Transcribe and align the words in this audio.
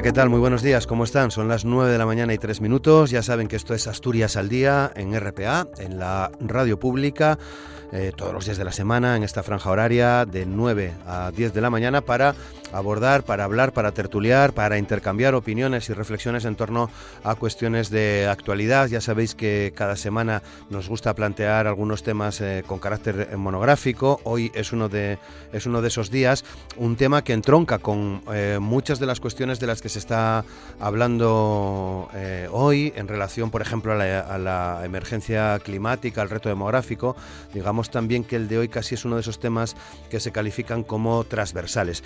Hola, 0.00 0.08
¿qué 0.08 0.14
tal? 0.14 0.30
Muy 0.30 0.40
buenos 0.40 0.62
días, 0.62 0.86
¿cómo 0.86 1.04
están? 1.04 1.30
Son 1.30 1.46
las 1.46 1.66
9 1.66 1.92
de 1.92 1.98
la 1.98 2.06
mañana 2.06 2.32
y 2.32 2.38
3 2.38 2.62
minutos. 2.62 3.10
Ya 3.10 3.22
saben 3.22 3.48
que 3.48 3.56
esto 3.56 3.74
es 3.74 3.86
Asturias 3.86 4.34
al 4.36 4.48
Día 4.48 4.90
en 4.96 5.14
RPA, 5.14 5.68
en 5.76 5.98
la 5.98 6.30
radio 6.40 6.80
pública, 6.80 7.38
eh, 7.92 8.10
todos 8.16 8.32
los 8.32 8.46
días 8.46 8.56
de 8.56 8.64
la 8.64 8.72
semana, 8.72 9.14
en 9.14 9.24
esta 9.24 9.42
franja 9.42 9.68
horaria 9.68 10.24
de 10.24 10.46
9 10.46 10.94
a 11.06 11.30
10 11.36 11.52
de 11.52 11.60
la 11.60 11.68
mañana 11.68 12.00
para 12.00 12.34
abordar, 12.72 13.22
para 13.24 13.44
hablar, 13.44 13.72
para 13.72 13.92
tertuliar, 13.92 14.52
para 14.52 14.78
intercambiar 14.78 15.34
opiniones 15.34 15.88
y 15.88 15.92
reflexiones 15.92 16.44
en 16.44 16.56
torno 16.56 16.90
a 17.24 17.34
cuestiones 17.34 17.90
de 17.90 18.28
actualidad. 18.28 18.88
Ya 18.88 19.00
sabéis 19.00 19.34
que 19.34 19.72
cada 19.74 19.96
semana 19.96 20.42
nos 20.68 20.88
gusta 20.88 21.14
plantear 21.14 21.66
algunos 21.66 22.02
temas 22.02 22.40
eh, 22.40 22.62
con 22.66 22.78
carácter 22.78 23.36
monográfico. 23.36 24.20
Hoy 24.24 24.50
es 24.54 24.72
uno 24.72 24.88
de 24.88 25.18
es 25.52 25.66
uno 25.66 25.82
de 25.82 25.88
esos 25.88 26.10
días, 26.10 26.44
un 26.76 26.96
tema 26.96 27.22
que 27.22 27.32
entronca 27.32 27.78
con 27.78 28.22
eh, 28.32 28.58
muchas 28.60 29.00
de 29.00 29.06
las 29.06 29.20
cuestiones 29.20 29.60
de 29.60 29.66
las 29.66 29.82
que 29.82 29.88
se 29.88 29.98
está 29.98 30.44
hablando 30.78 32.08
eh, 32.14 32.48
hoy 32.50 32.92
en 32.96 33.08
relación, 33.08 33.50
por 33.50 33.62
ejemplo, 33.62 33.92
a 33.92 34.38
la 34.38 34.80
emergencia 34.84 35.58
climática, 35.58 36.22
al 36.22 36.30
reto 36.30 36.48
demográfico. 36.48 37.16
Digamos 37.52 37.90
también 37.90 38.24
que 38.24 38.36
el 38.36 38.48
de 38.48 38.58
hoy 38.58 38.68
casi 38.68 38.94
es 38.94 39.04
uno 39.04 39.16
de 39.16 39.22
esos 39.22 39.40
temas 39.40 39.76
que 40.10 40.20
se 40.20 40.32
califican 40.32 40.82
como 40.82 41.24
transversales. 41.24 42.02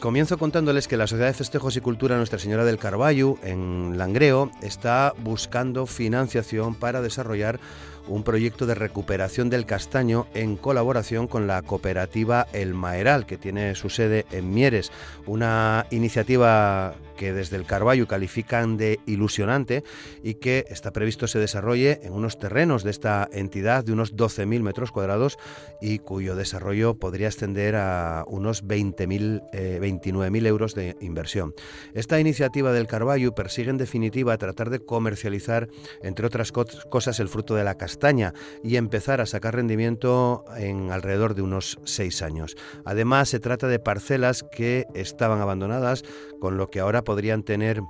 Comienzo 0.00 0.38
contándoles 0.38 0.88
que 0.88 0.96
la 0.96 1.06
Sociedad 1.06 1.28
de 1.28 1.34
Festejos 1.34 1.76
y 1.76 1.82
Cultura 1.82 2.16
Nuestra 2.16 2.38
Señora 2.38 2.64
del 2.64 2.78
Carballo, 2.78 3.36
en 3.42 3.98
Langreo, 3.98 4.50
está 4.62 5.12
buscando 5.18 5.84
financiación 5.84 6.74
para 6.74 7.02
desarrollar 7.02 7.60
un 8.08 8.22
proyecto 8.22 8.64
de 8.64 8.74
recuperación 8.74 9.50
del 9.50 9.66
castaño 9.66 10.26
en 10.32 10.56
colaboración 10.56 11.28
con 11.28 11.46
la 11.46 11.60
cooperativa 11.60 12.46
El 12.54 12.72
Maeral, 12.72 13.26
que 13.26 13.36
tiene 13.36 13.74
su 13.74 13.90
sede 13.90 14.24
en 14.32 14.54
Mieres. 14.54 14.90
Una 15.26 15.86
iniciativa 15.90 16.94
que 17.20 17.34
desde 17.34 17.58
el 17.58 17.66
Carballo 17.66 18.08
califican 18.08 18.78
de 18.78 18.98
ilusionante 19.04 19.84
y 20.22 20.36
que 20.36 20.64
está 20.70 20.90
previsto 20.90 21.26
se 21.26 21.38
desarrolle 21.38 22.00
en 22.02 22.14
unos 22.14 22.38
terrenos 22.38 22.82
de 22.82 22.90
esta 22.90 23.28
entidad 23.30 23.84
de 23.84 23.92
unos 23.92 24.16
12.000 24.16 24.62
metros 24.62 24.90
cuadrados 24.90 25.36
y 25.82 25.98
cuyo 25.98 26.34
desarrollo 26.34 26.94
podría 26.94 27.28
ascender 27.28 27.76
a 27.76 28.24
unos 28.26 28.64
20.000, 28.64 29.50
eh, 29.52 29.78
29.000 29.82 30.46
euros 30.46 30.74
de 30.74 30.96
inversión. 31.02 31.52
Esta 31.92 32.18
iniciativa 32.18 32.72
del 32.72 32.86
Carballo 32.86 33.34
persigue 33.34 33.68
en 33.68 33.76
definitiva 33.76 34.38
tratar 34.38 34.70
de 34.70 34.80
comercializar, 34.80 35.68
entre 36.02 36.26
otras 36.26 36.52
cosas, 36.52 37.20
el 37.20 37.28
fruto 37.28 37.54
de 37.54 37.64
la 37.64 37.76
castaña 37.76 38.32
y 38.64 38.76
empezar 38.76 39.20
a 39.20 39.26
sacar 39.26 39.56
rendimiento 39.56 40.46
en 40.56 40.90
alrededor 40.90 41.34
de 41.34 41.42
unos 41.42 41.80
seis 41.84 42.22
años. 42.22 42.56
Además, 42.86 43.28
se 43.28 43.40
trata 43.40 43.68
de 43.68 43.78
parcelas 43.78 44.42
que 44.42 44.86
estaban 44.94 45.42
abandonadas, 45.42 46.02
con 46.40 46.56
lo 46.56 46.70
que 46.70 46.80
ahora 46.80 47.04
podrían 47.04 47.44
tener 47.44 47.82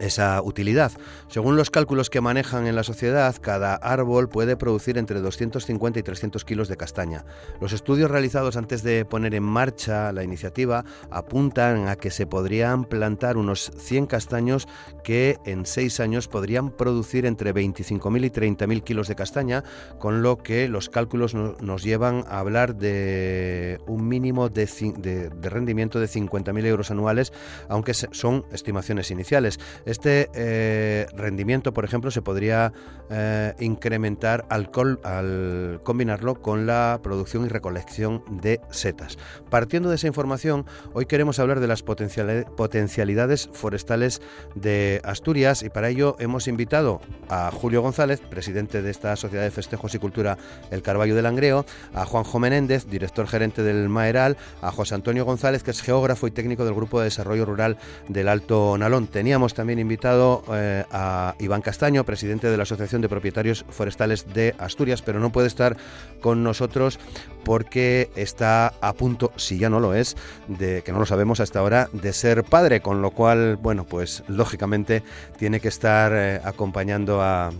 esa 0.00 0.42
utilidad. 0.42 0.92
Según 1.28 1.56
los 1.56 1.70
cálculos 1.70 2.10
que 2.10 2.20
manejan 2.20 2.66
en 2.66 2.74
la 2.74 2.82
sociedad, 2.82 3.36
cada 3.40 3.74
árbol 3.74 4.28
puede 4.28 4.56
producir 4.56 4.98
entre 4.98 5.20
250 5.20 5.98
y 5.98 6.02
300 6.02 6.44
kilos 6.44 6.68
de 6.68 6.76
castaña. 6.76 7.24
Los 7.60 7.72
estudios 7.72 8.10
realizados 8.10 8.56
antes 8.56 8.82
de 8.82 9.04
poner 9.04 9.34
en 9.34 9.44
marcha 9.44 10.12
la 10.12 10.24
iniciativa 10.24 10.84
apuntan 11.10 11.88
a 11.88 11.96
que 11.96 12.10
se 12.10 12.26
podrían 12.26 12.84
plantar 12.84 13.36
unos 13.36 13.70
100 13.76 14.06
castaños 14.06 14.66
que 15.04 15.38
en 15.44 15.66
seis 15.66 16.00
años 16.00 16.28
podrían 16.28 16.70
producir 16.70 17.26
entre 17.26 17.54
25.000 17.54 18.24
y 18.24 18.30
30.000 18.30 18.82
kilos 18.82 19.08
de 19.08 19.14
castaña, 19.14 19.64
con 19.98 20.22
lo 20.22 20.38
que 20.38 20.68
los 20.68 20.88
cálculos 20.88 21.34
nos 21.34 21.82
llevan 21.82 22.24
a 22.28 22.38
hablar 22.38 22.76
de 22.76 23.80
un 23.86 24.08
mínimo 24.08 24.48
de, 24.48 24.66
de, 24.96 25.50
rendimiento 25.50 26.00
de 26.00 26.06
50.000 26.06 26.64
euros 26.66 26.90
anuales, 26.90 27.32
aunque 27.68 27.94
son 27.94 28.44
estimaciones 28.52 29.10
iniciales. 29.10 29.58
Este 29.90 30.30
eh, 30.34 31.08
rendimiento, 31.16 31.74
por 31.74 31.84
ejemplo, 31.84 32.12
se 32.12 32.22
podría 32.22 32.72
eh, 33.10 33.54
incrementar 33.58 34.46
al, 34.48 34.70
al, 35.02 35.80
combinarlo 35.82 36.36
con 36.36 36.64
la 36.64 37.00
producción 37.02 37.44
y 37.44 37.48
recolección 37.48 38.22
de 38.40 38.60
setas. 38.70 39.18
Partiendo 39.50 39.88
de 39.88 39.96
esa 39.96 40.06
información, 40.06 40.64
hoy 40.92 41.06
queremos 41.06 41.40
hablar 41.40 41.58
de 41.58 41.66
las 41.66 41.82
potencialidades 41.82 43.50
forestales 43.52 44.22
de 44.54 45.00
Asturias 45.02 45.64
y 45.64 45.70
para 45.70 45.88
ello 45.88 46.14
hemos 46.20 46.46
invitado 46.46 47.00
a 47.28 47.50
Julio 47.50 47.82
González, 47.82 48.20
presidente 48.20 48.82
de 48.82 48.92
esta 48.92 49.16
Sociedad 49.16 49.42
de 49.42 49.50
Festejos 49.50 49.92
y 49.96 49.98
Cultura 49.98 50.38
El 50.70 50.82
Carballo 50.82 51.16
del 51.16 51.24
Langreo, 51.24 51.66
a 51.94 52.06
Juanjo 52.06 52.38
Menéndez, 52.38 52.86
director 52.86 53.26
gerente 53.26 53.64
del 53.64 53.88
Maeral, 53.88 54.36
a 54.62 54.70
José 54.70 54.94
Antonio 54.94 55.24
González, 55.24 55.64
que 55.64 55.72
es 55.72 55.82
geógrafo 55.82 56.28
y 56.28 56.30
técnico 56.30 56.64
del 56.64 56.74
Grupo 56.74 57.00
de 57.00 57.06
Desarrollo 57.06 57.44
Rural 57.44 57.76
del 58.06 58.28
Alto 58.28 58.78
Nalón. 58.78 59.08
Teníamos 59.08 59.52
también 59.52 59.79
invitado 59.80 60.42
eh, 60.52 60.84
a 60.90 61.34
Iván 61.38 61.62
Castaño, 61.62 62.04
presidente 62.04 62.48
de 62.48 62.56
la 62.56 62.62
Asociación 62.64 63.02
de 63.02 63.08
Propietarios 63.08 63.64
Forestales 63.68 64.32
de 64.32 64.54
Asturias, 64.58 65.02
pero 65.02 65.20
no 65.20 65.30
puede 65.32 65.46
estar 65.46 65.76
con 66.20 66.42
nosotros 66.42 66.98
porque 67.44 68.10
está 68.16 68.74
a 68.80 68.92
punto, 68.92 69.32
si 69.36 69.58
ya 69.58 69.70
no 69.70 69.80
lo 69.80 69.94
es, 69.94 70.16
de 70.48 70.82
que 70.82 70.92
no 70.92 70.98
lo 70.98 71.06
sabemos 71.06 71.40
hasta 71.40 71.58
ahora, 71.58 71.88
de 71.92 72.12
ser 72.12 72.44
padre, 72.44 72.80
con 72.80 73.02
lo 73.02 73.10
cual, 73.10 73.56
bueno, 73.56 73.84
pues 73.84 74.22
lógicamente 74.28 75.02
tiene 75.38 75.60
que 75.60 75.68
estar 75.68 76.12
eh, 76.14 76.40
acompañando 76.44 77.22
a, 77.22 77.50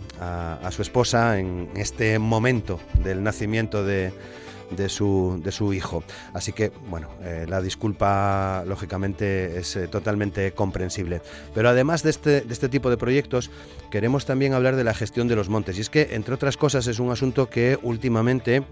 su 0.71 0.81
esposa 0.81 1.39
en 1.39 1.69
este 1.75 2.17
momento 2.17 2.79
del 3.03 3.23
nacimiento 3.23 3.83
de 3.83 4.13
de 4.75 4.89
su, 4.89 5.39
de 5.43 5.51
su 5.51 5.73
hijo. 5.73 6.03
Así 6.33 6.53
que, 6.53 6.71
bueno, 6.89 7.09
eh, 7.21 7.45
la 7.47 7.61
disculpa, 7.61 8.63
lógicamente, 8.67 9.59
es 9.59 9.75
eh, 9.75 9.87
totalmente 9.87 10.53
comprensible. 10.53 11.21
Pero 11.53 11.69
además 11.69 12.03
de 12.03 12.09
este, 12.09 12.41
de 12.41 12.53
este 12.53 12.69
tipo 12.69 12.89
de 12.89 12.97
proyectos, 12.97 13.51
queremos 13.89 14.25
también 14.25 14.53
hablar 14.53 14.75
de 14.75 14.83
la 14.83 14.93
gestión 14.93 15.27
de 15.27 15.35
los 15.35 15.49
montes. 15.49 15.77
Y 15.77 15.81
es 15.81 15.89
que, 15.89 16.09
entre 16.11 16.33
otras 16.33 16.57
cosas, 16.57 16.87
es 16.87 16.99
un 16.99 17.11
asunto 17.11 17.49
que 17.49 17.77
últimamente... 17.81 18.63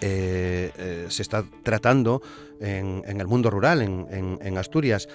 Eh, 0.00 1.06
se 1.08 1.22
está 1.22 1.44
tratando 1.62 2.20
en, 2.60 3.02
en, 3.06 3.20
el 3.20 3.26
mundo 3.26 3.48
rural, 3.48 3.80
en, 3.80 4.38
en 4.42 4.58
Asturias. 4.58 5.08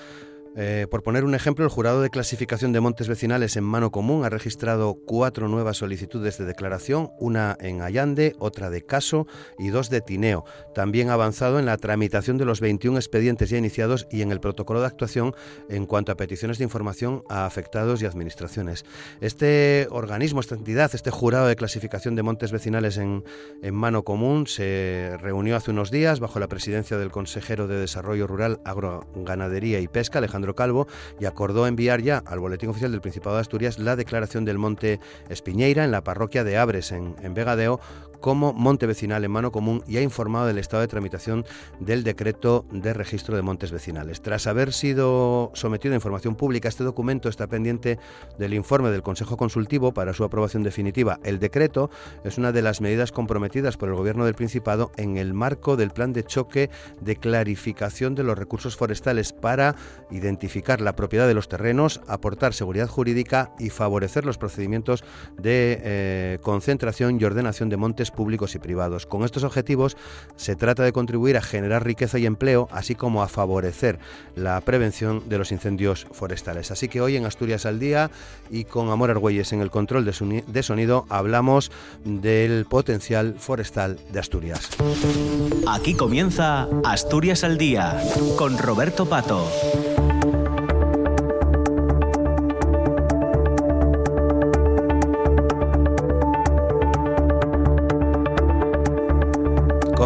Eh, 0.55 0.87
por 0.89 1.03
poner 1.03 1.25
un 1.25 1.35
ejemplo, 1.35 1.63
el 1.63 1.71
jurado 1.71 2.01
de 2.01 2.09
clasificación 2.09 2.73
de 2.73 2.79
montes 2.79 3.07
vecinales 3.07 3.55
en 3.55 3.63
mano 3.63 3.91
común 3.91 4.25
ha 4.25 4.29
registrado 4.29 4.95
cuatro 5.05 5.47
nuevas 5.47 5.77
solicitudes 5.77 6.37
de 6.37 6.45
declaración, 6.45 7.11
una 7.19 7.55
en 7.59 7.81
Allande, 7.81 8.35
otra 8.39 8.69
de 8.69 8.81
Caso 8.81 9.27
y 9.59 9.69
dos 9.69 9.89
de 9.89 10.01
Tineo. 10.01 10.45
También 10.73 11.09
ha 11.09 11.13
avanzado 11.13 11.59
en 11.59 11.65
la 11.65 11.77
tramitación 11.77 12.37
de 12.37 12.45
los 12.45 12.61
21 12.61 12.97
expedientes 12.97 13.49
ya 13.49 13.57
iniciados 13.57 14.07
y 14.09 14.21
en 14.23 14.31
el 14.31 14.39
protocolo 14.39 14.81
de 14.81 14.87
actuación 14.87 15.35
en 15.69 15.85
cuanto 15.85 16.11
a 16.11 16.17
peticiones 16.17 16.57
de 16.57 16.63
información 16.63 17.23
a 17.29 17.45
afectados 17.45 18.01
y 18.01 18.05
administraciones. 18.05 18.85
Este 19.21 19.87
organismo, 19.91 20.39
esta 20.39 20.55
entidad, 20.55 20.91
este 20.93 21.11
jurado 21.11 21.47
de 21.47 21.55
clasificación 21.55 22.15
de 22.15 22.23
montes 22.23 22.51
vecinales 22.51 22.97
en, 22.97 23.23
en 23.61 23.75
mano 23.75 24.03
común 24.03 24.47
se 24.47 25.15
reunió 25.19 25.55
hace 25.55 25.71
unos 25.71 25.91
días 25.91 26.19
bajo 26.19 26.39
la 26.39 26.47
presidencia 26.47 26.97
del 26.97 27.11
consejero 27.11 27.67
de 27.67 27.79
Desarrollo 27.79 28.25
Rural, 28.25 28.59
Agroganadería 28.65 29.79
y 29.79 29.87
Pesca, 29.87 30.17
Alejandro 30.17 30.38
Calvo 30.55 30.87
y 31.19 31.25
acordó 31.25 31.67
enviar 31.67 32.01
ya 32.01 32.23
al 32.25 32.39
Boletín 32.39 32.69
Oficial 32.69 32.91
del 32.91 33.01
Principado 33.01 33.35
de 33.35 33.41
Asturias 33.41 33.79
la 33.79 33.95
declaración 33.95 34.45
del 34.45 34.57
Monte 34.57 34.99
Espiñeira 35.29 35.83
en 35.83 35.91
la 35.91 36.03
parroquia 36.03 36.43
de 36.43 36.57
Abres, 36.57 36.91
en, 36.91 37.15
en 37.21 37.33
Vegadeo, 37.33 37.79
como 38.19 38.53
monte 38.53 38.85
vecinal 38.85 39.23
en 39.23 39.31
mano 39.31 39.51
común 39.51 39.83
y 39.87 39.97
ha 39.97 40.01
informado 40.01 40.47
del 40.47 40.57
estado 40.57 40.81
de 40.81 40.87
tramitación 40.87 41.45
del 41.79 42.03
decreto 42.03 42.65
de 42.71 42.93
registro 42.93 43.35
de 43.35 43.41
montes 43.41 43.71
vecinales. 43.71 44.21
Tras 44.21 44.47
haber 44.47 44.73
sido 44.73 45.51
sometido 45.53 45.93
a 45.93 45.95
información 45.95 46.35
pública, 46.35 46.69
este 46.69 46.83
documento 46.83 47.29
está 47.29 47.47
pendiente 47.47 47.99
del 48.37 48.53
informe 48.53 48.89
del 48.89 49.03
Consejo 49.03 49.37
Consultivo 49.37 49.93
para 49.93 50.13
su 50.13 50.23
aprobación 50.23 50.63
definitiva. 50.63 51.19
El 51.23 51.39
decreto 51.39 51.89
es 52.23 52.37
una 52.37 52.51
de 52.51 52.61
las 52.61 52.81
medidas 52.81 53.11
comprometidas 53.11 53.77
por 53.77 53.89
el 53.89 53.95
Gobierno 53.95 54.25
del 54.25 54.35
Principado 54.35 54.91
en 54.97 55.17
el 55.17 55.33
marco 55.33 55.77
del 55.77 55.91
plan 55.91 56.13
de 56.13 56.23
choque 56.23 56.69
de 57.01 57.15
clarificación 57.15 58.15
de 58.15 58.23
los 58.23 58.37
recursos 58.37 58.75
forestales 58.75 59.33
para 59.33 59.75
identificar 60.11 60.81
la 60.81 60.95
propiedad 60.95 61.27
de 61.27 61.33
los 61.33 61.49
terrenos, 61.49 62.01
aportar 62.07 62.53
seguridad 62.53 62.87
jurídica 62.87 63.53
y 63.59 63.69
favorecer 63.69 64.25
los 64.25 64.37
procedimientos 64.37 65.03
de 65.37 65.79
eh, 65.81 66.39
concentración 66.41 67.19
y 67.19 67.23
ordenación 67.23 67.69
de 67.69 67.77
montes 67.77 68.08
públicos 68.11 68.55
y 68.55 68.59
privados. 68.59 69.05
Con 69.05 69.23
estos 69.23 69.43
objetivos 69.43 69.97
se 70.35 70.55
trata 70.55 70.83
de 70.83 70.91
contribuir 70.93 71.37
a 71.37 71.41
generar 71.41 71.85
riqueza 71.85 72.19
y 72.19 72.25
empleo, 72.25 72.67
así 72.71 72.95
como 72.95 73.23
a 73.23 73.27
favorecer 73.27 73.99
la 74.35 74.59
prevención 74.61 75.27
de 75.27 75.37
los 75.37 75.51
incendios 75.51 76.07
forestales. 76.11 76.71
Así 76.71 76.87
que 76.87 77.01
hoy 77.01 77.15
en 77.15 77.25
Asturias 77.25 77.65
al 77.65 77.79
Día 77.79 78.11
y 78.49 78.65
con 78.65 78.89
Amor 78.89 79.11
Argüelles 79.11 79.53
en 79.53 79.61
el 79.61 79.71
control 79.71 80.05
de 80.05 80.63
sonido 80.63 81.05
hablamos 81.09 81.71
del 82.03 82.65
potencial 82.65 83.35
forestal 83.37 83.99
de 84.11 84.19
Asturias. 84.19 84.69
Aquí 85.67 85.93
comienza 85.93 86.67
Asturias 86.83 87.43
al 87.43 87.57
Día 87.57 88.01
con 88.37 88.57
Roberto 88.57 89.07
Pato. 89.07 89.47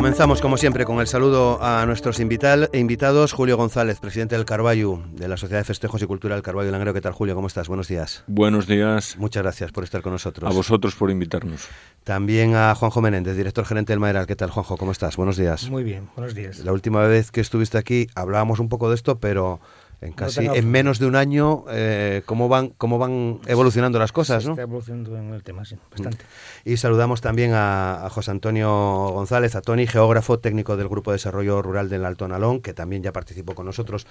Comenzamos, 0.03 0.41
como 0.41 0.57
siempre, 0.57 0.83
con 0.83 0.99
el 0.99 1.07
saludo 1.07 1.63
a 1.63 1.85
nuestros 1.85 2.19
invitados. 2.19 3.31
Julio 3.31 3.55
González, 3.55 4.01
presidente 4.01 4.35
del 4.35 4.43
Carballo, 4.43 5.01
de 5.13 5.29
la 5.29 5.37
Sociedad 5.37 5.61
de 5.61 5.63
Festejos 5.63 6.01
y 6.01 6.05
Cultura 6.05 6.35
del 6.35 6.43
Carballo 6.43 6.71
Langreo. 6.71 6.93
¿Qué 6.93 6.99
tal, 6.99 7.13
Julio? 7.13 7.35
¿Cómo 7.35 7.47
estás? 7.47 7.69
Buenos 7.69 7.87
días. 7.87 8.25
Buenos 8.27 8.67
días. 8.67 9.15
Muchas 9.17 9.43
gracias 9.43 9.71
por 9.71 9.85
estar 9.85 10.01
con 10.01 10.11
nosotros. 10.11 10.51
A 10.51 10.53
vosotros 10.53 10.95
por 10.95 11.09
invitarnos. 11.09 11.69
También 12.03 12.53
a 12.53 12.75
Juanjo 12.75 13.01
Menéndez, 13.01 13.37
director 13.37 13.63
gerente 13.63 13.93
del 13.93 14.01
Maderal. 14.01 14.27
¿Qué 14.27 14.35
tal, 14.35 14.49
Juanjo? 14.49 14.75
¿Cómo 14.75 14.91
estás? 14.91 15.15
Buenos 15.15 15.37
días. 15.37 15.69
Muy 15.69 15.85
bien, 15.85 16.09
buenos 16.17 16.35
días. 16.35 16.59
La 16.59 16.73
última 16.73 17.07
vez 17.07 17.31
que 17.31 17.39
estuviste 17.39 17.77
aquí 17.77 18.07
hablábamos 18.13 18.59
un 18.59 18.67
poco 18.67 18.89
de 18.89 18.95
esto, 18.95 19.19
pero 19.19 19.61
en 20.03 20.13
casi 20.13 20.45
en 20.45 20.69
menos 20.69 20.99
de 20.99 21.05
un 21.05 21.15
año 21.15 21.65
eh, 21.69 22.21
cómo 22.25 22.49
van 22.49 22.69
cómo 22.69 22.97
van 22.97 23.39
evolucionando 23.45 23.99
las 23.99 24.11
cosas, 24.11 24.43
Se 24.43 24.49
¿no? 24.49 24.53
Está 24.53 24.63
evolucionando 24.63 25.17
en 25.17 25.33
el 25.33 25.43
tema, 25.43 25.65
sí, 25.65 25.77
bastante. 25.91 26.25
Y 26.65 26.77
saludamos 26.77 27.21
también 27.21 27.51
a, 27.53 28.07
José 28.11 28.31
Antonio 28.31 28.69
González, 29.13 29.55
a 29.55 29.61
Tony, 29.61 29.87
geógrafo 29.87 30.39
técnico 30.39 30.77
del 30.77 30.89
Grupo 30.89 31.11
de 31.11 31.15
Desarrollo 31.15 31.61
Rural 31.61 31.89
del 31.89 32.05
Alto 32.05 32.27
Nalón, 32.27 32.61
que 32.61 32.73
también 32.73 33.01
ya 33.01 33.11
participó 33.11 33.55
con 33.55 33.65
nosotros 33.65 34.05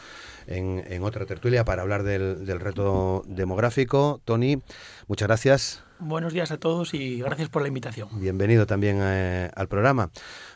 en, 0.47 0.83
en 0.89 1.03
otra 1.03 1.27
tertulia 1.27 1.65
para 1.65 1.83
hablar 1.83 2.03
del, 2.03 2.47
del 2.47 2.61
reto 2.61 3.23
demográfico. 3.27 4.21
Tony, 4.25 4.63
muchas 5.09 5.29
gracias. 5.29 5.85
Buenos 6.05 6.33
días 6.33 6.51
a 6.51 6.59
todos 6.59 6.95
y 6.95 7.21
gracias 7.21 7.49
por 7.49 7.63
la 7.63 7.69
invitación. 7.69 8.09
Bienvenido 8.15 8.67
también 8.67 8.99
eh, 9.01 9.51
al 9.55 9.69
programa. 9.69 10.11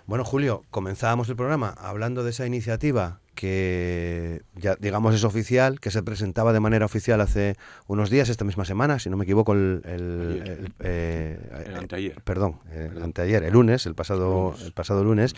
Bueno, 0.06 0.24
Julio, 0.24 0.64
comenzábamos 0.70 1.28
el 1.28 1.36
programa 1.36 1.68
hablando 1.78 2.24
de 2.24 2.30
esa 2.30 2.46
iniciativa 2.46 3.20
que 3.36 4.42
ya 4.56 4.74
digamos 4.74 5.14
es 5.14 5.22
oficial, 5.22 5.78
que 5.78 5.92
se 5.92 6.02
presentaba 6.02 6.52
de 6.52 6.58
manera 6.58 6.84
oficial 6.86 7.20
hace 7.20 7.54
unos 7.86 8.10
días, 8.10 8.28
esta 8.28 8.44
misma 8.44 8.64
semana, 8.64 8.98
si 8.98 9.08
no 9.08 9.16
me 9.16 9.22
equivoco, 9.22 9.52
el, 9.52 9.82
el, 9.84 10.42
el, 10.44 10.72
eh, 10.80 11.38
el 11.66 11.76
anteayer. 11.76 12.20
Perdón, 12.22 12.58
anteayer, 13.00 13.44
el 13.44 13.52
lunes, 13.52 13.86
el 13.86 13.94
pasado, 13.94 14.50
lunes. 14.50 14.62
el 14.62 14.72
pasado 14.72 15.04
lunes. 15.04 15.34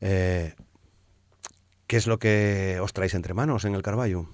Eh, 0.00 0.54
¿Qué 1.86 1.96
es 1.98 2.06
lo 2.06 2.18
que 2.18 2.78
os 2.80 2.94
traéis 2.94 3.14
entre 3.14 3.34
manos 3.34 3.66
en 3.66 3.74
el 3.74 3.82
Carballo? 3.82 4.26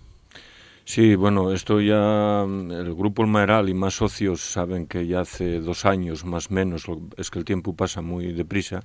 Sí, 0.84 1.14
bueno, 1.14 1.52
esto 1.52 1.80
ya 1.80 2.42
el 2.42 2.94
grupo 2.94 3.22
El 3.22 3.28
Maeral 3.28 3.68
y 3.68 3.74
más 3.74 3.94
socios 3.94 4.40
saben 4.40 4.86
que 4.86 5.06
ya 5.06 5.20
hace 5.20 5.60
dos 5.60 5.84
años 5.84 6.24
más 6.24 6.50
o 6.50 6.54
menos, 6.54 6.86
es 7.16 7.30
que 7.30 7.38
el 7.38 7.44
tiempo 7.44 7.76
pasa 7.76 8.00
muy 8.02 8.32
deprisa, 8.32 8.80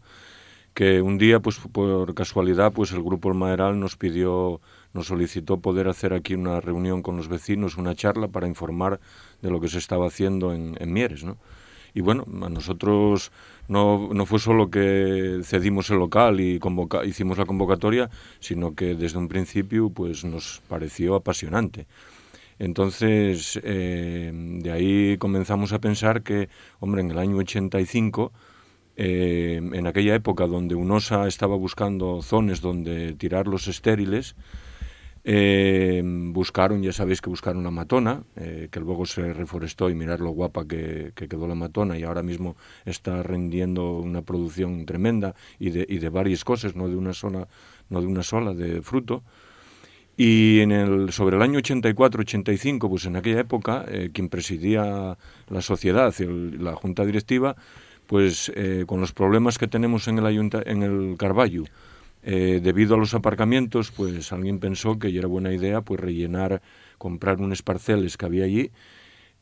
que 0.75 1.01
un 1.01 1.17
día, 1.17 1.39
pues 1.39 1.57
por 1.71 2.13
casualidad, 2.13 2.73
pues 2.73 2.91
el 2.91 3.01
grupo 3.01 3.29
El 3.29 3.35
Maeral 3.35 3.79
nos 3.79 3.95
pidió, 3.95 4.59
nos 4.93 5.07
solicitó 5.07 5.57
poder 5.57 5.87
hacer 5.87 6.13
aquí 6.13 6.35
una 6.35 6.59
reunión 6.59 7.01
con 7.01 7.15
los 7.17 7.29
vecinos, 7.29 7.77
una 7.77 7.95
charla 7.95 8.27
para 8.27 8.47
informar 8.47 8.99
de 9.41 9.49
lo 9.49 9.61
que 9.61 9.69
se 9.69 9.77
estaba 9.77 10.05
haciendo 10.07 10.53
en, 10.53 10.75
en 10.79 10.93
Mieres, 10.93 11.23
¿no? 11.23 11.37
Y 11.93 12.01
bueno, 12.01 12.25
a 12.45 12.49
nosotros 12.49 13.31
no, 13.69 14.09
no 14.13 14.25
fue 14.25 14.37
solo 14.37 14.69
que 14.69 15.39
cedimos 15.45 15.89
el 15.91 15.97
local 15.97 16.41
y 16.41 16.59
convoca, 16.59 17.05
hicimos 17.05 17.37
la 17.37 17.45
convocatoria, 17.45 18.09
sino 18.41 18.75
que 18.75 18.95
desde 18.95 19.17
un 19.17 19.29
principio 19.29 19.89
pues 19.89 20.25
nos 20.25 20.61
pareció 20.67 21.15
apasionante. 21.15 21.87
Entonces, 22.59 23.57
eh, 23.63 24.29
de 24.33 24.71
ahí 24.73 25.17
comenzamos 25.17 25.71
a 25.71 25.79
pensar 25.79 26.21
que, 26.21 26.49
hombre, 26.81 26.99
en 26.99 27.11
el 27.11 27.17
año 27.17 27.37
85, 27.37 28.33
eh, 28.97 29.57
en 29.57 29.87
aquella 29.87 30.15
época 30.15 30.47
donde 30.47 30.75
UNOSA 30.75 31.27
estaba 31.27 31.57
buscando 31.57 32.21
zonas 32.21 32.61
donde 32.61 33.13
tirar 33.13 33.47
los 33.47 33.67
estériles, 33.67 34.35
eh, 35.25 36.01
buscaron, 36.05 36.81
ya 36.81 36.93
sabéis 36.93 37.19
que 37.19 37.29
buscaron 37.29 37.63
la 37.63 37.71
matona, 37.71 38.23
eh, 38.35 38.69
que 38.71 38.79
luego 38.79 39.05
se 39.05 39.33
reforestó 39.33 39.89
y 39.89 39.95
mirar 39.95 40.21
lo 40.21 40.29
guapa 40.29 40.65
que, 40.65 41.11
que, 41.15 41.27
quedó 41.27 41.47
la 41.47 41.55
matona 41.55 41.97
y 41.97 42.03
ahora 42.03 42.21
mismo 42.21 42.55
está 42.85 43.23
rendiendo 43.23 43.97
una 43.97 44.21
producción 44.21 44.85
tremenda 44.85 45.35
y 45.59 45.71
de, 45.71 45.85
y 45.89 45.97
de 45.97 46.09
varias 46.09 46.45
cosas, 46.45 46.75
no 46.75 46.87
de 46.87 46.95
una 46.95 47.13
sola, 47.13 47.47
no 47.89 47.99
de 47.99 48.07
una 48.07 48.23
sola, 48.23 48.53
de 48.53 48.81
fruto. 48.81 49.23
Y 50.15 50.61
en 50.61 50.71
el, 50.71 51.11
sobre 51.11 51.35
el 51.35 51.41
año 51.41 51.59
84-85, 51.59 52.87
pues 52.87 53.05
en 53.05 53.17
aquella 53.17 53.41
época, 53.41 53.85
quien 54.13 54.29
presidía 54.29 55.17
la 55.49 55.61
sociedad, 55.61 56.13
la 56.17 56.73
junta 56.75 57.03
directiva, 57.03 57.57
pues 58.07 58.51
eh, 58.55 58.85
con 58.87 59.01
los 59.01 59.11
problemas 59.11 59.57
que 59.57 59.67
tenemos 59.67 60.07
en 60.07 60.19
el, 60.19 60.25
ayunta, 60.25 60.61
en 60.65 60.83
el 60.83 61.15
Carballo, 61.17 61.63
eh, 62.23 62.59
debido 62.63 62.95
a 62.95 62.97
los 62.97 63.13
aparcamientos, 63.13 63.91
pues 63.91 64.31
alguien 64.31 64.59
pensó 64.59 64.97
que 64.97 65.15
era 65.15 65.27
buena 65.27 65.53
idea 65.53 65.81
pues 65.81 65.99
rellenar, 65.99 66.61
comprar 66.97 67.39
unos 67.39 67.61
parceles 67.61 68.17
que 68.17 68.25
había 68.25 68.45
allí 68.45 68.71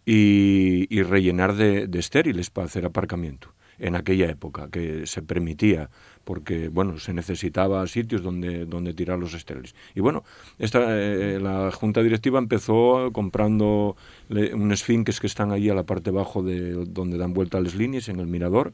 y, 0.06 1.01
rellenar 1.04 1.56
de, 1.56 1.88
estériles 1.98 2.50
para 2.50 2.65
hacer 2.65 2.86
aparcamiento 2.86 3.54
en 3.83 3.95
aquella 3.95 4.30
época, 4.30 4.69
que 4.71 5.06
se 5.06 5.21
permitía, 5.21 5.89
porque 6.24 6.69
bueno, 6.69 7.00
se 7.00 7.13
necesitaba 7.13 7.85
sitios 7.88 8.24
donde, 8.24 8.65
donde 8.65 8.94
tirar 8.94 9.19
los 9.19 9.33
estériles. 9.33 9.75
Y 9.94 10.00
bueno, 10.00 10.24
esta, 10.57 10.85
eh, 10.89 11.38
la 11.41 11.69
junta 11.71 12.01
directiva 12.01 12.39
empezó 12.39 13.12
comprando 13.12 13.97
unos 14.30 14.83
finques 14.83 15.19
que 15.19 15.27
están 15.27 15.51
ahí 15.51 15.69
a 15.69 15.74
la 15.74 15.83
parte 15.83 16.12
bajo 16.12 16.41
de 16.41 16.85
donde 16.85 17.18
dan 17.18 17.33
vuelta 17.33 17.59
las 17.59 17.75
líneas, 17.75 18.07
en 18.07 18.19
el 18.19 18.27
mirador, 18.27 18.74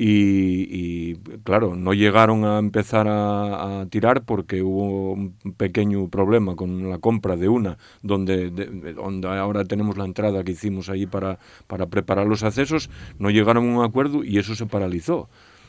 y, 0.00 1.10
y, 1.10 1.16
claro, 1.42 1.74
no 1.74 1.92
llegaron 1.92 2.44
a 2.44 2.60
empezar 2.60 3.08
a, 3.08 3.84
tirar 3.90 4.22
porque 4.24 4.62
hubo 4.62 5.12
un 5.12 5.34
pequeño 5.56 6.08
problema 6.08 6.54
con 6.54 6.88
la 6.88 6.98
compra 6.98 7.34
de 7.34 7.48
una, 7.48 7.78
donde, 8.02 8.50
de, 8.50 8.94
donde 8.94 9.28
ahora 9.28 9.64
tenemos 9.64 9.98
la 9.98 10.04
entrada 10.04 10.44
que 10.44 10.52
hicimos 10.52 10.88
ahí 10.88 11.06
para, 11.06 11.40
para 11.66 11.86
preparar 11.86 12.28
los 12.28 12.44
accesos, 12.44 12.90
no 13.18 13.30
llegaron 13.30 13.68
a 13.68 13.78
un 13.78 13.84
acuerdo 13.84 14.22
y 14.22 14.38
eso 14.38 14.54
se 14.54 14.66
paralizó. 14.66 15.28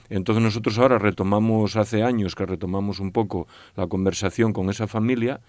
Entonces 0.09 0.43
nosotros 0.43 0.77
ahora 0.77 0.99
retomamos, 0.99 1.75
hace 1.75 2.03
años 2.03 2.35
que 2.35 2.45
retomamos 2.45 2.99
un 2.99 3.11
poco 3.11 3.47
la 3.75 3.87
conversación 3.87 4.53
con 4.53 4.69
esa 4.69 4.85
familia 4.85 5.41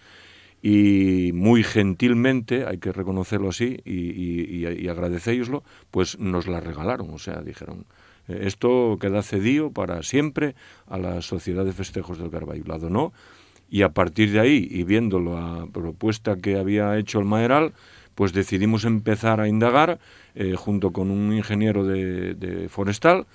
y 0.62 1.32
muy 1.34 1.64
gentilmente, 1.64 2.66
hay 2.66 2.78
que 2.78 2.92
reconocerlo 2.92 3.50
así 3.50 3.78
y, 3.84 4.64
y, 4.64 4.88
pues 5.90 6.18
nos 6.18 6.46
la 6.46 6.60
regalaron, 6.60 7.10
o 7.10 7.18
sea, 7.18 7.40
dijeron, 7.40 7.86
esto 8.42 8.98
queda 9.00 9.22
cedido 9.22 9.70
para 9.70 10.02
siempre 10.02 10.54
a 10.86 10.98
la 10.98 11.22
Sociedad 11.22 11.64
de 11.64 11.72
Festejos 11.72 12.18
del 12.18 12.30
Carballo. 12.30 12.64
Donó 12.78 13.12
y 13.70 13.82
a 13.82 13.90
partir 13.90 14.32
de 14.32 14.40
ahí, 14.40 14.68
y 14.68 14.82
viendo 14.82 15.20
la 15.20 15.66
propuesta 15.72 16.36
que 16.36 16.58
había 16.58 16.98
hecho 16.98 17.20
el 17.20 17.24
Maeral, 17.24 17.72
pues 18.16 18.32
decidimos 18.32 18.84
empezar 18.84 19.40
a 19.40 19.48
indagar 19.48 20.00
eh, 20.34 20.54
junto 20.56 20.92
con 20.92 21.10
un 21.10 21.32
ingeniero 21.32 21.86
de, 21.86 22.34
de, 22.34 22.68
forestal. 22.68 23.26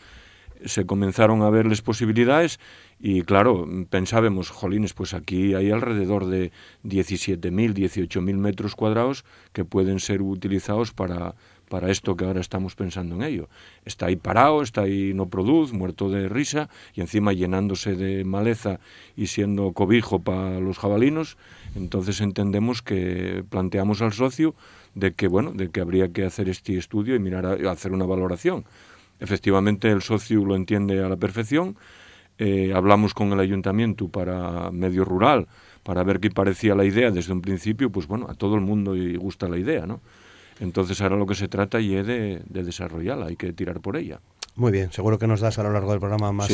Se 0.66 0.86
comenzaron 0.86 1.42
a 1.42 1.50
ver 1.50 1.66
las 1.66 1.82
posibilidades 1.82 2.60
y 3.00 3.22
claro, 3.24 3.68
pensábamos, 3.90 4.50
jolines, 4.50 4.94
pues 4.94 5.14
aquí 5.14 5.54
hay 5.54 5.72
alrededor 5.72 6.28
de 6.28 6.52
17.000, 6.84 7.74
18.000 7.74 8.38
metros 8.38 8.76
cuadrados 8.76 9.26
que 9.54 9.66
pueden 9.66 10.00
ser 10.00 10.22
utilizados 10.22 10.92
para, 10.92 11.36
para 11.76 11.92
esto 11.92 12.16
que 12.16 12.24
ahora 12.24 12.40
estamos 12.40 12.74
pensando 12.74 13.16
en 13.16 13.22
ello. 13.22 13.50
Está 13.84 14.06
ahí 14.06 14.16
parado, 14.16 14.62
está 14.62 14.84
ahí 14.84 15.14
no 15.14 15.28
produce, 15.28 15.76
muerto 15.76 16.10
de 16.10 16.30
risa 16.30 16.70
y 16.94 17.02
encima 17.02 17.34
llenándose 17.34 17.98
de 17.98 18.24
maleza 18.24 18.80
y 19.18 19.28
siendo 19.28 19.74
cobijo 19.74 20.20
para 20.20 20.62
los 20.62 20.78
jabalinos, 20.78 21.36
entonces 21.76 22.22
entendemos 22.22 22.82
que 22.82 23.44
planteamos 23.50 24.02
al 24.02 24.14
socio 24.14 24.56
de 24.94 25.16
que 25.16 25.28
bueno, 25.28 25.52
de 25.52 25.70
que 25.70 25.82
habría 25.82 26.14
que 26.14 26.24
hacer 26.24 26.48
este 26.48 26.78
estudio 26.78 27.14
y 27.14 27.20
mirar 27.20 27.68
hacer 27.68 27.92
una 27.92 28.06
valoración. 28.06 28.64
efectivamente 29.20 29.92
el 29.92 30.02
socio 30.02 30.46
lo 30.46 30.56
entiende 30.56 31.04
a 31.04 31.10
la 31.10 31.18
perfección. 31.18 31.76
Eh, 32.38 32.72
hablamos 32.74 33.14
con 33.14 33.34
el 33.34 33.40
ayuntamiento 33.42 34.08
para 34.08 34.72
medio 34.72 35.04
rural 35.04 35.50
para 35.84 36.04
ver 36.04 36.22
qué 36.22 36.32
parecía 36.32 36.74
la 36.74 36.86
idea 36.86 37.12
desde 37.12 37.34
un 37.34 37.42
principio, 37.42 37.90
pues 37.90 38.08
bueno, 38.08 38.28
a 38.30 38.34
todo 38.34 38.56
el 38.56 38.62
mundo 38.62 38.94
le 38.96 39.18
gusta 39.18 39.50
la 39.50 39.58
idea, 39.58 39.86
¿no? 39.86 40.00
Entonces 40.60 41.02
ahora 41.02 41.18
lo 41.18 41.26
que 41.26 41.36
se 41.36 41.48
trata 41.48 41.80
y 41.80 41.96
es 41.96 42.08
de, 42.08 42.42
desarrollarla, 42.48 43.28
hay 43.28 43.36
que 43.36 43.54
tirar 43.54 43.82
por 43.82 43.98
ella. 43.98 44.20
Muy 44.56 44.72
bien, 44.72 44.92
seguro 44.94 45.20
que 45.20 45.28
nos 45.28 45.42
das 45.42 45.60
a 45.60 45.64
lo 45.64 45.72
largo 45.74 45.92
del 45.92 46.00
programa 46.00 46.32
más, 46.32 46.50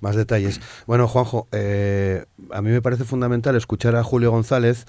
más 0.00 0.16
detalles. 0.16 0.60
Bueno, 0.86 1.06
Juanjo, 1.06 1.46
eh, 1.52 2.24
a 2.50 2.60
mí 2.62 2.70
me 2.70 2.82
parece 2.82 3.04
fundamental 3.04 3.54
escuchar 3.54 3.94
a 3.94 4.02
Julio 4.02 4.32
González 4.32 4.86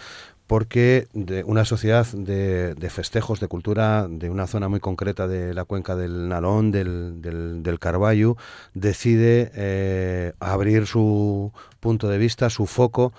porque 0.47 1.07
de 1.13 1.43
una 1.43 1.65
sociedad 1.65 2.05
de, 2.05 2.89
festejos, 2.89 3.39
de 3.39 3.47
cultura, 3.47 4.07
de 4.07 4.29
una 4.29 4.47
zona 4.47 4.67
muy 4.67 4.79
concreta 4.79 5.27
de 5.27 5.53
la 5.53 5.65
cuenca 5.65 5.95
del 5.95 6.29
Nalón, 6.29 6.71
del, 6.71 7.21
del, 7.21 7.79
Carballo, 7.79 8.37
decide 8.73 9.51
eh, 9.55 10.33
abrir 10.39 10.85
su 10.85 11.51
punto 11.79 12.09
de 12.09 12.17
vista, 12.17 12.49
su 12.49 12.67
foco 12.67 13.11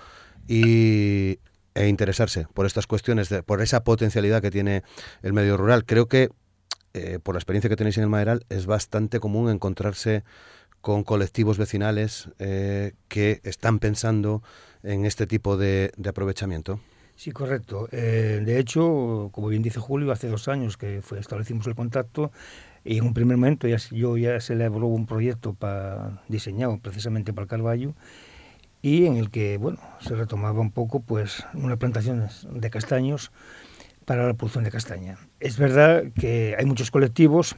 y, 0.47 1.39
e 1.77 1.87
interesarse 1.87 2.47
por 2.53 2.65
estas 2.65 2.87
cuestiones, 2.87 3.29
de, 3.29 3.43
por 3.43 3.61
esa 3.61 3.83
potencialidad 3.83 4.41
que 4.41 4.51
tiene 4.51 4.83
el 5.21 5.33
medio 5.33 5.57
rural. 5.57 5.85
Creo 5.85 6.07
que, 6.07 6.29
eh, 6.93 7.19
por 7.21 7.35
la 7.35 7.39
experiencia 7.39 7.69
que 7.69 7.75
tenéis 7.75 7.97
en 7.97 8.03
el 8.03 8.09
Maderal, 8.09 8.45
es 8.49 8.65
bastante 8.65 9.19
común 9.19 9.49
encontrarse 9.49 10.23
con 10.81 11.03
colectivos 11.03 11.57
vecinales 11.57 12.29
eh, 12.39 12.93
que 13.07 13.41
están 13.43 13.79
pensando 13.79 14.41
en 14.83 15.05
este 15.05 15.27
tipo 15.27 15.57
de, 15.57 15.91
aprovechamiento. 16.07 16.79
Sí, 17.15 17.31
correcto. 17.31 17.89
Eh, 17.91 18.41
de 18.45 18.59
hecho, 18.59 19.29
como 19.31 19.47
bien 19.47 19.63
dice 19.63 19.79
Julio, 19.79 20.11
hace 20.11 20.27
dos 20.27 20.47
años 20.47 20.77
que 20.77 21.01
fue, 21.01 21.19
establecimos 21.19 21.65
el 21.67 21.75
contacto 21.75 22.31
y 22.83 22.99
en 22.99 23.05
un 23.05 23.13
primer 23.13 23.37
momento 23.37 23.67
ya, 23.67 23.77
yo 23.91 24.17
ya 24.17 24.39
se 24.39 24.53
elaboró 24.53 24.87
un 24.87 25.07
proyecto 25.07 25.53
para, 25.53 26.21
diseñado 26.27 26.79
precisamente 26.79 27.33
para 27.33 27.43
el 27.43 27.49
Carballo 27.49 27.95
y 28.87 29.05
en 29.05 29.17
el 29.17 29.29
que 29.29 29.57
bueno 29.57 29.79
se 29.99 30.15
retomaba 30.15 30.61
un 30.61 30.71
poco 30.71 31.01
pues 31.01 31.45
una 31.53 31.75
plantación 31.75 32.29
de 32.49 32.69
castaños 32.69 33.31
para 34.05 34.25
la 34.25 34.33
producción 34.33 34.63
de 34.63 34.71
castaña. 34.71 35.17
Es 35.41 35.57
verdad 35.57 36.05
que 36.17 36.55
hay 36.57 36.65
muchos 36.65 36.89
colectivos, 36.89 37.57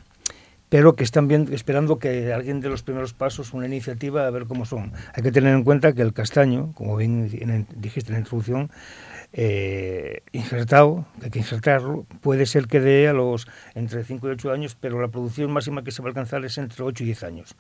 pero 0.70 0.96
que 0.96 1.04
están 1.04 1.28
bien, 1.28 1.48
esperando 1.52 2.00
que 2.00 2.34
alguien 2.34 2.62
de 2.62 2.70
los 2.70 2.82
primeros 2.82 3.14
pasos, 3.14 3.54
una 3.54 3.68
iniciativa, 3.68 4.26
a 4.26 4.32
ver 4.32 4.46
cómo 4.48 4.66
son. 4.66 4.92
Hay 5.14 5.22
que 5.22 5.32
tener 5.32 5.54
en 5.54 5.64
cuenta 5.64 5.94
que 5.94 6.02
el 6.02 6.14
castaño, 6.14 6.72
como 6.74 6.96
bien 6.96 7.30
dijiste 7.76 8.10
en 8.10 8.14
la 8.14 8.20
introducción, 8.20 8.72
eh, 9.32 10.24
injertado, 10.32 11.06
hay 11.22 11.30
que 11.30 11.38
injertarlo, 11.38 12.08
puede 12.22 12.48
ser 12.48 12.66
que 12.66 12.80
dé 12.80 13.08
a 13.08 13.14
los 13.14 13.48
entre 13.76 14.04
5 14.04 14.28
y 14.28 14.32
8 14.32 14.52
años, 14.52 14.76
pero 14.80 15.00
la 15.00 15.10
producción 15.10 15.52
máxima 15.52 15.84
que 15.84 15.92
se 15.92 16.02
va 16.02 16.08
a 16.08 16.10
alcanzar 16.10 16.44
es 16.44 16.58
entre 16.58 16.84
8 16.84 17.04
y 17.04 17.06
10 17.06 17.24
años 17.24 17.56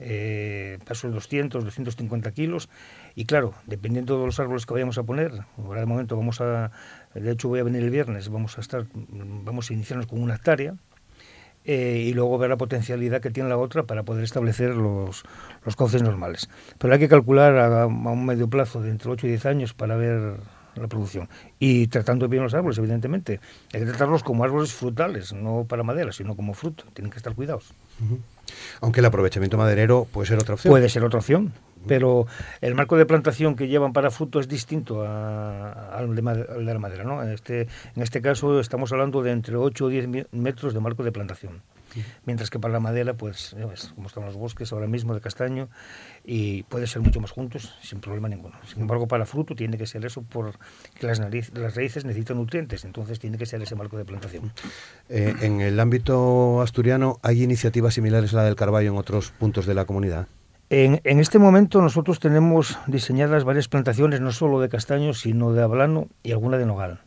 eh, 0.00 0.78
paso 0.86 1.08
de 1.08 1.14
200, 1.14 1.64
250 1.64 2.30
kilos. 2.32 2.68
Y 3.14 3.24
claro, 3.24 3.54
dependiendo 3.66 4.18
de 4.18 4.26
los 4.26 4.38
árboles 4.40 4.66
que 4.66 4.74
vayamos 4.74 4.98
a 4.98 5.02
poner, 5.02 5.32
ahora 5.56 5.80
de 5.80 5.86
momento 5.86 6.16
vamos 6.16 6.40
a, 6.40 6.70
de 7.14 7.30
hecho 7.30 7.48
voy 7.48 7.60
a 7.60 7.64
venir 7.64 7.82
el 7.82 7.90
viernes, 7.90 8.28
vamos 8.28 8.58
a 8.58 8.60
estar, 8.60 8.86
vamos 8.92 9.70
a 9.70 9.74
iniciarnos 9.74 10.06
con 10.06 10.22
una 10.22 10.36
hectárea. 10.36 10.74
Eh, 11.64 12.04
y 12.06 12.14
luego 12.14 12.38
ver 12.38 12.48
la 12.48 12.56
potencialidad 12.56 13.20
que 13.20 13.30
tiene 13.30 13.50
la 13.50 13.58
otra 13.58 13.82
para 13.82 14.02
poder 14.02 14.24
establecer 14.24 14.74
los, 14.74 15.24
los 15.66 15.76
cauces 15.76 16.02
normales. 16.02 16.48
Pero 16.78 16.94
hay 16.94 17.00
que 17.00 17.08
calcular 17.08 17.56
a, 17.56 17.82
a 17.82 17.86
un 17.86 18.24
medio 18.24 18.48
plazo 18.48 18.80
de 18.80 18.90
entre 18.90 19.10
8 19.10 19.26
y 19.26 19.30
10 19.30 19.46
años 19.46 19.74
para 19.74 19.94
ver 19.96 20.38
la 20.78 20.88
producción. 20.88 21.28
Y 21.58 21.88
tratando 21.88 22.28
bien 22.28 22.42
los 22.42 22.54
árboles, 22.54 22.78
evidentemente. 22.78 23.40
Hay 23.72 23.80
que 23.80 23.86
tratarlos 23.86 24.22
como 24.22 24.44
árboles 24.44 24.72
frutales, 24.72 25.32
no 25.32 25.66
para 25.68 25.82
madera, 25.82 26.12
sino 26.12 26.36
como 26.36 26.54
fruto. 26.54 26.84
Tienen 26.94 27.10
que 27.10 27.18
estar 27.18 27.34
cuidados. 27.34 27.74
Aunque 28.80 29.00
el 29.00 29.06
aprovechamiento 29.06 29.56
maderero 29.56 30.06
puede 30.10 30.28
ser 30.28 30.38
otra 30.38 30.54
opción. 30.54 30.70
Puede 30.70 30.88
ser 30.88 31.04
otra 31.04 31.18
opción, 31.18 31.52
pero 31.86 32.26
el 32.60 32.74
marco 32.74 32.96
de 32.96 33.06
plantación 33.06 33.56
que 33.56 33.68
llevan 33.68 33.92
para 33.92 34.10
fruto 34.10 34.40
es 34.40 34.48
distinto 34.48 35.02
al 35.02 36.14
de, 36.14 36.22
la 36.64 36.78
madera. 36.78 37.04
¿no? 37.04 37.22
Este, 37.22 37.62
en 37.96 38.02
este 38.02 38.20
caso 38.20 38.60
estamos 38.60 38.92
hablando 38.92 39.22
de 39.22 39.32
entre 39.32 39.56
8 39.56 39.84
o 39.84 39.88
10 39.88 40.32
metros 40.32 40.74
de 40.74 40.80
marco 40.80 41.02
de 41.02 41.12
plantación. 41.12 41.62
Mientras 42.24 42.50
que 42.50 42.58
para 42.58 42.72
la 42.72 42.80
madera, 42.80 43.14
pues, 43.14 43.54
como 43.94 44.06
están 44.08 44.24
los 44.24 44.36
bosques 44.36 44.72
ahora 44.72 44.86
mismo 44.86 45.14
de 45.14 45.20
castaño, 45.20 45.68
y 46.24 46.62
puede 46.64 46.86
ser 46.86 47.02
mucho 47.02 47.20
más 47.20 47.30
juntos 47.30 47.74
sin 47.82 48.00
problema 48.00 48.28
ninguno. 48.28 48.56
Sin 48.66 48.80
embargo, 48.80 49.08
para 49.08 49.26
fruto 49.26 49.54
tiene 49.54 49.78
que 49.78 49.86
ser 49.86 50.04
eso 50.04 50.22
porque 50.22 50.58
las, 51.00 51.18
las 51.18 51.74
raíces 51.74 52.04
necesitan 52.04 52.36
nutrientes, 52.36 52.84
entonces 52.84 53.18
tiene 53.18 53.38
que 53.38 53.46
ser 53.46 53.62
ese 53.62 53.74
marco 53.74 53.96
de 53.96 54.04
plantación. 54.04 54.52
Eh, 55.08 55.34
en 55.40 55.60
el 55.60 55.78
ámbito 55.80 56.60
asturiano, 56.60 57.18
¿hay 57.22 57.42
iniciativas 57.42 57.94
similares 57.94 58.34
a 58.34 58.38
la 58.38 58.44
del 58.44 58.56
Carballo 58.56 58.90
en 58.90 58.98
otros 58.98 59.30
puntos 59.30 59.66
de 59.66 59.74
la 59.74 59.84
comunidad? 59.84 60.28
En, 60.70 61.00
en, 61.04 61.18
este 61.18 61.38
momento 61.38 61.80
nosotros 61.80 62.20
tenemos 62.20 62.78
diseñadas 62.86 63.44
varias 63.44 63.68
plantaciones, 63.68 64.20
no 64.20 64.32
solo 64.32 64.60
de 64.60 64.68
castaño, 64.68 65.14
sino 65.14 65.54
de 65.54 65.62
ablano 65.62 66.08
y 66.22 66.32
alguna 66.32 66.58
de 66.58 66.66
nogal. 66.66 67.00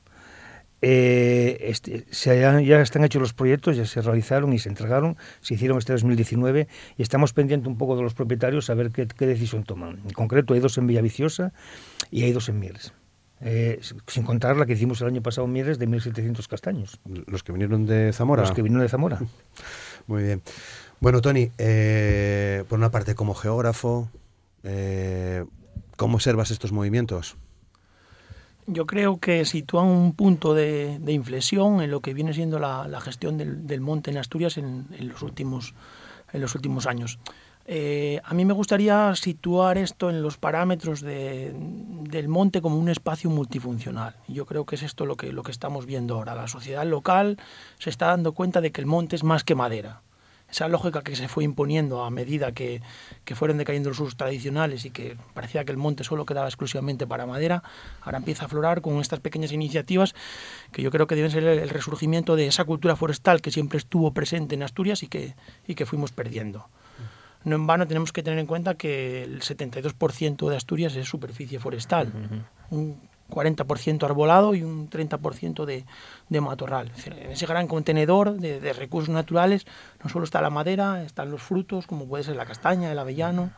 Eh, 0.84 1.58
este, 1.70 2.06
se 2.10 2.40
ya 2.40 2.82
están 2.82 3.04
hechos 3.04 3.22
los 3.22 3.34
proyectos, 3.34 3.78
ya 3.78 3.86
se 3.86 4.02
realizaron 4.02 4.52
y 4.52 4.60
se 4.60 4.70
entregaron, 4.70 5.16
se 5.40 5.54
hicieron 5.54 5.78
este 5.78 5.94
2019 5.94 6.68
y 6.98 7.02
estamos 7.02 7.34
pendientes 7.34 7.68
un 7.68 7.78
poco 7.78 7.96
de 7.96 8.02
los 8.02 8.16
propietarios 8.16 8.70
a 8.70 8.74
ver 8.74 8.92
qué, 8.92 9.06
decisión 9.26 9.64
toman. 9.64 10.00
En 10.04 10.12
concreto 10.12 10.56
hay 10.56 10.60
dos 10.60 10.78
en 10.80 10.88
Villaviciosa 10.88 11.54
y 12.10 12.24
hay 12.24 12.32
dos 12.32 12.50
en 12.50 12.60
Mieres. 12.60 12.94
Eh, 13.44 13.80
sin 14.08 14.24
contar 14.24 14.58
la 14.58 14.66
que 14.66 14.74
hicimos 14.74 15.02
el 15.02 15.08
año 15.08 15.22
pasado 15.22 15.46
en 15.46 15.54
Mieres 15.54 15.78
de 15.78 15.88
1.700 15.88 16.48
castaños. 16.48 17.00
¿Los 17.06 17.44
que 17.44 17.52
vinieron 17.52 17.86
de 17.86 18.12
Zamora? 18.14 18.42
Los 18.42 18.52
que 18.52 18.62
vinieron 18.62 18.84
de 18.84 18.90
Zamora. 18.90 19.20
Muy 20.08 20.24
bien. 20.24 20.42
Bueno, 21.00 21.22
Tony, 21.22 21.52
eh, 21.58 22.64
por 22.70 22.78
una 22.78 22.92
parte, 22.92 23.16
como 23.16 23.34
geógrafo, 23.34 24.10
¿cómo 25.96 26.16
observas 26.16 26.52
estos 26.52 26.72
movimientos? 26.72 27.38
Yo 28.72 28.86
creo 28.86 29.20
que 29.20 29.46
sitúan 29.46 29.88
un 29.88 30.14
punto 30.14 30.54
de, 30.54 31.00
inflexión 31.08 31.82
en 31.82 31.92
lo 31.92 32.00
que 32.00 32.14
viene 32.14 32.34
siendo 32.34 32.60
la, 32.60 33.02
gestión 33.02 33.38
del, 33.38 33.82
monte 33.82 34.12
en 34.12 34.18
Asturias 34.18 34.58
en, 34.58 34.88
los, 35.00 35.22
últimos, 35.22 35.74
años. 36.88 37.20
Eh, 37.66 38.20
a 38.24 38.34
mí 38.34 38.46
me 38.46 38.54
gustaría 38.54 39.14
situar 39.16 39.78
esto 39.78 40.10
en 40.10 40.22
los 40.22 40.38
parámetros 40.38 41.02
del 41.02 42.28
monte 42.28 42.62
como 42.62 42.78
un 42.78 42.90
espacio 42.90 43.30
multifuncional. 43.30 44.16
Yo 44.28 44.46
creo 44.46 44.66
que 44.66 44.76
es 44.76 44.84
esto 44.84 45.06
lo 45.06 45.18
que, 45.18 45.32
lo 45.32 45.44
que 45.44 45.52
estamos 45.52 45.86
viendo 45.86 46.16
ahora. 46.16 46.34
La 46.34 46.48
sociedad 46.48 46.86
local 46.86 47.38
se 47.78 47.90
está 47.90 48.08
dando 48.08 48.32
cuenta 48.34 48.62
de 48.62 48.72
que 48.72 48.82
el 48.82 48.88
monte 48.88 49.16
es 49.16 49.24
más 49.24 49.44
que 49.44 49.56
madera 49.56 50.02
esa 50.52 50.68
lógica 50.68 51.02
que 51.02 51.16
se 51.16 51.28
fue 51.28 51.44
imponiendo 51.44 52.04
a 52.04 52.10
medida 52.10 52.52
que, 52.52 52.82
fueron 53.34 53.58
decayendo 53.58 53.90
los 53.90 54.00
usos 54.00 54.18
tradicionales 54.18 54.86
y 54.86 54.92
que 54.92 55.16
parecía 55.34 55.64
que 55.64 55.72
el 55.72 55.78
monte 55.78 56.04
solo 56.04 56.26
quedaba 56.26 56.48
exclusivamente 56.48 57.08
para 57.08 57.26
madera, 57.26 57.64
ahora 58.02 58.18
empieza 58.18 58.44
a 58.44 58.46
aflorar 58.48 58.82
con 58.82 59.00
estas 59.00 59.22
pequeñas 59.22 59.54
iniciativas 59.54 60.14
que 60.74 60.82
yo 60.82 60.92
creo 60.92 61.08
que 61.08 61.16
deben 61.16 61.32
ser 61.32 61.44
el, 61.44 61.70
resurgimiento 61.70 62.36
de 62.36 62.48
esa 62.48 62.66
cultura 62.66 62.98
forestal 62.98 63.42
que 63.42 63.52
siempre 63.52 63.78
estuvo 63.78 64.14
presente 64.14 64.56
en 64.56 64.64
Asturias 64.64 65.04
y 65.04 65.08
que, 65.08 65.36
y 65.66 65.76
que 65.76 65.86
fuimos 65.86 66.12
perdiendo. 66.12 66.68
No 67.44 67.56
en 67.56 67.66
vano 67.66 67.88
tenemos 67.88 68.12
que 68.12 68.22
tener 68.22 68.38
en 68.38 68.46
cuenta 68.46 68.76
que 68.76 69.24
el 69.24 69.42
72% 69.42 70.50
de 70.50 70.56
Asturias 70.56 70.96
es 70.96 71.08
superficie 71.08 71.60
forestal. 71.60 72.12
40% 73.32 74.04
arbolado 74.04 74.54
y 74.54 74.62
un 74.62 74.90
30% 74.90 75.66
de, 75.66 75.86
de 76.32 76.40
matorral. 76.40 76.94
En 77.06 77.32
ese 77.32 77.46
gran 77.46 77.68
contenedor 77.68 78.38
de, 78.40 78.72
recursos 78.72 79.10
naturales 79.10 79.68
no 80.02 80.10
solo 80.10 80.24
está 80.24 80.42
la 80.42 80.50
madera, 80.50 81.04
están 81.04 81.30
los 81.30 81.42
frutos, 81.42 81.88
como 81.88 82.08
puede 82.08 82.24
ser 82.24 82.38
la 82.38 82.46
castaña, 82.46 82.90
el 82.90 82.98
avellano, 82.98 83.52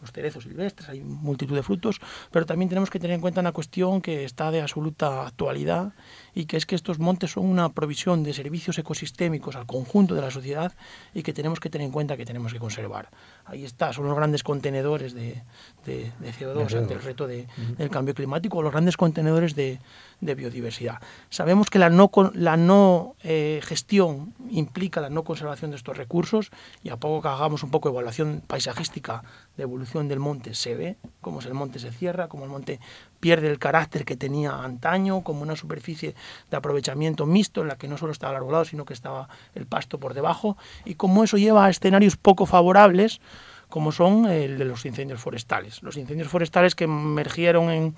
los 0.00 0.10
cerezos 0.10 0.44
silvestres, 0.44 0.88
hay 0.88 1.02
multitud 1.02 1.54
de 1.54 1.62
frutos, 1.62 2.00
pero 2.30 2.46
también 2.46 2.70
tenemos 2.70 2.88
que 2.88 2.98
tener 2.98 3.14
en 3.14 3.20
cuenta 3.20 3.42
una 3.42 3.52
cuestión 3.52 4.00
que 4.00 4.24
está 4.24 4.50
de 4.50 4.62
absoluta 4.62 5.26
actualidad 5.26 5.92
y 6.34 6.46
que 6.46 6.56
es 6.56 6.64
que 6.64 6.74
estos 6.74 6.98
montes 6.98 7.32
son 7.32 7.44
una 7.44 7.68
provisión 7.68 8.22
de 8.22 8.32
servicios 8.32 8.78
ecosistémicos 8.78 9.54
al 9.54 9.66
conjunto 9.66 10.14
de 10.14 10.22
la 10.22 10.30
sociedad 10.30 10.72
y 11.12 11.22
que 11.22 11.34
tenemos 11.34 11.60
que 11.60 11.68
tener 11.68 11.84
en 11.84 11.92
cuenta 11.92 12.16
que 12.16 12.24
tenemos 12.24 12.54
que 12.54 12.58
conservar. 12.58 13.10
Ahí 13.44 13.66
está, 13.66 13.92
son 13.92 14.06
los 14.06 14.16
grandes 14.16 14.42
contenedores 14.42 15.12
de, 15.12 15.42
de, 15.84 16.10
CO2 16.40 16.74
ante 16.74 16.94
el 16.94 17.02
reto 17.02 17.26
de, 17.26 17.46
del 17.76 17.90
cambio 17.90 18.14
climático, 18.14 18.62
los 18.62 18.72
grandes 18.72 18.96
contenedores 18.96 19.54
de, 19.54 19.78
de 20.22 20.34
biodiversidad. 20.34 21.02
Sabemos 21.28 21.68
que 21.68 21.78
la 21.78 21.90
no, 21.90 22.08
la 22.34 22.56
no 22.56 23.16
eh, 23.22 23.60
gestión 23.62 24.34
implica 24.50 25.00
la 25.00 25.10
no 25.10 25.24
conservación 25.24 25.70
de 25.70 25.76
estos 25.76 25.96
recursos 25.96 26.50
y 26.82 26.90
a 26.90 26.96
poco 26.96 27.22
que 27.22 27.28
hagamos 27.28 27.62
un 27.62 27.70
poco 27.70 27.88
de 27.88 27.94
evaluación 27.94 28.42
paisajística 28.46 29.24
de 29.56 29.62
evolución 29.64 30.08
del 30.08 30.20
monte 30.20 30.54
se 30.54 30.74
ve 30.74 30.96
cómo 31.20 31.40
el 31.40 31.54
monte 31.54 31.78
se 31.78 31.90
cierra, 31.90 32.28
cómo 32.28 32.44
el 32.44 32.50
monte 32.50 32.80
pierde 33.20 33.48
el 33.48 33.58
carácter 33.58 34.04
que 34.04 34.16
tenía 34.16 34.62
antaño, 34.62 35.22
como 35.22 35.42
una 35.42 35.56
superficie 35.56 36.14
de 36.50 36.56
aprovechamiento 36.56 37.26
mixto 37.26 37.62
en 37.62 37.68
la 37.68 37.76
que 37.76 37.88
no 37.88 37.96
solo 37.96 38.12
estaba 38.12 38.32
el 38.32 38.36
arbolado, 38.36 38.64
sino 38.64 38.84
que 38.84 38.94
estaba 38.94 39.28
el 39.54 39.66
pasto 39.66 39.98
por 39.98 40.14
debajo 40.14 40.56
y 40.84 40.94
cómo 40.94 41.24
eso 41.24 41.36
lleva 41.36 41.66
a 41.66 41.70
escenarios 41.70 42.16
poco 42.16 42.46
favorables 42.46 43.20
como 43.68 43.90
son 43.90 44.26
el 44.26 44.58
de 44.58 44.64
los 44.66 44.86
incendios 44.86 45.20
forestales. 45.20 45.82
Los 45.82 45.96
incendios 45.96 46.28
forestales 46.28 46.74
que 46.74 46.84
emergieron 46.84 47.70
en 47.70 47.94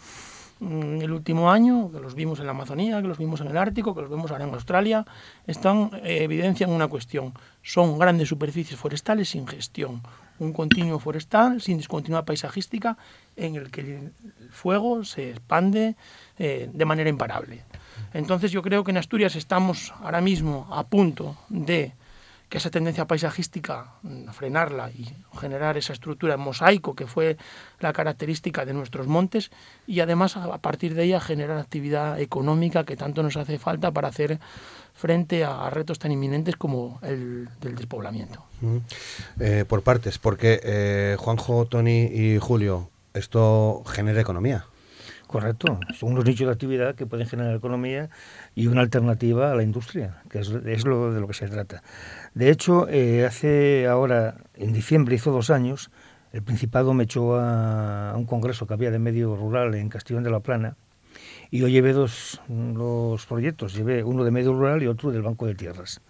mm, 0.60 1.00
el 1.02 1.12
último 1.12 1.50
año, 1.50 1.90
que 1.90 2.00
los 2.00 2.14
vimos 2.14 2.40
en 2.40 2.46
la 2.46 2.52
Amazonía, 2.52 3.00
que 3.00 3.08
los 3.08 3.18
vimos 3.18 3.40
en 3.40 3.48
el 3.48 3.56
Ártico, 3.56 3.94
que 3.94 4.02
los 4.02 4.10
vemos 4.10 4.30
ahora 4.30 4.44
en 4.44 4.54
Australia, 4.54 5.04
están 5.46 5.90
eh, 6.02 6.22
evidencian 6.22 6.70
una 6.70 6.88
cuestión. 6.88 7.34
Son 7.62 7.98
grandes 7.98 8.28
superficies 8.28 8.78
forestales 8.78 9.30
sin 9.30 9.46
gestión, 9.46 10.02
un 10.38 10.52
continuo 10.52 10.98
forestal 10.98 11.60
sin 11.60 11.78
discontinuidad 11.78 12.24
paisajística 12.24 12.96
en 13.36 13.56
el 13.56 13.70
que 13.70 13.80
el 13.80 14.12
fuego 14.50 15.04
se 15.04 15.30
expande 15.30 15.96
eh, 16.38 16.70
de 16.72 16.84
manera 16.84 17.10
imparable. 17.10 17.64
Entonces 18.12 18.52
yo 18.52 18.62
creo 18.62 18.84
que 18.84 18.90
en 18.90 18.98
Asturias 18.98 19.36
estamos 19.36 19.92
ahora 20.02 20.20
mismo 20.20 20.66
a 20.70 20.84
punto 20.84 21.36
de 21.48 21.92
que 22.48 22.58
esa 22.58 22.70
tendencia 22.70 23.06
paisajística, 23.06 23.94
mm, 24.02 24.28
frenarla 24.28 24.90
y 24.90 25.12
generar 25.38 25.76
esa 25.76 25.92
estructura 25.92 26.34
en 26.34 26.40
mosaico 26.40 26.94
que 26.94 27.06
fue 27.06 27.36
la 27.80 27.92
característica 27.92 28.64
de 28.64 28.72
nuestros 28.72 29.06
montes 29.06 29.50
y 29.86 30.00
además 30.00 30.36
a 30.36 30.58
partir 30.58 30.94
de 30.94 31.04
ella 31.04 31.20
generar 31.20 31.58
actividad 31.58 32.20
económica 32.20 32.84
que 32.84 32.96
tanto 32.96 33.22
nos 33.22 33.36
hace 33.36 33.58
falta 33.58 33.90
para 33.90 34.08
hacer 34.08 34.38
frente 34.94 35.44
a 35.44 35.68
retos 35.70 35.98
tan 35.98 36.12
inminentes 36.12 36.56
como 36.56 36.98
el 37.02 37.48
del 37.60 37.74
despoblamiento. 37.74 38.44
Eh, 39.38 39.64
por 39.68 39.82
partes, 39.82 40.18
porque 40.18 40.60
eh, 40.62 41.16
Juanjo, 41.18 41.66
Tony 41.66 42.04
y 42.04 42.38
Julio, 42.38 42.90
esto 43.12 43.82
genera 43.86 44.20
economía. 44.20 44.66
Correcto, 45.26 45.80
son 45.98 46.12
unos 46.12 46.24
nichos 46.24 46.46
de 46.46 46.52
actividad 46.52 46.94
que 46.94 47.04
pueden 47.04 47.26
generar 47.26 47.56
economía 47.56 48.10
y 48.54 48.68
una 48.68 48.80
alternativa 48.80 49.50
a 49.50 49.56
la 49.56 49.64
industria, 49.64 50.22
que 50.30 50.38
es, 50.38 50.48
lo 50.84 51.12
de 51.12 51.20
lo 51.20 51.26
que 51.26 51.34
se 51.34 51.48
trata. 51.48 51.82
De 52.36 52.50
hecho, 52.50 52.86
eh, 52.90 53.24
hace 53.24 53.86
ahora, 53.86 54.36
en 54.56 54.74
diciembre, 54.74 55.14
hizo 55.14 55.32
dos 55.32 55.48
años, 55.48 55.90
el 56.34 56.42
Principado 56.42 56.92
me 56.92 57.04
echó 57.04 57.40
a, 57.40 58.12
un 58.14 58.26
congreso 58.26 58.66
que 58.66 58.74
había 58.74 58.90
de 58.90 58.98
medio 58.98 59.34
rural 59.34 59.74
en 59.74 59.88
Castellón 59.88 60.22
de 60.22 60.30
la 60.30 60.40
Plana 60.40 60.76
y 61.50 61.60
yo 61.60 61.68
llevé 61.68 61.94
dos 61.94 62.42
los 62.50 63.24
proyectos, 63.24 63.72
llevé 63.72 64.04
uno 64.04 64.22
de 64.22 64.32
medio 64.32 64.52
rural 64.52 64.82
y 64.82 64.86
otro 64.86 65.12
del 65.12 65.22
Banco 65.22 65.46
de 65.46 65.54
Tierras. 65.54 66.02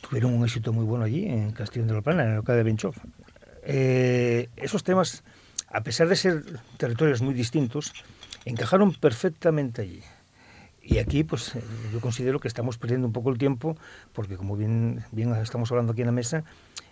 Tuvieron 0.00 0.32
un 0.32 0.44
éxito 0.44 0.72
muy 0.72 0.86
bueno 0.86 1.04
allí, 1.04 1.26
en 1.26 1.52
Castellón 1.52 1.88
de 1.88 1.94
la 1.94 2.00
Plana, 2.00 2.22
en 2.22 2.30
el 2.30 2.36
local 2.36 2.56
de 2.56 2.62
Benchov. 2.62 2.94
Eh, 3.64 4.48
esos 4.56 4.82
temas 4.82 5.22
a 5.68 5.82
pesar 5.82 6.08
de 6.08 6.16
ser 6.16 6.42
territorios 6.78 7.20
muy 7.20 7.34
distintos, 7.34 7.92
encajaron 8.46 8.94
perfectamente 8.94 9.82
allí. 9.82 10.00
Y 10.82 10.98
aquí, 10.98 11.22
pues 11.22 11.54
eh, 11.54 11.62
yo 11.92 12.00
considero 12.00 12.40
que 12.40 12.48
estamos 12.48 12.76
perdiendo 12.76 13.06
un 13.06 13.12
poco 13.12 13.30
el 13.30 13.38
tiempo, 13.38 13.76
porque 14.12 14.36
como 14.36 14.56
bien, 14.56 15.04
bien 15.12 15.32
estamos 15.36 15.70
hablando 15.70 15.92
aquí 15.92 16.02
en 16.02 16.06
la 16.06 16.12
mesa, 16.12 16.44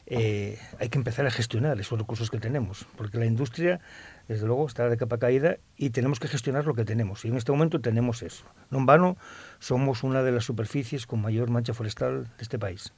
eh, 0.06 0.58
hay 0.78 0.88
que 0.88 0.98
empezar 0.98 1.26
a 1.26 1.30
gestionar 1.30 1.78
esos 1.80 1.98
recursos 1.98 2.30
que 2.30 2.38
tenemos, 2.38 2.86
porque 2.96 3.18
la 3.18 3.26
industria, 3.26 3.80
desde 4.28 4.46
luego, 4.46 4.66
está 4.66 4.88
de 4.88 4.96
capa 4.96 5.18
caída 5.18 5.58
y 5.76 5.90
tenemos 5.90 6.20
que 6.20 6.28
gestionar 6.28 6.66
lo 6.66 6.74
que 6.74 6.84
tenemos. 6.84 7.24
Y 7.24 7.28
en 7.28 7.36
este 7.36 7.50
momento 7.50 7.80
tenemos 7.80 8.22
eso. 8.22 8.44
No 8.70 8.78
en 8.78 8.86
vano, 8.86 9.16
somos 9.58 10.04
una 10.04 10.22
de 10.22 10.32
las 10.32 10.44
superficies 10.44 11.06
con 11.06 11.20
mayor 11.20 11.50
mancha 11.50 11.74
forestal 11.74 12.24
de 12.24 12.42
este 12.42 12.58
país 12.58 12.92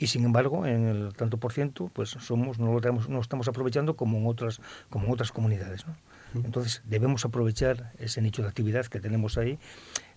y 0.00 0.06
sin 0.08 0.24
embargo 0.24 0.66
en 0.66 0.88
el 0.88 1.14
tanto 1.14 1.36
por 1.36 1.52
ciento 1.52 1.90
pues 1.92 2.10
somos 2.10 2.58
no 2.58 2.72
lo 2.72 2.80
tenemos, 2.80 3.08
no 3.08 3.20
estamos 3.20 3.46
aprovechando 3.46 3.94
como 3.94 4.18
en 4.18 4.26
otras 4.26 4.60
como 4.88 5.06
en 5.06 5.12
otras 5.12 5.30
comunidades 5.30 5.84
entonces 6.34 6.82
debemos 6.86 7.24
aprovechar 7.24 7.92
ese 7.98 8.22
nicho 8.22 8.42
de 8.42 8.48
actividad 8.48 8.86
que 8.86 8.98
tenemos 8.98 9.36
ahí 9.36 9.58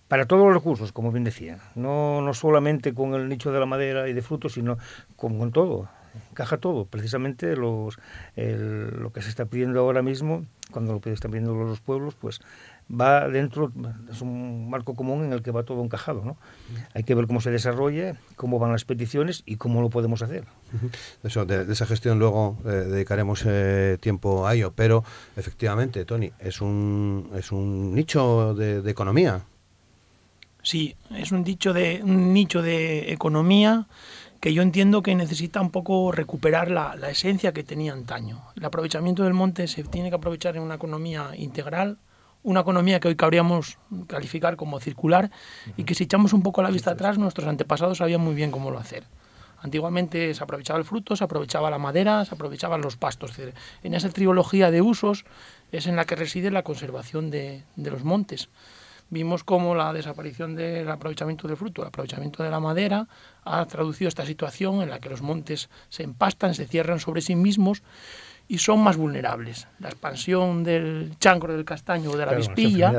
para 0.08 0.26
todos 0.26 0.44
los 0.44 0.54
recursos 0.54 0.92
como 0.92 1.12
bien 1.12 1.24
decía. 1.24 1.58
No 1.74 2.20
no 2.20 2.34
solamente 2.34 2.94
con 2.94 3.14
el 3.14 3.28
nicho 3.28 3.52
de 3.52 3.60
la 3.60 3.66
madera 3.66 4.08
y 4.08 4.12
de 4.12 4.22
frutos 4.22 4.52
sino 4.54 4.78
con 5.16 5.52
todo. 5.52 5.88
Encaja 6.30 6.58
todo. 6.58 6.84
Precisamente 6.84 7.56
los 7.56 7.98
lo 8.36 9.12
que 9.12 9.22
se 9.22 9.28
está 9.28 9.46
pidiendo 9.46 9.80
ahora 9.80 10.02
mismo 10.02 10.44
cuando 10.70 10.92
lo 10.92 11.12
están 11.12 11.30
pidiendo 11.30 11.54
los 11.54 11.80
pueblos 11.80 12.14
pues 12.14 12.40
va 12.90 13.28
dentro, 13.28 13.72
es 14.10 14.20
un 14.20 14.68
marco 14.68 14.94
común 14.94 15.24
en 15.24 15.32
el 15.32 15.42
que 15.42 15.50
va 15.50 15.62
todo 15.62 15.82
encajado. 15.82 16.24
¿no? 16.24 16.36
Hay 16.94 17.04
que 17.04 17.14
ver 17.14 17.26
cómo 17.26 17.40
se 17.40 17.50
desarrolla, 17.50 18.16
cómo 18.36 18.58
van 18.58 18.72
las 18.72 18.84
peticiones 18.84 19.42
y 19.46 19.56
cómo 19.56 19.80
lo 19.80 19.90
podemos 19.90 20.22
hacer. 20.22 20.44
Eso, 21.22 21.44
de, 21.46 21.70
esa 21.72 21.86
gestión 21.86 22.18
luego 22.18 22.58
eh, 22.64 22.68
dedicaremos 22.68 23.44
eh, 23.46 23.98
tiempo 24.00 24.46
a 24.46 24.54
ello, 24.54 24.72
pero 24.74 25.04
efectivamente, 25.36 26.04
Tony, 26.04 26.32
es 26.38 26.60
un, 26.60 27.30
es 27.36 27.52
un 27.52 27.94
nicho 27.94 28.54
de, 28.54 28.82
economía. 28.90 29.42
Sí, 30.62 30.96
es 31.10 31.32
un, 31.32 31.44
dicho 31.44 31.72
de, 31.72 32.00
un 32.02 32.32
nicho 32.32 32.62
de 32.62 33.12
economía 33.12 33.86
que 34.40 34.52
yo 34.52 34.62
entiendo 34.62 35.02
que 35.02 35.14
necesita 35.14 35.60
un 35.60 35.70
poco 35.70 36.12
recuperar 36.12 36.70
la, 36.70 36.96
la 36.96 37.10
esencia 37.10 37.52
que 37.52 37.64
tenía 37.64 37.94
antaño. 37.94 38.42
El 38.56 38.64
aprovechamiento 38.64 39.24
del 39.24 39.32
monte 39.32 39.66
se 39.68 39.84
tiene 39.84 40.10
que 40.10 40.16
aprovechar 40.16 40.56
en 40.56 40.62
una 40.62 40.74
economía 40.74 41.30
integral, 41.34 41.98
una 42.44 42.60
economía 42.60 43.00
que 43.00 43.08
hoy 43.08 43.16
cabríamos 43.16 43.78
calificar 44.06 44.56
como 44.56 44.78
circular 44.78 45.30
y 45.76 45.84
que 45.84 45.94
si 45.94 46.04
echamos 46.04 46.32
un 46.32 46.42
poco 46.42 46.62
la 46.62 46.70
vista 46.70 46.92
atrás, 46.92 47.18
nuestros 47.18 47.48
antepasados 47.48 47.98
sabían 47.98 48.20
muy 48.20 48.34
bien 48.34 48.50
cómo 48.50 48.70
lo 48.70 48.78
hacer. 48.78 49.04
Antiguamente 49.64 50.34
se 50.34 50.44
aprovechaba 50.44 50.78
el 50.78 50.84
fruto, 50.84 51.16
se 51.16 51.24
aprovechaba 51.24 51.70
la 51.70 51.78
madera, 51.78 52.22
se 52.26 52.34
aprovechaban 52.34 52.82
los 52.82 52.98
pastos. 52.98 53.32
En 53.82 53.94
esa 53.94 54.10
trilogía 54.10 54.70
de 54.70 54.82
usos 54.82 55.24
es 55.72 55.86
en 55.86 55.96
la 55.96 56.04
que 56.04 56.16
reside 56.16 56.50
la 56.50 56.62
conservación 56.62 57.30
de, 57.30 57.64
los 57.76 58.04
montes. 58.04 58.50
Vimos 59.08 59.42
cómo 59.42 59.74
la 59.74 59.94
desaparición 59.94 60.54
del 60.54 60.90
aprovechamiento 60.90 61.48
del 61.48 61.56
fruto, 61.56 61.80
el 61.80 61.88
aprovechamiento 61.88 62.42
de 62.42 62.50
la 62.50 62.60
madera, 62.60 63.08
ha 63.42 63.64
traducido 63.64 64.10
esta 64.10 64.26
situación 64.26 64.82
en 64.82 64.90
la 64.90 64.98
que 64.98 65.08
los 65.08 65.22
montes 65.22 65.70
se 65.88 66.02
empastan, 66.02 66.54
se 66.54 66.66
cierran 66.66 67.00
sobre 67.00 67.22
sí 67.22 67.34
mismos 67.34 67.82
y 68.48 68.58
son 68.58 68.80
más 68.80 68.96
vulnerables. 68.96 69.66
La 69.78 69.88
expansión 69.88 70.64
del 70.64 71.14
chancro 71.18 71.52
del 71.54 71.64
castaño 71.64 72.10
o 72.10 72.16
de 72.16 72.26
la 72.26 72.34
vispilla 72.34 72.92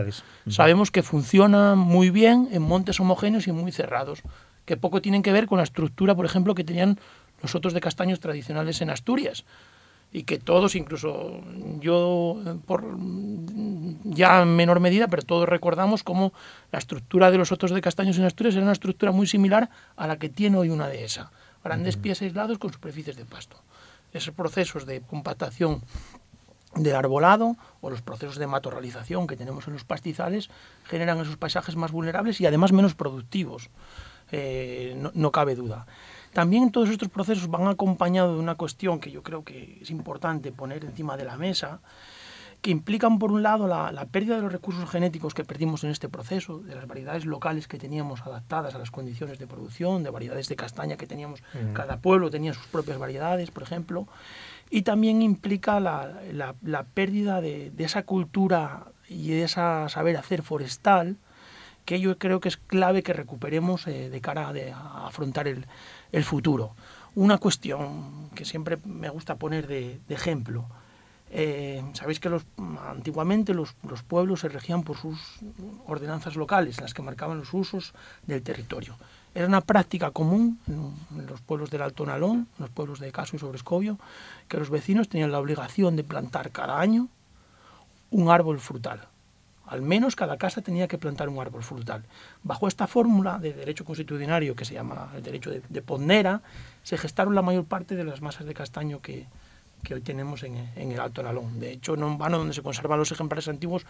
sabemos 0.48 0.92
que 0.92 1.04
funciona 1.04 1.76
muy 1.76 2.10
bien 2.10 2.50
en 2.52 2.62
montes 2.62 3.00
homogéneos 3.00 3.48
y 3.48 3.52
muy 3.52 3.72
cerrados, 3.72 4.22
que 4.66 4.78
poco 4.78 5.02
tienen 5.02 5.22
que 5.22 5.32
ver 5.32 5.46
con 5.46 5.58
la 5.58 5.64
estructura, 5.64 6.16
por 6.16 6.26
ejemplo, 6.26 6.56
que 6.56 6.64
tenían 6.64 7.00
los 7.42 7.54
otros 7.54 7.74
de 7.74 7.82
castaños 7.82 8.20
tradicionales 8.20 8.82
en 8.82 8.90
Asturias. 8.90 9.46
Y 10.12 10.24
que 10.24 10.40
todos, 10.40 10.76
incluso 10.76 11.42
yo 11.82 12.40
por 12.66 12.96
ya 14.06 14.44
en 14.44 14.56
menor 14.56 14.80
medida, 14.80 15.08
pero 15.10 15.24
todos 15.24 15.50
recordamos 15.50 16.04
cómo 16.04 16.32
la 16.72 16.80
estructura 16.80 17.32
de 17.32 17.38
los 17.38 17.52
otros 17.52 17.72
de 17.72 17.82
castaños 17.82 18.18
en 18.18 18.24
Asturias 18.24 18.56
era 18.56 18.64
una 18.64 18.72
estructura 18.72 19.12
muy 19.12 19.28
similar 19.28 19.70
a 19.98 20.08
la 20.08 20.18
que 20.18 20.30
tiene 20.30 20.58
hoy 20.58 20.70
una 20.70 20.88
dehesa. 20.88 21.32
Grandes 21.64 21.98
pies 21.98 22.22
aislados 22.22 22.60
con 22.60 22.72
superficies 22.72 23.18
de 23.18 23.26
pasto 23.26 23.58
esos 24.16 24.34
procesos 24.34 24.86
de 24.86 25.02
compactación 25.02 25.82
del 26.76 26.96
arbolado 26.96 27.56
o 27.82 27.90
los 27.90 28.02
procesos 28.02 28.38
de 28.38 28.48
matorralización 28.48 29.28
que 29.28 29.38
tenemos 29.38 29.68
en 29.68 29.74
los 29.74 29.84
pastizales 29.84 30.50
generan 30.86 31.20
esos 31.20 31.38
paisajes 31.38 31.76
más 31.76 31.92
vulnerables 31.92 32.42
y 32.42 32.46
además 32.46 32.72
menos 32.72 32.96
productivos, 32.96 33.70
eh, 34.32 34.98
no, 35.14 35.32
cabe 35.32 35.56
duda. 35.56 35.86
También 36.34 36.72
todos 36.72 36.90
estos 36.90 37.08
procesos 37.08 37.50
van 37.50 37.68
acompañados 37.68 38.36
de 38.36 38.42
una 38.42 38.56
cuestión 38.56 39.00
que 39.00 39.12
yo 39.12 39.24
creo 39.24 39.44
que 39.44 39.80
es 39.82 39.90
importante 39.90 40.52
poner 40.52 40.84
encima 40.84 41.16
de 41.16 41.24
la 41.24 41.38
mesa, 41.38 41.80
que 42.66 42.72
implican, 42.72 43.20
por 43.20 43.32
un 43.32 43.44
lado, 43.44 43.68
la, 43.68 44.08
pérdida 44.08 44.38
de 44.38 44.42
los 44.42 44.52
recursos 44.52 44.90
genéticos 44.90 45.36
que 45.36 45.44
perdimos 45.44 45.84
en 45.84 45.92
este 45.92 46.10
proceso, 46.10 46.62
de 46.62 46.74
las 46.74 46.88
variedades 46.88 47.24
locales 47.28 47.68
que 47.68 47.78
teníamos 47.78 48.24
adaptadas 48.24 48.74
a 48.74 48.80
las 48.80 48.90
condiciones 48.90 49.38
de 49.38 49.46
producción, 49.46 50.02
de 50.02 50.10
variedades 50.10 50.48
de 50.50 50.56
castaña 50.56 50.98
que 50.98 51.06
teníamos, 51.06 51.44
cada 51.74 51.98
pueblo 51.98 52.32
tenía 52.32 52.56
sus 52.56 52.66
propias 52.66 52.98
variedades, 52.98 53.52
por 53.52 53.62
ejemplo, 53.62 54.08
y 54.72 54.82
también 54.82 55.22
implica 55.22 55.80
la, 55.80 56.86
pérdida 56.96 57.40
de, 57.40 57.72
esa 57.78 58.02
cultura 58.02 58.88
y 59.08 59.30
de 59.30 59.44
esa 59.44 59.88
saber 59.88 60.18
hacer 60.18 60.42
forestal, 60.42 61.18
que 61.86 62.00
yo 62.00 62.18
creo 62.18 62.40
que 62.40 62.50
es 62.50 62.58
clave 62.58 63.04
que 63.04 63.14
recuperemos 63.14 63.86
eh, 63.86 64.10
de 64.10 64.22
cara 64.22 64.52
a, 64.74 65.06
afrontar 65.06 65.48
el, 65.48 66.24
futuro. 66.24 66.76
Una 67.14 67.38
cuestión 67.38 68.32
que 68.34 68.44
siempre 68.44 68.80
me 68.86 69.10
gusta 69.10 69.36
poner 69.36 69.68
de 69.68 70.00
ejemplo, 70.10 70.68
eh, 71.38 71.84
Sabéis 71.92 72.22
que 72.22 72.30
los, 72.30 72.46
antiguamente 72.88 73.54
los, 73.54 73.76
los, 73.84 74.04
pueblos 74.04 74.40
se 74.40 74.48
regían 74.48 74.84
por 74.84 74.96
sus 74.96 75.20
ordenanzas 75.86 76.38
locales, 76.38 76.80
las 76.80 76.94
que 76.94 77.02
marcaban 77.02 77.40
los 77.40 77.54
usos 77.54 77.94
del 78.26 78.42
territorio. 78.42 78.96
Era 79.34 79.46
una 79.46 79.60
práctica 79.60 80.12
común 80.12 80.62
en, 80.66 81.28
los 81.28 81.42
pueblos 81.42 81.70
del 81.70 81.82
Alto 81.82 82.06
Nalón, 82.06 82.48
en 82.58 82.62
los 82.62 82.70
pueblos 82.70 83.02
de 83.02 83.12
Caso 83.12 83.36
y 83.36 83.40
Sobrescobio, 83.40 84.00
que 84.48 84.56
los 84.56 84.70
vecinos 84.70 85.10
tenían 85.10 85.34
la 85.34 85.40
obligación 85.40 85.98
de 85.98 86.06
plantar 86.06 86.52
cada 86.52 86.80
año 86.80 87.10
un 88.12 88.30
árbol 88.30 88.62
frutal. 88.62 89.02
Al 89.66 89.82
menos 89.82 90.16
cada 90.16 90.38
casa 90.38 90.62
tenía 90.62 90.88
que 90.88 90.98
plantar 90.98 91.28
un 91.28 91.40
árbol 91.40 91.64
frutal. 91.64 92.06
Bajo 92.44 92.70
esta 92.70 92.88
fórmula 92.88 93.40
de 93.40 93.52
derecho 93.52 93.84
constitucionario 93.84 94.56
que 94.56 94.64
se 94.64 94.76
llama 94.76 95.12
el 95.14 95.22
derecho 95.24 95.52
de, 95.52 95.62
de 95.68 95.82
Pondera, 95.82 96.42
se 96.84 96.98
gestaron 96.98 97.36
la 97.36 97.42
mayor 97.42 97.66
parte 97.66 97.98
de 97.98 98.06
las 98.06 98.22
masas 98.22 98.46
de 98.46 98.54
castaño 98.54 99.02
que, 99.02 99.26
que 99.86 99.94
hoy 99.94 100.02
tenemos 100.02 100.44
en, 100.44 100.58
el 100.76 101.00
Alto 101.00 101.24
Nalón. 101.24 101.60
De 101.60 101.72
hecho, 101.72 101.94
en 101.94 102.18
vano 102.18 102.38
donde 102.38 102.54
se 102.54 102.62
conservan 102.62 103.00
los 103.00 103.12
ejemplares 103.14 103.48
antiguos, 103.48 103.86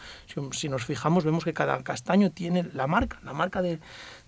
si, 0.51 0.69
nos 0.69 0.85
fijamos, 0.85 1.23
vemos 1.23 1.43
que 1.43 1.53
cada 1.53 1.81
castaño 1.81 2.29
tiene 2.29 2.63
la 2.73 2.85
marca, 2.85 3.19
la 3.23 3.33
marca 3.33 3.63
de, 3.63 3.79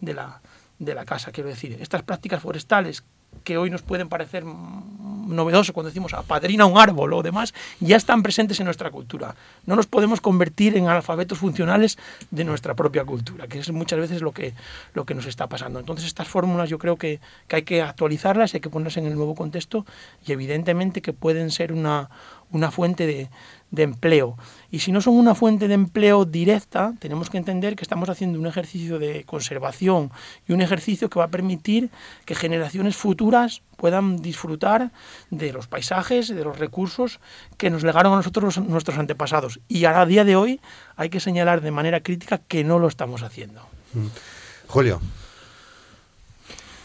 la, 0.01 0.41
de 0.79 0.95
la 0.95 1.05
casa, 1.05 1.31
quiero 1.31 1.49
decir. 1.49 1.77
Estas 1.79 2.01
prácticas 2.01 2.41
forestales 2.41 3.03
que 3.43 3.57
hoy 3.57 3.69
nos 3.69 3.81
pueden 3.81 4.09
parecer 4.09 4.43
novedoso 5.27 5.73
cuando 5.73 5.89
decimos 5.89 6.13
apadrina 6.13 6.65
un 6.65 6.77
árbol 6.77 7.13
o 7.13 7.23
demás, 7.23 7.53
ya 7.79 7.97
están 7.97 8.23
presentes 8.23 8.59
en 8.59 8.65
nuestra 8.65 8.91
cultura. 8.91 9.35
No 9.65 9.75
nos 9.75 9.85
podemos 9.85 10.21
convertir 10.21 10.77
en 10.77 10.87
alfabetos 10.87 11.37
funcionales 11.37 11.97
de 12.31 12.43
nuestra 12.43 12.75
propia 12.75 13.03
cultura, 13.05 13.47
que 13.47 13.59
es 13.59 13.71
muchas 13.71 13.99
veces 13.99 14.21
lo 14.21 14.31
que, 14.31 14.53
lo 14.93 15.05
que 15.05 15.13
nos 15.13 15.25
está 15.25 15.47
pasando. 15.47 15.79
Entonces 15.79 16.05
estas 16.05 16.27
fórmulas 16.27 16.69
yo 16.69 16.79
creo 16.79 16.95
que, 16.95 17.19
que 17.47 17.57
hay 17.57 17.63
que 17.63 17.81
actualizarlas, 17.81 18.53
hay 18.53 18.61
que 18.61 18.69
ponerlas 18.69 18.97
en 18.97 19.05
el 19.05 19.15
nuevo 19.15 19.35
contexto 19.35 19.85
y 20.25 20.31
evidentemente 20.31 21.01
que 21.01 21.13
pueden 21.13 21.51
ser 21.51 21.73
una, 21.73 22.09
una 22.51 22.71
fuente 22.71 23.05
de, 23.05 23.29
de 23.71 23.83
empleo. 23.83 24.37
Y 24.71 24.79
si 24.79 24.91
no 24.91 25.01
son 25.01 25.15
una 25.15 25.35
fuente 25.35 25.67
de 25.67 25.73
empleo 25.73 26.25
directa, 26.25 26.93
tenemos 26.99 27.29
que 27.29 27.37
entender 27.37 27.75
que 27.75 27.83
estamos 27.83 28.09
haciendo 28.09 28.39
un 28.39 28.47
ejercicio 28.47 28.99
de 28.99 29.23
conservación 29.25 30.11
y 30.47 30.53
un 30.53 30.61
ejercicio 30.61 31.09
que 31.09 31.19
va 31.19 31.25
a 31.25 31.29
permitir 31.29 31.89
que 32.25 32.35
generaciones 32.35 32.95
futuras 32.95 33.61
puedan 33.75 34.17
disfrutar 34.17 34.91
de 35.29 35.53
los 35.53 35.67
paisajes, 35.67 36.27
de 36.27 36.43
los 36.43 36.57
recursos 36.57 37.19
que 37.57 37.69
nos 37.69 37.83
legaron 37.83 38.13
a 38.13 38.17
nosotros 38.17 38.57
nuestros 38.59 38.97
antepasados. 38.97 39.59
Y 39.67 39.85
a 39.85 40.05
día 40.05 40.23
de 40.23 40.35
hoy 40.35 40.59
hay 40.95 41.09
que 41.09 41.19
señalar 41.19 41.61
de 41.61 41.71
manera 41.71 42.01
crítica 42.01 42.39
que 42.39 42.63
no 42.63 42.79
lo 42.79 42.87
estamos 42.87 43.23
haciendo. 43.23 43.61
Mm. 43.93 44.07
Julio. 44.67 45.01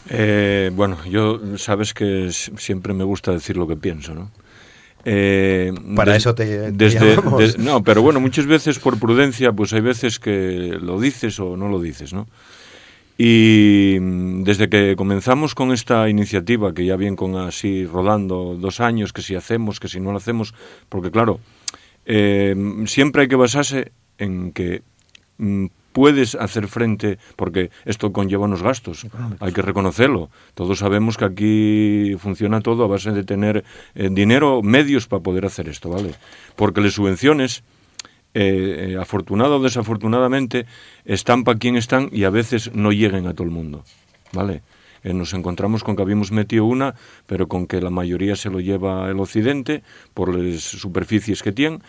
Eh, 0.09 0.69
bueno, 0.73 1.03
yo 1.05 1.57
sabes 1.57 1.93
que 1.93 2.31
siempre 2.31 2.93
me 2.93 3.05
gusta 3.05 3.31
decir 3.31 3.55
lo 3.55 3.67
que 3.67 3.77
pienso, 3.77 4.13
¿no? 4.13 4.31
Eh, 5.05 5.73
Para 5.95 6.15
eso 6.15 6.33
te, 6.33 6.71
desde, 6.71 7.17
No, 7.57 7.83
pero 7.83 8.01
bueno, 8.01 8.19
muchas 8.19 8.45
veces 8.45 8.79
por 8.79 8.99
prudencia, 8.99 9.51
pues 9.51 9.73
hay 9.73 9.81
veces 9.81 10.19
que 10.19 10.77
lo 10.81 10.99
dices 10.99 11.39
o 11.39 11.57
no 11.57 11.67
lo 11.67 11.81
dices, 11.81 12.13
¿no? 12.13 12.27
Y 13.17 13.97
mm, 13.99 14.43
desde 14.43 14.69
que 14.69 14.95
comenzamos 14.95 15.55
con 15.55 15.71
esta 15.71 16.09
iniciativa, 16.09 16.73
que 16.73 16.85
ya 16.85 16.95
viene 16.95 17.15
con 17.15 17.35
así 17.35 17.85
rodando 17.85 18.55
dos 18.59 18.79
años, 18.79 19.13
que 19.13 19.21
si 19.21 19.35
hacemos, 19.35 19.79
que 19.79 19.87
si 19.87 19.99
no 19.99 20.11
lo 20.11 20.17
hacemos, 20.17 20.53
porque 20.89 21.11
claro, 21.11 21.39
eh, 22.05 22.55
siempre 22.85 23.23
hay 23.23 23.27
que 23.27 23.35
basarse 23.35 23.91
en 24.17 24.51
que 24.51 24.81
mm, 25.37 25.65
puedes 25.93 26.35
hacer 26.35 26.67
frente, 26.67 27.19
porque 27.35 27.69
esto 27.85 28.11
conlleva 28.11 28.45
unos 28.45 28.61
gastos, 28.61 29.07
hay 29.39 29.53
que 29.53 29.61
reconocerlo. 29.61 30.29
Todos 30.55 30.79
sabemos 30.79 31.17
que 31.17 31.25
aquí 31.25 32.15
funciona 32.17 32.59
todo 32.61 32.83
a 32.83 32.87
base 32.87 33.11
de 33.11 33.23
tener 33.23 33.63
eh, 33.95 34.09
dinero, 34.11 34.61
medios 34.61 35.07
para 35.07 35.23
poder 35.23 35.45
hacer 35.45 35.69
esto, 35.69 35.89
¿vale? 35.89 36.15
Porque 36.55 36.81
las 36.81 36.93
subvenciones, 36.93 37.63
eh, 38.33 38.93
eh, 38.93 38.97
afortunado 38.99 39.57
o 39.57 39.63
desafortunadamente, 39.63 40.65
están 41.05 41.43
para 41.43 41.59
quien 41.59 41.77
están 41.77 42.09
y 42.11 42.25
a 42.25 42.31
veces 42.31 42.73
no 42.73 42.91
lleguen 42.91 43.27
a 43.27 43.33
todo 43.33 43.45
el 43.45 43.53
mundo, 43.53 43.85
¿vale? 44.33 44.61
nos 45.03 45.33
encontramos 45.33 45.83
con 45.83 45.97
que 45.97 46.01
habíamos 46.01 46.31
metido 46.31 46.63
una, 46.63 46.95
pero 47.27 47.49
con 47.49 47.67
que 47.67 47.81
la 47.81 47.89
mayoría 47.89 48.37
se 48.37 48.49
lo 48.49 48.61
lleva 48.61 49.09
el 49.09 49.19
occidente 49.19 49.83
por 50.13 50.33
las 50.33 50.61
superficies 50.61 51.43
que 51.43 51.51
tiene 51.51 51.79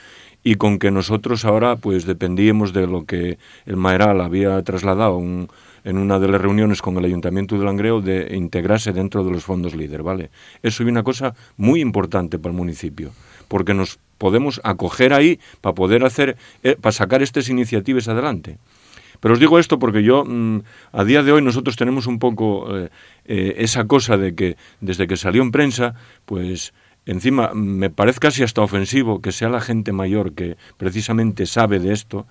y 0.44 0.57
con 0.57 0.78
que 0.78 0.90
nosotros 0.90 1.44
ahora 1.44 1.76
pues 1.76 2.04
dependíamos 2.04 2.72
de 2.72 2.87
lo 2.87 3.04
que 3.07 3.38
el 3.64 3.76
Maeral 3.76 4.20
había 4.20 4.62
trasladado 4.62 5.18
en 5.18 5.98
una 5.98 6.18
de 6.18 6.28
las 6.28 6.40
reuniones 6.40 6.83
con 6.83 6.96
el 6.98 7.04
Ayuntamiento 7.07 7.59
de 7.59 7.64
Langreo 7.64 8.00
de 8.00 8.37
integrarse 8.37 8.92
dentro 8.92 9.24
de 9.24 9.33
los 9.33 9.42
fondos 9.42 9.74
líder, 9.74 10.02
¿vale? 10.02 10.30
Eso 10.62 10.83
es 10.83 10.88
una 10.88 11.02
cosa 11.02 11.35
muy 11.57 11.80
importante 11.80 12.38
para 12.38 12.52
el 12.52 12.57
municipio, 12.57 13.12
porque 13.48 13.74
nos 13.74 13.98
podemos 14.18 14.61
acoger 14.64 15.14
ahí 15.14 15.40
para 15.62 15.74
poder 15.74 16.04
hacer, 16.04 16.37
eh, 16.62 16.76
para 16.80 16.92
sacar 16.92 17.22
estas 17.22 17.48
iniciativas 17.48 18.07
adelante. 18.09 18.59
Pero 19.20 19.35
os 19.35 19.40
digo 19.40 19.59
esto 19.59 19.78
porque 19.78 20.02
yo, 20.02 20.24
mm, 20.24 20.61
a 20.92 21.04
día 21.04 21.22
de 21.22 21.33
hoy, 21.33 21.40
nosotros 21.40 21.76
tenemos 21.76 22.07
un 22.07 22.18
poco 22.18 22.76
eh, 22.76 22.90
eh, 23.24 23.54
esa 23.59 23.87
cosa 23.87 24.18
de 24.18 24.35
que 24.35 24.57
desde 24.80 25.07
que 25.07 25.16
salió 25.16 25.42
en 25.42 25.50
prensa, 25.50 25.94
pues 26.26 26.74
encima 27.07 27.53
me 27.55 27.90
parece 27.90 28.21
casi 28.21 28.43
hasta 28.43 28.62
ofensivo 28.62 29.21
que 29.21 29.33
sea 29.33 29.49
la 29.49 29.61
gente 29.61 29.93
mayor 29.93 30.33
que 30.33 30.57
precisamente 30.77 31.47
sabe 31.47 31.79
de 31.79 31.93
esto, 31.93 32.27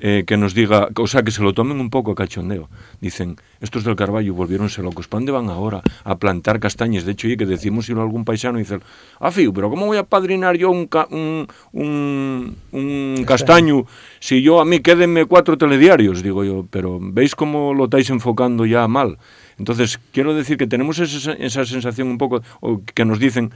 eh, 0.00 0.24
que 0.26 0.36
nos 0.36 0.54
diga, 0.54 0.88
o 0.96 1.06
sea, 1.06 1.22
que 1.22 1.30
se 1.30 1.40
lo 1.40 1.54
tomen 1.54 1.78
un 1.78 1.88
poco 1.88 2.10
a 2.10 2.14
cachondeo. 2.16 2.68
Dicen, 3.00 3.36
estos 3.60 3.84
del 3.84 3.94
Carballo 3.94 4.34
volvieronse 4.34 4.82
locos, 4.82 5.06
¿para 5.06 5.20
dónde 5.20 5.30
van 5.32 5.48
ahora? 5.50 5.82
A 6.02 6.18
plantar 6.18 6.58
castañas. 6.58 7.04
De 7.04 7.12
hecho, 7.12 7.28
y 7.28 7.36
que 7.36 7.46
decimos 7.46 7.88
ir 7.88 7.96
a 7.96 8.02
algún 8.02 8.24
paisano 8.24 8.58
y 8.58 8.62
dicen, 8.62 8.82
ah, 9.20 9.30
fiu, 9.30 9.52
pero 9.54 9.70
¿cómo 9.70 9.86
voy 9.86 9.96
a 9.96 10.02
padrinar 10.02 10.56
yo 10.56 10.70
un, 10.70 10.88
un, 11.72 12.56
un, 12.72 13.24
castaño 13.24 13.86
si 14.18 14.42
yo 14.42 14.60
a 14.60 14.64
mí 14.64 14.80
quédenme 14.80 15.26
cuatro 15.26 15.56
telediarios? 15.56 16.24
Digo 16.24 16.42
yo, 16.42 16.66
pero 16.68 16.98
¿veis 17.00 17.36
cómo 17.36 17.72
lo 17.72 17.84
estáis 17.84 18.10
enfocando 18.10 18.66
ya 18.66 18.88
mal? 18.88 19.18
Entonces, 19.58 20.00
quiero 20.12 20.34
decir 20.34 20.56
que 20.56 20.66
tenemos 20.66 20.98
esa, 20.98 21.34
esa 21.34 21.64
sensación 21.64 22.08
un 22.08 22.18
poco, 22.18 22.42
o 22.60 22.82
que 22.82 23.04
nos 23.04 23.20
dicen, 23.20 23.52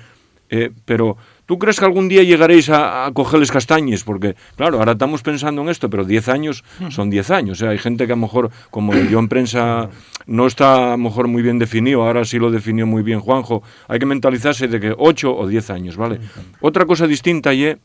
eh, 0.50 0.70
pero 0.84 1.16
¿tú 1.46 1.58
crees 1.58 1.78
que 1.78 1.84
algún 1.84 2.08
día 2.08 2.22
llegaréis 2.22 2.70
a, 2.70 3.10
cogerles 3.12 3.50
castañes? 3.50 4.04
Porque, 4.04 4.36
claro, 4.56 4.78
ahora 4.78 4.92
estamos 4.92 5.22
pensando 5.22 5.62
en 5.62 5.68
esto, 5.68 5.90
pero 5.90 6.04
10 6.04 6.28
años 6.28 6.64
son 6.90 7.10
10 7.10 7.30
años. 7.30 7.62
¿eh? 7.62 7.68
Hay 7.68 7.78
gente 7.78 8.06
que 8.06 8.12
a 8.12 8.16
lo 8.16 8.22
mejor, 8.22 8.50
como 8.70 8.94
yo 8.94 9.18
en 9.18 9.28
prensa, 9.28 9.90
no 10.26 10.46
está 10.46 10.88
a 10.88 10.90
lo 10.92 10.98
mejor 10.98 11.28
muy 11.28 11.42
bien 11.42 11.58
definido, 11.58 12.02
ahora 12.02 12.24
sí 12.24 12.38
lo 12.38 12.50
definió 12.50 12.86
muy 12.86 13.02
bien 13.02 13.20
Juanjo. 13.20 13.62
Hay 13.88 13.98
que 13.98 14.06
mentalizarse 14.06 14.68
de 14.68 14.80
que 14.80 14.94
8 14.96 15.36
o 15.36 15.46
10 15.46 15.70
años, 15.70 15.96
¿vale? 15.96 16.20
Otra 16.60 16.86
cosa 16.86 17.06
distinta 17.06 17.52
y 17.54 17.76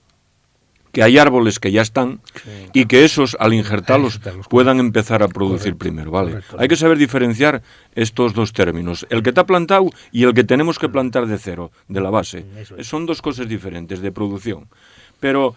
que 0.93 1.01
hay 1.01 1.17
árboles 1.17 1.59
que 1.59 1.71
ya 1.71 1.81
están 1.81 2.21
y 2.71 2.85
que 2.85 3.03
esos, 3.03 3.35
al 3.39 3.53
injertarlos, 3.53 4.21
puedan 4.47 4.79
empezar 4.79 5.23
a 5.23 5.27
producir 5.27 5.75
primero, 5.75 6.11
¿vale? 6.11 6.41
Hay 6.57 6.67
que 6.67 6.75
saber 6.75 6.99
diferenciar 6.99 7.63
estos 7.95 8.33
dos 8.33 8.53
términos, 8.53 9.05
el 9.09 9.23
que 9.23 9.29
está 9.29 9.45
plantado 9.45 9.89
y 10.11 10.23
el 10.23 10.35
que 10.35 10.43
tenemos 10.43 10.77
que 10.77 10.89
plantar 10.89 11.25
de 11.25 11.39
cero, 11.39 11.71
de 11.87 11.99
la 11.99 12.11
base. 12.11 12.45
Son 12.81 13.07
dos 13.07 13.23
cosas 13.23 13.49
diferentes 13.49 14.01
de 14.01 14.11
producción. 14.11 14.69
Pero 15.19 15.55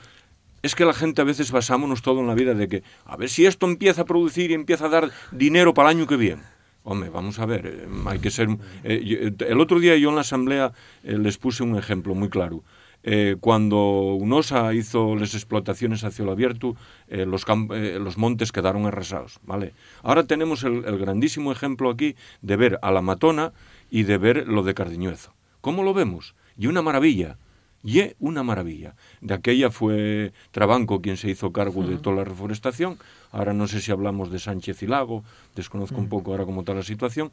es 0.62 0.74
que 0.74 0.86
la 0.86 0.94
gente 0.94 1.20
a 1.20 1.24
veces 1.24 1.52
basámonos 1.52 2.00
todo 2.00 2.20
en 2.20 2.28
la 2.28 2.34
vida 2.34 2.54
de 2.54 2.66
que, 2.66 2.82
a 3.04 3.16
ver 3.18 3.28
si 3.28 3.44
esto 3.44 3.66
empieza 3.66 4.02
a 4.02 4.04
producir 4.06 4.50
y 4.50 4.54
empieza 4.54 4.86
a 4.86 4.88
dar 4.88 5.10
dinero 5.32 5.74
para 5.74 5.90
el 5.90 5.98
año 5.98 6.06
que 6.06 6.16
viene. 6.16 6.42
Hombre, 6.82 7.10
vamos 7.10 7.38
a 7.40 7.46
ver, 7.46 7.66
eh, 7.66 7.86
hay 8.06 8.20
que 8.20 8.30
ser... 8.30 8.48
Eh, 8.84 9.32
el 9.40 9.60
otro 9.60 9.80
día 9.80 9.96
yo 9.96 10.08
en 10.08 10.14
la 10.14 10.20
asamblea 10.22 10.72
eh, 11.02 11.18
les 11.18 11.36
puse 11.36 11.62
un 11.62 11.76
ejemplo 11.76 12.14
muy 12.14 12.30
claro. 12.30 12.62
Eh, 13.08 13.36
cuando 13.38 14.16
UNOSA 14.16 14.74
hizo 14.74 15.14
las 15.14 15.34
explotaciones 15.34 16.02
a 16.02 16.10
cielo 16.10 16.32
abierto, 16.32 16.74
eh, 17.06 17.24
los, 17.24 17.46
eh, 17.72 17.98
los, 18.00 18.18
montes 18.18 18.50
quedaron 18.50 18.84
arrasados. 18.84 19.38
¿vale? 19.44 19.74
Ahora 20.02 20.26
tenemos 20.26 20.64
el, 20.64 20.82
grandísimo 20.98 21.52
ejemplo 21.52 21.88
aquí 21.88 22.16
de 22.42 22.56
ver 22.56 22.80
a 22.82 22.90
la 22.90 23.02
Matona 23.02 23.52
y 23.92 24.02
de 24.02 24.18
ver 24.18 24.48
lo 24.48 24.64
de 24.64 24.74
Cardiñuezo. 24.74 25.32
¿Cómo 25.60 25.84
lo 25.84 25.94
vemos? 25.94 26.34
Y 26.58 26.66
una 26.66 26.82
maravilla. 26.82 27.38
Y 27.84 28.02
una 28.18 28.42
maravilla. 28.42 28.96
De 29.20 29.34
aquella 29.34 29.70
fue 29.70 30.32
Trabanco 30.50 31.00
quien 31.00 31.16
se 31.16 31.30
hizo 31.30 31.52
cargo 31.52 31.86
de 31.86 31.98
toda 31.98 32.16
la 32.16 32.24
reforestación. 32.24 32.98
Ahora 33.30 33.52
no 33.52 33.68
sé 33.68 33.80
si 33.80 33.92
hablamos 33.92 34.32
de 34.32 34.40
Sánchez 34.40 34.82
y 34.82 34.88
Lago, 34.88 35.22
desconozco 35.54 35.98
un 35.98 36.08
poco 36.08 36.32
ahora 36.32 36.44
cómo 36.44 36.62
está 36.62 36.74
la 36.74 36.82
situación, 36.82 37.30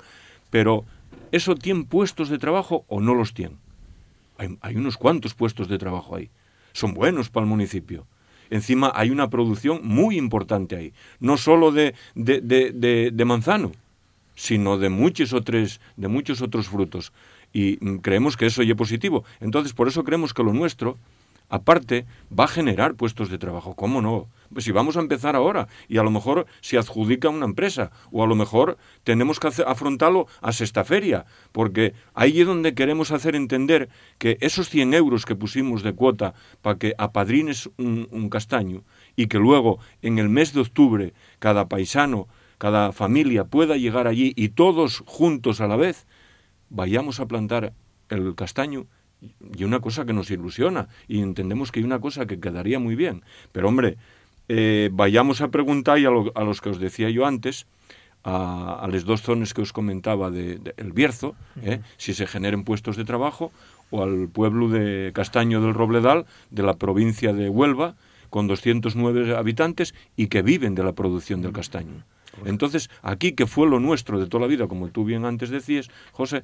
pero 0.51 0.85
¿eso 1.31 1.55
tiene 1.55 1.85
puestos 1.85 2.29
de 2.29 2.37
trabajo 2.37 2.85
o 2.87 3.01
no 3.01 3.15
los 3.15 3.33
tiene? 3.33 3.55
Hay, 4.61 4.75
unos 4.75 4.97
cuantos 4.97 5.33
puestos 5.33 5.67
de 5.67 5.77
trabajo 5.77 6.15
ahí. 6.15 6.29
Son 6.73 6.93
buenos 6.93 7.29
para 7.29 7.43
el 7.45 7.49
municipio. 7.49 8.05
Encima 8.49 8.91
hay 8.95 9.09
una 9.09 9.29
producción 9.29 9.81
muy 9.83 10.17
importante 10.17 10.75
ahí. 10.75 10.93
No 11.19 11.37
solo 11.37 11.71
de, 11.71 11.95
de, 12.15 13.25
manzano, 13.25 13.71
sino 14.35 14.77
de 14.77 14.89
muchos, 14.89 15.33
otros, 15.33 15.79
de 15.97 16.07
muchos 16.07 16.41
otros 16.41 16.67
frutos. 16.67 17.13
Y 17.51 17.77
mm, 17.81 17.97
creemos 17.97 18.37
que 18.37 18.47
eso 18.47 18.61
es 18.61 18.75
positivo. 18.75 19.23
Entonces, 19.39 19.73
por 19.73 19.87
eso 19.87 20.03
creemos 20.03 20.33
que 20.33 20.43
lo 20.43 20.53
nuestro 20.53 20.97
aparte, 21.49 22.05
va 22.37 22.45
a 22.45 22.47
generar 22.47 22.95
puestos 22.95 23.29
de 23.29 23.37
trabajo. 23.37 23.75
¿Cómo 23.75 24.01
no? 24.01 24.27
Pues 24.51 24.65
si 24.65 24.71
vamos 24.71 24.97
a 24.97 24.99
empezar 24.99 25.35
ahora 25.35 25.67
y 25.87 25.97
a 25.97 26.03
lo 26.03 26.11
mejor 26.11 26.45
se 26.61 26.77
adjudica 26.77 27.29
una 27.29 27.45
empresa 27.45 27.91
o 28.11 28.23
a 28.23 28.27
lo 28.27 28.35
mejor 28.35 28.77
tenemos 29.03 29.39
que 29.39 29.49
afrontarlo 29.65 30.27
a 30.41 30.51
sexta 30.51 30.83
feria, 30.83 31.25
porque 31.51 31.93
ahí 32.13 32.41
es 32.41 32.47
donde 32.47 32.75
queremos 32.75 33.11
hacer 33.11 33.35
entender 33.35 33.89
que 34.17 34.37
esos 34.41 34.69
100 34.69 34.93
euros 34.93 35.25
que 35.25 35.35
pusimos 35.35 35.81
de 35.83 35.93
cuota 35.93 36.33
para 36.61 36.77
que 36.77 36.93
apadrines 36.97 37.69
un, 37.77 38.07
un 38.11 38.29
castaño 38.29 38.83
y 39.15 39.27
que 39.27 39.39
luego 39.39 39.79
en 40.01 40.19
el 40.19 40.29
mes 40.29 40.53
de 40.53 40.61
octubre 40.61 41.13
cada 41.39 41.67
paisano, 41.67 42.27
cada 42.57 42.91
familia 42.91 43.45
pueda 43.45 43.77
llegar 43.77 44.07
allí 44.07 44.33
y 44.35 44.49
todos 44.49 45.03
juntos 45.05 45.61
a 45.61 45.67
la 45.67 45.75
vez 45.75 46.05
vayamos 46.69 47.19
a 47.19 47.27
plantar 47.27 47.73
el 48.09 48.35
castaño 48.35 48.87
y 49.55 49.63
una 49.63 49.79
cosa 49.79 50.05
que 50.05 50.13
nos 50.13 50.31
ilusiona 50.31 50.87
y 51.07 51.21
entendemos 51.21 51.71
que 51.71 51.79
hay 51.79 51.85
una 51.85 51.99
cosa 51.99 52.25
que 52.25 52.39
quedaría 52.39 52.79
muy 52.79 52.95
bien. 52.95 53.23
Pero 53.51 53.67
hombre, 53.67 53.97
eh, 54.49 54.89
vayamos 54.91 55.41
a 55.41 55.49
preguntar 55.49 55.99
y 55.99 56.05
a, 56.05 56.09
los 56.09 56.61
que 56.61 56.69
os 56.69 56.79
decía 56.79 57.09
yo 57.09 57.25
antes, 57.25 57.65
a, 58.23 58.79
a 58.81 58.87
las 58.87 59.05
dos 59.05 59.21
zonas 59.21 59.53
que 59.53 59.61
os 59.61 59.73
comentaba 59.73 60.31
del 60.31 60.63
de, 60.63 60.73
el 60.77 60.93
Bierzo, 60.93 61.35
eh, 61.61 61.79
si 61.97 62.13
se 62.13 62.27
generen 62.27 62.63
puestos 62.63 62.97
de 62.97 63.05
trabajo, 63.05 63.51
o 63.89 64.01
al 64.01 64.27
pueblo 64.27 64.69
de 64.69 65.11
Castaño 65.13 65.61
del 65.61 65.73
Robledal, 65.73 66.25
de 66.49 66.63
la 66.63 66.75
provincia 66.75 67.33
de 67.33 67.49
Huelva, 67.49 67.95
con 68.29 68.47
209 68.47 69.37
habitantes 69.37 69.93
y 70.15 70.25
que 70.25 70.41
viven 70.41 70.73
de 70.73 70.83
la 70.83 70.93
producción 70.93 71.43
del 71.43 71.53
castaño. 71.53 72.03
Entonces, 72.45 72.89
aquí 73.03 73.33
que 73.33 73.45
fue 73.45 73.67
lo 73.67 73.79
nuestro 73.79 74.19
de 74.19 74.25
toda 74.25 74.41
la 74.41 74.47
vida, 74.47 74.67
como 74.67 74.89
tú 74.89 75.05
bien 75.05 75.23
antes 75.25 75.51
decías, 75.51 75.91
José, 76.11 76.43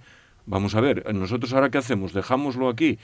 vamos 0.50 0.74
a 0.76 0.82
ver, 0.82 1.14
nosotros 1.14 1.54
ahora 1.54 1.70
qué 1.70 1.78
hacemos, 1.78 2.12
dejámoslo 2.12 2.70
aquí, 2.70 2.98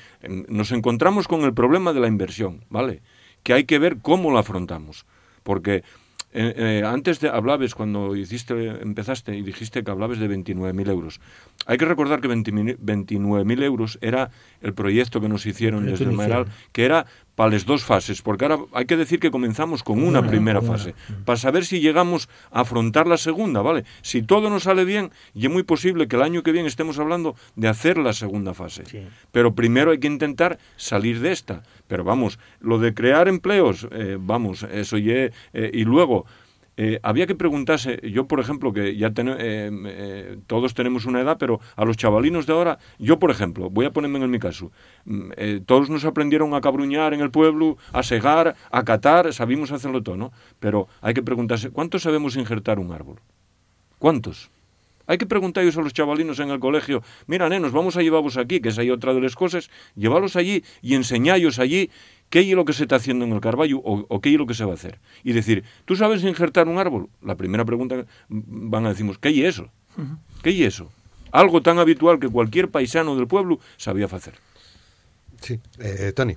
nos 0.50 0.72
encontramos 0.72 1.28
con 1.28 1.42
el 1.42 1.54
problema 1.54 1.94
de 1.94 2.00
la 2.00 2.08
inversión, 2.08 2.66
¿vale? 2.70 3.02
Que 3.44 3.54
hay 3.54 3.66
que 3.66 3.78
ver 3.78 4.00
cómo 4.02 4.32
la 4.32 4.40
afrontamos, 4.40 5.06
porque 5.44 5.84
eh, 6.34 6.54
eh, 6.58 6.84
antes 6.86 7.22
de, 7.22 7.30
hablabas, 7.30 7.76
cuando 7.76 8.16
hiciste, 8.16 8.82
empezaste 8.82 9.38
y 9.38 9.42
dijiste 9.42 9.84
que 9.84 9.92
hablabas 9.92 10.20
de 10.20 10.28
29.000 10.28 10.90
euros. 10.90 11.22
Hay 11.66 11.78
que 11.78 11.86
recordar 11.86 12.20
que 12.20 12.28
29.000 12.28 13.64
euros 13.64 13.98
era 14.02 14.32
el 14.62 14.74
proyecto 14.74 15.22
que 15.22 15.30
nos 15.30 15.46
hicieron 15.46 15.86
desde 15.86 16.04
el 16.04 16.12
Mayoral, 16.12 16.48
que 16.74 16.84
era 16.84 17.06
para 17.36 17.52
las 17.52 17.65
dos 17.65 17.84
fases, 17.84 18.21
porque 18.21 18.45
ahora 18.45 18.60
hay 18.74 18.86
que 18.86 18.98
decir 18.98 19.19
que 19.19 19.32
comenzamos 19.32 19.84
con 19.84 20.04
una, 20.04 20.26
primera 20.26 20.62
fase, 20.62 20.95
para 21.26 21.38
saber 21.38 21.65
si 21.65 21.80
llegamos 21.80 22.30
a 22.52 22.62
afrontar 22.62 23.08
la 23.08 23.17
segunda, 23.17 23.62
¿vale? 23.62 23.84
Si 24.02 24.21
todo 24.21 24.50
nos 24.50 24.63
sale 24.63 24.86
bien, 24.86 25.12
y 25.34 25.45
es 25.45 25.52
muy 25.52 25.63
posible 25.63 26.08
que 26.08 26.15
el 26.15 26.21
año 26.21 26.43
que 26.43 26.52
viene 26.52 26.67
estemos 26.67 26.98
hablando 26.98 27.36
de 27.56 27.67
hacer 27.67 27.98
la 27.98 28.13
segunda 28.13 28.54
fase. 28.54 28.84
Pero 29.32 29.54
primero 29.54 29.91
hay 29.91 30.00
que 30.00 30.08
intentar 30.08 30.58
salir 30.78 31.19
de 31.19 31.32
esta. 31.32 31.63
Pero 31.88 32.04
vamos, 32.04 32.39
lo 32.60 32.80
de 32.80 32.93
crear 32.93 33.28
empleos, 33.28 33.88
eh, 33.91 34.17
vamos, 34.19 34.63
eso 34.63 34.98
ya... 34.98 35.13
Eh, 35.15 35.32
y 35.74 35.84
luego, 35.84 36.26
eh, 36.78 37.00
había 37.04 37.28
que 37.28 37.36
preguntarse, 37.36 38.00
yo 38.04 38.28
por 38.28 38.40
ejemplo, 38.40 38.74
que 38.74 38.96
ya 38.96 39.14
todos 40.48 40.74
tenemos 40.74 41.06
una 41.06 41.22
edad, 41.22 41.38
pero 41.40 41.60
a 41.76 41.86
los 41.86 41.98
chavalinos 41.98 42.46
de 42.46 42.54
ahora, 42.54 42.80
yo 43.00 43.20
por 43.20 43.32
ejemplo, 43.32 43.70
voy 43.70 43.86
a 43.86 43.94
ponerme 43.94 44.20
en 44.20 44.32
mi 44.32 44.40
caso, 44.40 44.72
mm, 45.06 45.32
todos 45.66 45.90
nos 45.90 46.06
aprendieron 46.06 46.54
a 46.54 46.62
cabruñar 46.62 47.14
en 47.14 47.22
el 47.22 47.32
pueblo, 47.32 47.78
a 47.94 48.04
segar, 48.04 48.56
a 48.72 48.84
catar, 48.84 49.34
sabimos 49.34 49.72
hacerlo 49.72 50.04
todo, 50.04 50.18
¿no? 50.18 50.32
Pero 50.60 50.88
hay 51.02 51.14
que 51.14 51.24
preguntarse, 51.24 51.70
¿cuántos 51.70 52.04
sabemos 52.04 52.36
injertar 52.36 52.80
un 52.80 52.92
árbol? 52.92 53.20
¿Cuántos? 54.00 54.52
Hay 55.08 55.18
que 55.18 55.26
preguntarles 55.26 55.78
a 55.78 55.82
los 55.82 55.94
chavalinos 55.94 56.39
en 56.39 56.50
el 56.50 56.60
colegio, 56.60 57.04
mira, 57.28 57.50
nenos, 57.50 57.72
vamos 57.72 57.98
a 57.98 58.02
llevarlos 58.02 58.38
aquí, 58.38 58.60
que 58.60 58.70
es 58.70 58.78
ahí 58.78 58.89
otra 58.89 59.13
de 59.13 59.22
las 59.22 59.36
cosas, 59.36 59.70
llevarlos 59.96 60.36
allí 60.36 60.63
y 60.82 60.96
enseñarlos 60.96 61.60
allí 61.60 61.89
qué 62.30 62.39
es 62.41 62.56
lo 62.56 62.65
que 62.65 62.74
se 62.74 62.84
está 62.84 62.98
haciendo 62.98 63.26
en 63.26 63.34
el 63.34 63.39
Carballo 63.39 63.80
o, 63.84 64.22
qué 64.22 64.34
es 64.34 64.38
lo 64.38 64.46
que 64.46 64.54
se 64.54 64.65
va 64.65 64.72
a 64.72 64.76
hacer. 64.76 65.00
Y 65.24 65.34
decir, 65.34 65.63
¿tú 65.86 65.96
sabes 65.96 66.24
injertar 66.24 66.68
un 66.68 66.78
árbol? 66.78 67.10
La 67.22 67.36
primera 67.36 67.65
pregunta 67.65 68.06
van 68.30 68.86
a 68.86 68.89
decirnos, 68.89 69.18
¿qué 69.18 69.30
es 69.30 69.56
eso? 69.56 69.70
¿Qué 70.44 70.50
es 70.50 70.74
eso? 70.74 70.91
Algo 71.32 71.62
tan 71.62 71.80
habitual 71.80 72.20
que 72.20 72.30
cualquier 72.30 72.70
paisano 72.70 73.15
del 73.15 73.28
pueblo 73.28 73.60
sabía 73.78 74.06
hacer. 74.06 74.36
Sí, 75.41 75.60
eh, 75.80 76.12
Tony. 76.15 76.36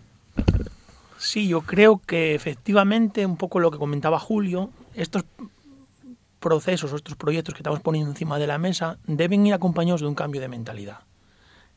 Sí, 1.18 1.48
yo 1.48 1.62
creo 1.62 2.00
que 2.04 2.34
efectivamente, 2.34 3.26
un 3.26 3.36
poco 3.36 3.58
lo 3.58 3.70
que 3.70 3.78
comentaba 3.78 4.18
Julio, 4.18 4.70
estos 4.94 5.24
procesos 6.40 6.92
o 6.92 6.96
estos 6.96 7.16
proyectos 7.16 7.54
que 7.54 7.60
estamos 7.60 7.80
poniendo 7.80 8.10
encima 8.10 8.38
de 8.38 8.46
la 8.46 8.58
mesa 8.58 8.98
deben 9.06 9.46
ir 9.46 9.54
acompañados 9.54 10.00
de 10.00 10.06
un 10.06 10.14
cambio 10.14 10.40
de 10.40 10.48
mentalidad. 10.48 11.00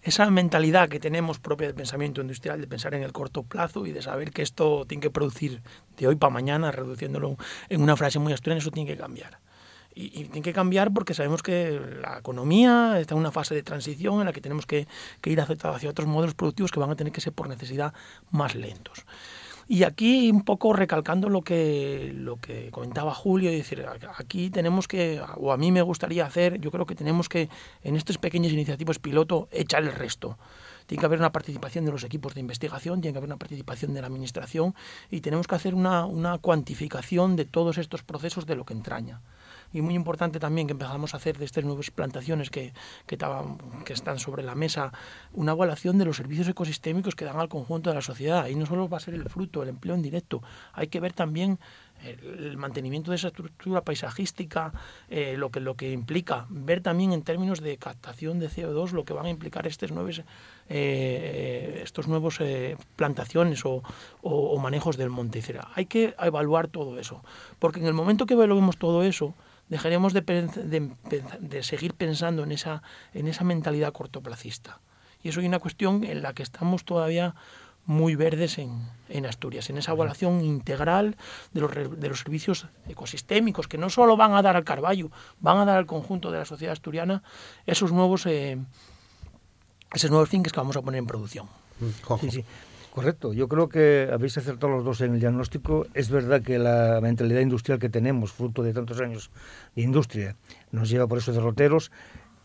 Esa 0.03 0.29
mentalidad 0.31 0.89
que 0.89 0.99
tenemos 0.99 1.37
propia 1.37 1.67
del 1.67 1.75
pensamiento 1.75 2.21
industrial, 2.21 2.59
de 2.59 2.67
pensar 2.67 2.95
en 2.95 3.03
el 3.03 3.11
corto 3.11 3.43
plazo 3.43 3.85
y 3.85 3.91
de 3.91 4.01
saber 4.01 4.31
que 4.31 4.41
esto 4.41 4.85
tiene 4.87 5.01
que 5.01 5.11
producir 5.11 5.61
de 5.97 6.07
hoy 6.07 6.15
para 6.15 6.33
mañana, 6.33 6.71
reduciéndolo 6.71 7.37
en 7.69 7.81
una 7.81 7.95
frase 7.95 8.17
muy 8.17 8.33
asturiana, 8.33 8.59
eso 8.59 8.71
tiene 8.71 8.89
que 8.89 8.97
cambiar. 8.97 9.39
Y, 9.93 10.05
y, 10.05 10.25
tiene 10.25 10.41
que 10.41 10.53
cambiar 10.53 10.91
porque 10.91 11.13
sabemos 11.13 11.43
que 11.43 11.79
la 12.01 12.17
economía 12.17 12.99
está 12.99 13.13
en 13.13 13.19
una 13.19 13.31
fase 13.31 13.53
de 13.53 13.61
transición 13.61 14.21
en 14.21 14.25
la 14.25 14.33
que 14.33 14.41
tenemos 14.41 14.65
que, 14.65 14.87
que 15.19 15.29
ir 15.29 15.41
hacia 15.41 15.89
otros 15.89 16.07
modelos 16.07 16.33
productivos 16.33 16.71
que 16.71 16.79
van 16.79 16.89
a 16.89 16.95
tener 16.95 17.11
que 17.11 17.21
ser 17.21 17.33
por 17.33 17.49
necesidad 17.49 17.93
más 18.31 18.55
lentos. 18.55 19.05
Y 19.71 19.85
aquí 19.85 20.29
un 20.29 20.43
poco 20.43 20.73
recalcando 20.73 21.29
lo 21.29 21.43
que, 21.43 22.11
lo 22.13 22.35
que 22.41 22.69
comentaba 22.71 23.13
Julio, 23.13 23.49
decir, 23.49 23.85
aquí 24.17 24.49
tenemos 24.49 24.85
que, 24.85 25.21
o 25.37 25.53
a 25.53 25.55
mí 25.55 25.71
me 25.71 25.81
gustaría 25.81 26.25
hacer, 26.25 26.59
yo 26.59 26.71
creo 26.71 26.85
que 26.85 26.93
tenemos 26.93 27.29
que 27.29 27.47
en 27.81 27.95
estas 27.95 28.17
pequeñas 28.17 28.51
iniciativas 28.51 28.99
piloto 28.99 29.47
echar 29.49 29.83
el 29.83 29.93
resto. 29.93 30.37
Tiene 30.87 30.99
que 30.99 31.05
haber 31.05 31.19
una 31.19 31.31
participación 31.31 31.85
de 31.85 31.93
los 31.93 32.03
equipos 32.03 32.33
de 32.33 32.41
investigación, 32.41 32.99
tiene 32.99 33.13
que 33.13 33.19
haber 33.19 33.29
una 33.29 33.37
participación 33.37 33.93
de 33.93 34.01
la 34.01 34.07
administración 34.07 34.75
y 35.09 35.21
tenemos 35.21 35.47
que 35.47 35.55
hacer 35.55 35.73
una, 35.73 36.05
una 36.05 36.37
cuantificación 36.39 37.37
de 37.37 37.45
todos 37.45 37.77
estos 37.77 38.03
procesos 38.03 38.45
de 38.45 38.57
lo 38.57 38.65
que 38.65 38.73
entraña 38.73 39.21
y 39.73 39.81
muy 39.81 39.95
importante 39.95 40.39
también 40.39 40.67
que 40.67 40.73
empezamos 40.73 41.13
a 41.13 41.17
hacer 41.17 41.37
de 41.37 41.45
estas 41.45 41.63
nuevas 41.63 41.91
plantaciones 41.91 42.49
que, 42.49 42.73
que, 43.05 43.17
están 43.93 44.19
sobre 44.19 44.43
la 44.43 44.55
mesa, 44.55 44.91
una 45.33 45.53
evaluación 45.53 45.97
de 45.97 46.05
los 46.05 46.17
servicios 46.17 46.47
ecosistémicos 46.47 47.15
que 47.15 47.25
dan 47.25 47.39
al 47.39 47.49
conjunto 47.49 47.89
de 47.89 47.95
la 47.95 48.01
sociedad. 48.01 48.47
Y 48.47 48.55
no 48.55 48.65
solo 48.65 48.89
va 48.89 48.97
a 48.97 49.01
ser 49.01 49.13
el 49.13 49.29
fruto, 49.29 49.63
el 49.63 49.69
empleo 49.69 49.95
en 49.95 50.01
directo, 50.01 50.41
hay 50.73 50.87
que 50.87 50.99
ver 50.99 51.13
también 51.13 51.59
el 52.03 52.57
mantenimiento 52.57 53.11
de 53.11 53.17
esa 53.17 53.27
estructura 53.27 53.81
paisajística, 53.81 54.73
eh, 55.09 55.35
lo, 55.37 55.49
que, 55.49 55.59
lo 55.59 55.75
que 55.75 55.91
implica, 55.91 56.47
ver 56.49 56.81
también 56.81 57.13
en 57.13 57.21
términos 57.21 57.61
de 57.61 57.77
captación 57.77 58.39
de 58.39 58.49
CO2 58.49 58.91
lo 58.91 59.05
que 59.05 59.13
van 59.13 59.27
a 59.27 59.29
implicar 59.29 59.67
estos 59.67 59.91
nuevos, 59.91 60.23
eh, 60.69 61.81
estos 61.83 62.07
nuevos 62.07 62.39
eh, 62.41 62.75
plantaciones 62.95 63.65
o, 63.65 63.83
o, 64.21 64.57
manejos 64.57 64.97
del 64.97 65.09
monte. 65.09 65.41
Hay 65.75 65.85
que 65.85 66.13
evaluar 66.19 66.67
todo 66.67 66.99
eso, 66.99 67.23
porque 67.59 67.79
en 67.79 67.85
el 67.85 67.93
momento 67.93 68.25
que 68.25 68.33
evaluemos 68.33 68.77
todo 68.77 69.03
eso, 69.03 69.33
dejaremos 69.71 70.11
de, 70.11 70.21
de, 71.39 71.63
seguir 71.63 71.93
pensando 71.93 72.43
en 72.43 72.51
esa, 72.51 72.83
en 73.13 73.29
esa 73.29 73.45
mentalidad 73.45 73.93
cortoplacista. 73.93 74.81
Y 75.23 75.29
eso 75.29 75.39
es 75.39 75.47
una 75.47 75.59
cuestión 75.59 76.03
en 76.03 76.21
la 76.21 76.33
que 76.33 76.43
estamos 76.43 76.83
todavía 76.83 77.35
muy 77.85 78.15
verdes 78.15 78.57
en, 78.57 78.89
en 79.07 79.25
Asturias, 79.25 79.69
en 79.69 79.77
esa 79.77 79.93
evaluación 79.93 80.41
integral 80.41 81.15
de 81.53 81.61
los, 81.61 81.71
de 81.73 82.09
los 82.09 82.19
servicios 82.19 82.67
ecosistémicos 82.89 83.69
que 83.69 83.77
no 83.77 83.89
solo 83.89 84.17
van 84.17 84.33
a 84.33 84.41
dar 84.41 84.57
al 84.57 84.65
Carballo, 84.65 85.09
van 85.39 85.57
a 85.57 85.65
dar 85.65 85.77
al 85.77 85.85
conjunto 85.85 86.31
de 86.31 86.39
la 86.39 86.45
sociedad 86.45 86.73
asturiana 86.73 87.23
esos 87.65 87.93
nuevos, 87.93 88.25
eh, 88.25 88.59
esos 89.93 90.11
nuevos 90.11 90.27
finques 90.27 90.51
que 90.51 90.59
vamos 90.59 90.75
a 90.75 90.81
poner 90.81 90.99
en 90.99 91.07
producción. 91.07 91.47
Mm, 91.79 92.19
sí, 92.19 92.31
sí. 92.31 92.45
Correcto, 92.91 93.31
yo 93.31 93.47
creo 93.47 93.69
que 93.69 94.09
habéis 94.11 94.37
acertado 94.37 94.73
los 94.73 94.83
dos 94.83 94.99
en 94.99 95.13
el 95.13 95.21
diagnóstico. 95.21 95.87
Es 95.93 96.09
verdad 96.09 96.41
que 96.41 96.59
la 96.59 96.99
mentalidad 97.01 97.39
industrial 97.39 97.79
que 97.79 97.87
tenemos, 97.87 98.33
fruto 98.33 98.63
de 98.63 98.73
tantos 98.73 98.99
años 98.99 99.31
de 99.77 99.81
industria, 99.81 100.35
nos 100.71 100.89
lleva 100.89 101.07
por 101.07 101.17
esos 101.17 101.33
derroteros 101.33 101.89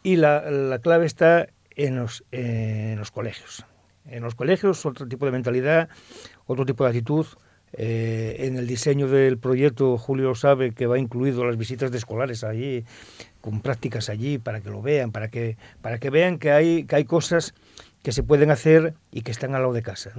y 0.04 0.14
la, 0.14 0.48
la 0.48 0.78
clave 0.78 1.04
está 1.04 1.48
en 1.74 1.96
los, 1.96 2.22
en 2.30 2.96
los 2.96 3.10
colegios. 3.10 3.66
En 4.06 4.22
los 4.22 4.36
colegios, 4.36 4.86
otro 4.86 5.08
tipo 5.08 5.26
de 5.26 5.32
mentalidad, 5.32 5.88
otro 6.46 6.64
tipo 6.64 6.84
de 6.84 6.90
actitud. 6.90 7.26
Eh, 7.72 8.36
en 8.46 8.56
el 8.56 8.68
diseño 8.68 9.08
del 9.08 9.38
proyecto, 9.38 9.98
Julio 9.98 10.36
sabe 10.36 10.70
que 10.70 10.86
va 10.86 10.96
incluido 10.96 11.44
las 11.44 11.56
visitas 11.56 11.90
de 11.90 11.98
escolares 11.98 12.44
allí, 12.44 12.84
con 13.40 13.60
prácticas 13.60 14.08
allí, 14.08 14.38
para 14.38 14.60
que 14.60 14.70
lo 14.70 14.80
vean, 14.80 15.10
para 15.10 15.26
que, 15.28 15.56
para 15.82 15.98
que 15.98 16.08
vean 16.10 16.38
que 16.38 16.52
hay, 16.52 16.84
que 16.84 16.94
hay 16.94 17.04
cosas 17.04 17.52
que 18.06 18.12
se 18.12 18.22
pueden 18.22 18.52
hacer 18.52 18.94
y 19.10 19.22
que 19.22 19.32
están 19.32 19.56
al 19.56 19.62
lado 19.62 19.74
de 19.74 19.82
casa. 19.82 20.12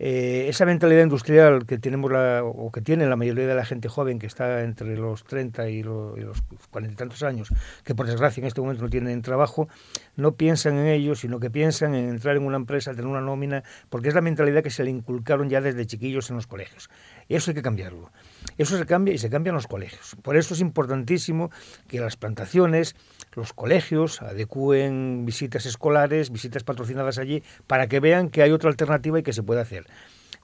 Eh, 0.00 0.46
esa 0.48 0.66
mentalidad 0.66 1.04
industrial 1.04 1.64
que 1.64 1.78
tenemos 1.78 2.10
la, 2.10 2.42
o 2.42 2.72
que 2.72 2.80
tiene 2.80 3.06
la 3.06 3.14
mayoría 3.14 3.46
de 3.46 3.54
la 3.54 3.64
gente 3.64 3.88
joven 3.88 4.18
que 4.18 4.26
está 4.26 4.64
entre 4.64 4.96
los 4.96 5.22
30 5.22 5.68
y, 5.68 5.84
los 5.84 6.42
40 6.72 6.92
y 6.92 6.96
tantos 6.96 7.22
años, 7.22 7.54
que 7.84 7.94
por 7.94 8.08
desgracia 8.08 8.40
en 8.40 8.48
este 8.48 8.60
momento 8.60 8.82
no 8.82 8.90
tienen 8.90 9.22
trabajo, 9.22 9.68
no 10.16 10.32
piensan 10.32 10.76
en 10.78 10.86
ello, 10.86 11.14
sino 11.14 11.38
que 11.38 11.50
piensan 11.50 11.94
en 11.94 12.08
entrar 12.08 12.36
en 12.36 12.42
una 12.42 12.56
empresa, 12.56 12.90
tener 12.94 13.06
una 13.06 13.20
nómina, 13.20 13.62
porque 13.90 14.08
es 14.08 14.14
la 14.16 14.22
mentalidad 14.22 14.64
que 14.64 14.70
se 14.70 14.82
le 14.82 14.90
inculcaron 14.90 15.48
ya 15.48 15.60
desde 15.60 15.86
chiquillos 15.86 16.30
en 16.30 16.34
los 16.34 16.48
colegios. 16.48 16.90
Eso 17.30 17.52
hay 17.52 17.54
que 17.54 17.62
cambiarlo. 17.62 18.10
Eso 18.58 18.76
se 18.76 18.84
cambia 18.86 19.14
y 19.14 19.18
se 19.18 19.30
cambia 19.30 19.50
en 19.50 19.54
los 19.54 19.68
colegios. 19.68 20.16
Por 20.20 20.36
eso 20.36 20.52
es 20.52 20.60
importantísimo 20.60 21.50
que 21.86 22.00
las 22.00 22.16
plantaciones, 22.16 22.96
los 23.34 23.52
colegios 23.52 24.20
adecúen 24.20 25.24
visitas 25.24 25.64
escolares, 25.64 26.32
visitas 26.32 26.64
patrocinadas 26.64 27.18
allí, 27.18 27.44
para 27.68 27.86
que 27.86 28.00
vean 28.00 28.30
que 28.30 28.42
hay 28.42 28.50
otra 28.50 28.68
alternativa 28.68 29.20
y 29.20 29.22
que 29.22 29.32
se 29.32 29.44
puede 29.44 29.60
hacer. 29.60 29.86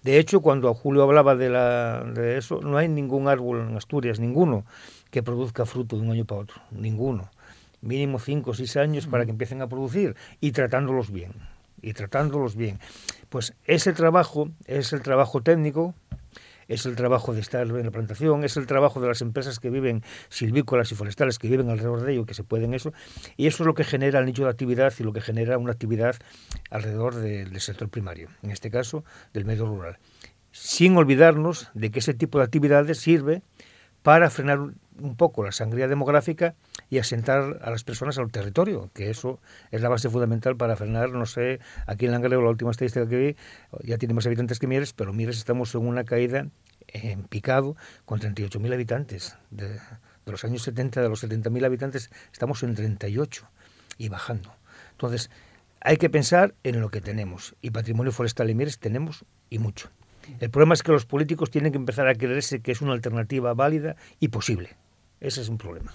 De 0.05 0.20
hecho, 0.20 0.40
cuando 0.40 0.72
Julio 0.75 1.03
hablaba 1.03 1.35
de, 1.35 1.51
la, 1.51 2.05
de 2.05 2.38
eso, 2.38 2.61
no 2.61 2.79
hay 2.79 2.87
ningún 2.87 3.27
árbol 3.27 3.66
en 3.68 3.77
Asturias, 3.77 4.20
ninguno, 4.20 4.64
que 5.11 5.25
produzca 5.25 5.66
fruto 5.66 5.96
de 5.96 6.03
un 6.03 6.12
año 6.12 6.25
para 6.25 6.42
otro. 6.42 6.62
Ninguno. 6.70 7.33
Mínimo 7.81 8.20
cinco 8.20 8.53
o 8.53 8.55
seis 8.55 8.77
años 8.77 9.09
para 9.09 9.25
que 9.25 9.33
empiecen 9.33 9.61
a 9.61 9.68
producir 9.68 10.14
y 10.40 10.53
tratándolos 10.53 11.11
bien. 11.11 11.33
Y 11.83 11.94
tratándolos 11.94 12.55
bien. 12.55 12.79
Pues 13.29 13.55
ese 13.64 13.92
trabajo 13.92 14.51
es 14.66 14.92
el 14.92 15.03
trabajo 15.03 15.42
técnico, 15.42 15.94
es 16.69 16.87
el 16.87 16.97
trabajo 16.97 17.35
de 17.35 17.41
estar 17.41 17.67
en 17.67 17.85
la 17.85 17.91
plantación, 17.91 18.45
es 18.45 18.57
el 18.57 18.67
trabajo 18.67 19.01
de 19.01 19.09
las 19.09 19.23
empresas 19.23 19.61
que 19.61 19.71
viven 19.71 20.03
silvícolas 20.29 20.91
y 20.93 20.95
forestales 20.95 21.39
que 21.39 21.49
viven 21.49 21.71
alrededor 21.71 22.03
de 22.03 22.13
ello, 22.13 22.27
que 22.27 22.35
se 22.35 22.45
pueden 22.45 22.75
eso, 22.75 22.93
y 23.37 23.47
eso 23.47 23.63
es 23.63 23.67
lo 23.67 23.75
que 23.75 23.85
genera 23.85 24.19
el 24.19 24.27
nicho 24.27 24.45
de 24.45 24.51
actividad 24.51 24.93
y 24.99 25.03
lo 25.03 25.13
que 25.13 25.21
genera 25.21 25.59
una 25.59 25.73
actividad 25.73 26.17
alrededor 26.71 27.15
del 27.15 27.61
sector 27.61 27.89
primario, 27.89 28.29
en 28.43 28.51
este 28.51 28.71
caso 28.71 29.05
del 29.33 29.45
medio 29.45 29.67
rural. 29.67 29.99
Sin 30.53 30.97
olvidarnos 30.97 31.71
de 31.75 31.91
que 31.91 31.99
ese 31.99 32.15
tipo 32.15 32.39
de 32.39 32.45
actividades 32.45 32.99
sirve 32.99 33.43
para 34.03 34.31
frenar 34.31 34.71
un 35.01 35.17
poco 35.17 35.45
la 35.45 35.53
sangría 35.53 35.89
demográfica 35.89 36.55
y 36.91 36.99
asentar 36.99 37.61
a 37.63 37.71
las 37.71 37.85
personas 37.85 38.19
al 38.19 38.31
territorio, 38.31 38.91
que 38.95 39.11
eso 39.11 39.41
es 39.71 39.81
la 39.81 39.89
base 39.89 40.09
fundamental 40.09 40.57
para 40.57 40.77
frenar, 40.77 41.11
no 41.11 41.27
sé, 41.27 41.61
aquí 41.87 42.07
en 42.07 42.13
Langreo 42.13 42.43
la 42.43 42.51
última 42.51 42.71
estadística 42.71 43.09
que 43.09 43.17
vi, 43.17 43.37
ya 43.85 43.99
tiene 43.99 44.15
más 44.15 44.27
habitantes 44.27 44.59
que 44.59 44.67
Mieres, 44.67 44.93
pero 44.93 45.13
Mieres 45.13 45.39
estamos 45.39 45.75
en 45.75 45.87
una 45.87 46.05
caída 46.05 46.49
en 46.89 47.25
picado 47.25 47.77
con 48.05 48.21
38.000 48.21 48.73
habitantes. 48.73 49.37
De, 49.51 49.69
de, 49.69 49.81
los 50.27 50.45
años 50.45 50.63
70, 50.63 51.03
de 51.03 51.09
los 51.09 51.23
70.000 51.23 51.65
habitantes, 51.65 52.11
estamos 52.33 52.63
en 52.63 52.75
38 52.75 53.49
y 53.99 54.09
bajando. 54.09 54.53
Entonces, 54.93 55.31
Hay 55.81 55.99
que 55.99 56.11
pensar 56.11 56.55
en 56.65 56.81
lo 56.81 56.91
que 56.91 57.01
tenemos. 57.01 57.55
Y 57.63 57.71
patrimonio 57.71 58.11
forestal 58.11 58.51
y 58.51 58.55
Mieres 58.55 58.81
tenemos 58.81 59.25
y 59.51 59.59
mucho. 59.61 59.89
El 60.41 60.51
problema 60.51 60.75
es 60.75 60.83
que 60.83 60.91
los 60.91 61.07
políticos 61.07 61.51
tienen 61.51 61.71
que 61.71 61.79
empezar 61.79 62.09
a 62.09 62.15
creerse 62.15 62.61
que 62.61 62.73
es 62.73 62.81
una 62.81 62.93
alternativa 62.93 63.55
válida 63.55 63.95
y 64.19 64.29
posible. 64.29 64.77
Ese 65.21 65.41
es 65.41 65.49
un 65.49 65.59
problema. 65.59 65.93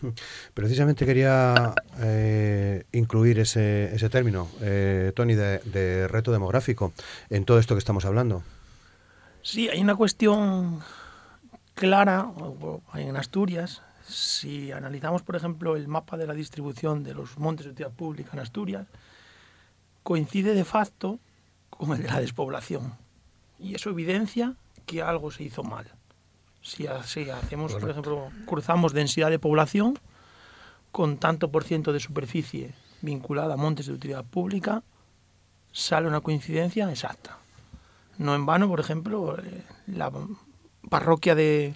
Precisamente 0.54 1.06
quería 1.06 1.76
eh, 2.00 2.86
incluir 2.92 3.40
ese, 3.40 3.94
ese 3.94 4.10
término, 4.10 4.48
eh, 4.62 5.12
Tony, 5.16 5.36
de, 5.36 5.60
de, 5.60 6.08
reto 6.08 6.32
demográfico 6.32 6.94
en 7.30 7.46
todo 7.46 7.60
esto 7.60 7.76
que 7.76 7.80
estamos 7.80 8.06
hablando. 8.06 8.44
Sí, 9.44 9.70
hay 9.70 9.82
una 9.82 9.96
cuestión 9.96 10.82
clara 11.76 12.32
en 12.96 13.16
Asturias. 13.16 13.82
Si 14.08 14.72
analizamos, 14.72 15.22
por 15.22 15.36
ejemplo, 15.36 15.76
el 15.76 15.88
mapa 15.88 16.18
de 16.18 16.28
la 16.28 16.34
distribución 16.34 17.04
de 17.04 17.14
los 17.14 17.38
montes 17.38 17.66
de 17.66 17.72
utilidad 17.72 17.94
pública 17.94 18.32
en 18.34 18.40
Asturias, 18.40 18.88
coincide 20.04 20.54
de 20.54 20.66
facto 20.66 21.20
con 21.70 21.92
el 21.92 22.02
de 22.02 22.10
la 22.10 22.20
despoblación. 22.20 22.96
Y 23.60 23.76
eso 23.76 23.90
evidencia 23.92 24.56
que 24.86 25.02
algo 25.02 25.32
se 25.32 25.44
hizo 25.44 25.64
mal. 25.64 25.86
Si, 26.62 26.88
hacemos, 26.88 27.74
por 27.74 27.90
ejemplo, 27.90 28.30
cruzamos 28.46 28.94
densidad 28.94 29.30
de 29.30 29.40
población 29.40 29.98
con 30.92 31.18
tanto 31.18 31.52
por 31.52 31.64
ciento 31.64 31.92
de 31.92 32.00
superficie 32.00 32.74
vinculada 33.02 33.56
a 33.56 33.58
montes 33.58 33.88
de 33.88 33.94
utilidad 33.94 34.24
pública, 34.24 34.84
sale 35.72 36.08
una 36.08 36.22
coincidencia 36.22 36.90
exacta. 36.90 37.38
No 38.18 38.36
en 38.36 38.46
vano, 38.46 38.68
por 38.68 38.80
ejemplo, 38.80 39.38
eh, 39.40 39.64
la 39.88 40.12
parroquia 40.90 41.34
de 41.34 41.76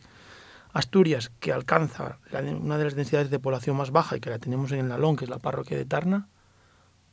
Asturias, 0.74 1.32
que 1.40 1.52
alcanza 1.52 2.20
una 2.62 2.78
de 2.78 2.84
las 2.84 2.96
densidades 2.96 3.30
de 3.30 3.40
población 3.40 3.78
más 3.78 3.92
baja 3.92 4.18
y 4.18 4.20
que 4.20 4.30
la 4.30 4.40
tenemos 4.40 4.72
en 4.72 4.80
el 4.80 4.90
Lalón, 4.90 5.16
que 5.16 5.26
es 5.26 5.30
la 5.30 5.40
parroquia 5.40 5.78
de 5.78 5.86
Tarna, 5.86 6.28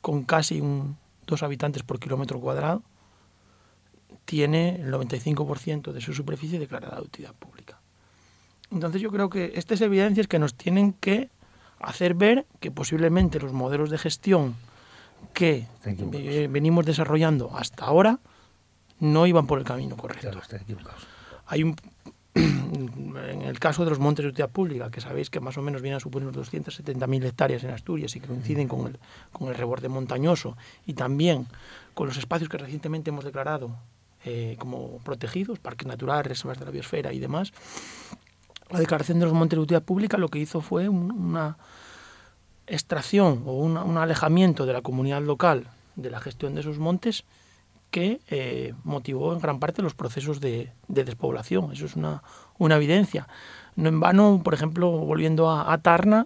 con 0.01 0.23
casi 0.23 0.61
un, 0.61 0.97
dos 1.25 1.41
habitantes 1.43 1.81
por 1.81 1.99
kilómetro 1.99 2.39
cuadrado, 2.39 2.83
tiene 4.25 4.75
el 4.81 4.91
95% 4.91 5.91
de 5.91 6.01
su 6.01 6.13
superficie 6.13 6.59
declarada 6.59 6.97
de 6.97 7.03
utilidad 7.03 7.33
pública. 7.33 7.79
Entonces 8.71 9.01
yo 9.01 9.11
creo 9.11 9.29
que 9.29 9.53
estas 9.55 9.81
evidencias 9.81 10.27
que 10.27 10.39
nos 10.39 10.55
tienen 10.55 10.93
que 10.93 11.29
hacer 11.79 12.15
ver 12.15 12.45
que 12.59 12.71
posiblemente 12.71 13.39
los 13.39 13.53
modelos 13.53 13.89
de 13.89 13.97
gestión 13.97 14.55
que 15.33 15.67
venimos 16.49 16.85
desarrollando 16.85 17.55
hasta 17.55 17.85
ahora 17.85 18.19
no 18.99 19.27
iban 19.27 19.47
por 19.47 19.59
el 19.59 19.65
camino 19.65 19.95
correcto. 19.95 20.31
Hay 21.45 21.63
un, 21.63 21.75
en 22.33 23.41
el 23.43 23.59
caso 23.59 23.83
de 23.83 23.89
los 23.89 23.99
montes 23.99 24.23
de 24.23 24.29
utilidad 24.29 24.49
pública, 24.49 24.89
que 24.89 25.01
sabéis 25.01 25.29
que 25.29 25.39
más 25.39 25.57
o 25.57 25.61
menos 25.61 25.81
vienen 25.81 25.97
a 25.97 25.99
suponer 25.99 26.29
unos 26.29 26.51
270.000 26.51 27.25
hectáreas 27.25 27.63
en 27.63 27.71
Asturias 27.71 28.15
y 28.15 28.19
que 28.19 28.27
coinciden 28.27 28.67
con 28.67 28.87
el, 28.87 28.99
con 29.31 29.49
el 29.49 29.55
reborde 29.55 29.89
montañoso 29.89 30.57
y 30.85 30.93
también 30.93 31.47
con 31.93 32.07
los 32.07 32.17
espacios 32.17 32.49
que 32.49 32.57
recientemente 32.57 33.09
hemos 33.09 33.25
declarado 33.25 33.77
eh, 34.25 34.55
como 34.59 34.99
protegidos, 34.99 35.59
parques 35.59 35.87
naturales, 35.87 36.27
reservas 36.27 36.59
de 36.59 36.65
la 36.65 36.71
biosfera 36.71 37.13
y 37.13 37.19
demás, 37.19 37.51
la 38.69 38.79
declaración 38.79 39.19
de 39.19 39.25
los 39.25 39.33
montes 39.33 39.57
de 39.57 39.63
utilidad 39.63 39.83
pública 39.83 40.17
lo 40.17 40.29
que 40.29 40.39
hizo 40.39 40.61
fue 40.61 40.89
una 40.89 41.57
extracción 42.65 43.43
o 43.45 43.53
un 43.53 43.97
alejamiento 43.97 44.65
de 44.65 44.73
la 44.73 44.81
comunidad 44.81 45.21
local 45.21 45.67
de 45.95 46.09
la 46.09 46.19
gestión 46.19 46.55
de 46.55 46.61
esos 46.61 46.79
montes 46.79 47.23
que 47.93 48.19
eh, 48.29 48.73
motivó 48.83 49.33
en 49.33 49.39
gran 49.39 49.59
parte 49.59 49.83
los 49.83 49.93
procesos 49.93 50.41
de, 50.41 50.71
despoblación. 50.87 51.71
Eso 51.71 51.85
es 51.85 51.95
una, 51.95 52.23
una, 52.57 52.77
evidencia. 52.77 53.27
No 53.75 53.87
en 53.87 53.99
vano, 53.99 54.41
por 54.43 54.55
ejemplo, 54.55 54.89
volviendo 54.89 55.51
a, 55.51 55.71
a 55.71 55.77
Tarna, 55.77 56.25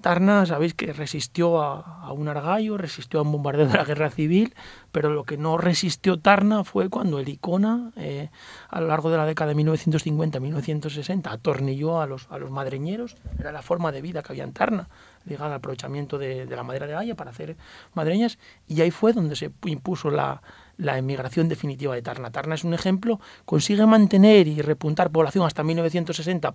Tarna, 0.00 0.46
sabéis 0.46 0.74
que 0.74 0.92
resistió 0.92 1.60
a, 1.60 2.12
un 2.12 2.28
argallo, 2.28 2.78
resistió 2.78 3.18
a 3.18 3.22
un 3.22 3.32
bombardeo 3.32 3.66
de 3.66 3.74
la 3.74 3.84
guerra 3.84 4.10
civil, 4.10 4.54
pero 4.92 5.10
lo 5.10 5.24
que 5.24 5.36
no 5.36 5.58
resistió 5.58 6.20
Tarna 6.20 6.62
fue 6.62 6.88
cuando 6.88 7.18
el 7.18 7.28
Icona, 7.28 7.90
eh, 7.96 8.30
a 8.68 8.80
lo 8.80 8.86
largo 8.86 9.10
de 9.10 9.16
la 9.16 9.26
década 9.26 9.52
de 9.52 9.64
1950-1960, 9.64 11.30
atornilló 11.32 12.00
a 12.00 12.06
los, 12.06 12.28
a 12.30 12.38
los 12.38 12.50
madreñeros. 12.50 13.16
Era 13.40 13.50
la 13.50 13.62
forma 13.62 13.90
de 13.90 14.00
vida 14.00 14.22
que 14.22 14.32
había 14.32 14.44
en 14.44 14.52
Tarna, 14.52 14.88
ligada 15.24 15.46
al 15.46 15.54
aprovechamiento 15.54 16.16
de, 16.16 16.46
de 16.46 16.56
la 16.56 16.62
madera 16.62 16.86
de 16.86 16.94
haya 16.94 17.16
para 17.16 17.30
hacer 17.30 17.56
madreñas, 17.94 18.38
y 18.68 18.80
ahí 18.82 18.92
fue 18.92 19.12
donde 19.12 19.34
se 19.34 19.50
impuso 19.64 20.10
la, 20.10 20.42
la 20.78 20.96
emigración 20.96 21.48
definitiva 21.48 21.94
de 21.94 22.02
Tarna. 22.02 22.30
Tarna 22.30 22.54
es 22.54 22.64
un 22.64 22.72
ejemplo, 22.72 23.20
consigue 23.44 23.84
mantener 23.84 24.46
y 24.46 24.62
repuntar 24.62 25.10
población 25.10 25.44
hasta 25.44 25.62
1960 25.64 26.54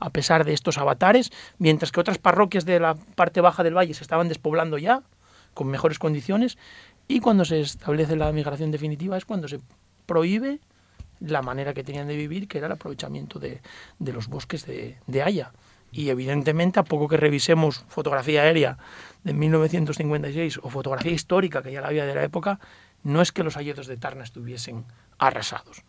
a 0.00 0.10
pesar 0.10 0.44
de 0.44 0.52
estos 0.52 0.76
avatares, 0.76 1.32
mientras 1.58 1.92
que 1.92 2.00
otras 2.00 2.18
parroquias 2.18 2.64
de 2.66 2.80
la 2.80 2.94
parte 2.94 3.40
baja 3.40 3.62
del 3.62 3.76
valle 3.76 3.94
se 3.94 4.02
estaban 4.02 4.28
despoblando 4.28 4.76
ya, 4.76 5.02
con 5.54 5.68
mejores 5.68 5.98
condiciones, 5.98 6.58
y 7.06 7.20
cuando 7.20 7.44
se 7.44 7.60
establece 7.60 8.16
la 8.16 8.32
migración 8.32 8.70
definitiva 8.70 9.16
es 9.16 9.24
cuando 9.24 9.46
se 9.46 9.60
prohíbe 10.06 10.60
la 11.20 11.42
manera 11.42 11.74
que 11.74 11.84
tenían 11.84 12.08
de 12.08 12.16
vivir, 12.16 12.48
que 12.48 12.58
era 12.58 12.66
el 12.66 12.72
aprovechamiento 12.72 13.38
de, 13.38 13.60
los 14.00 14.28
bosques 14.28 14.66
de, 14.66 14.98
de 15.06 15.22
Haya. 15.22 15.52
Y 15.92 16.08
evidentemente, 16.08 16.80
a 16.80 16.82
poco 16.82 17.06
que 17.06 17.16
revisemos 17.16 17.84
fotografía 17.86 18.42
aérea 18.42 18.78
de 19.22 19.32
1956 19.32 20.58
o 20.62 20.68
fotografía 20.68 21.12
histórica, 21.12 21.62
que 21.62 21.70
ya 21.70 21.80
la 21.80 21.86
había 21.86 22.04
de 22.04 22.14
la 22.16 22.24
época, 22.24 22.58
no 23.04 23.20
es 23.22 23.30
que 23.32 23.44
los 23.44 23.56
hayedos 23.56 23.86
de 23.86 23.96
Tarna 23.96 24.24
estuviesen 24.24 24.84
arrasados. 25.18 25.84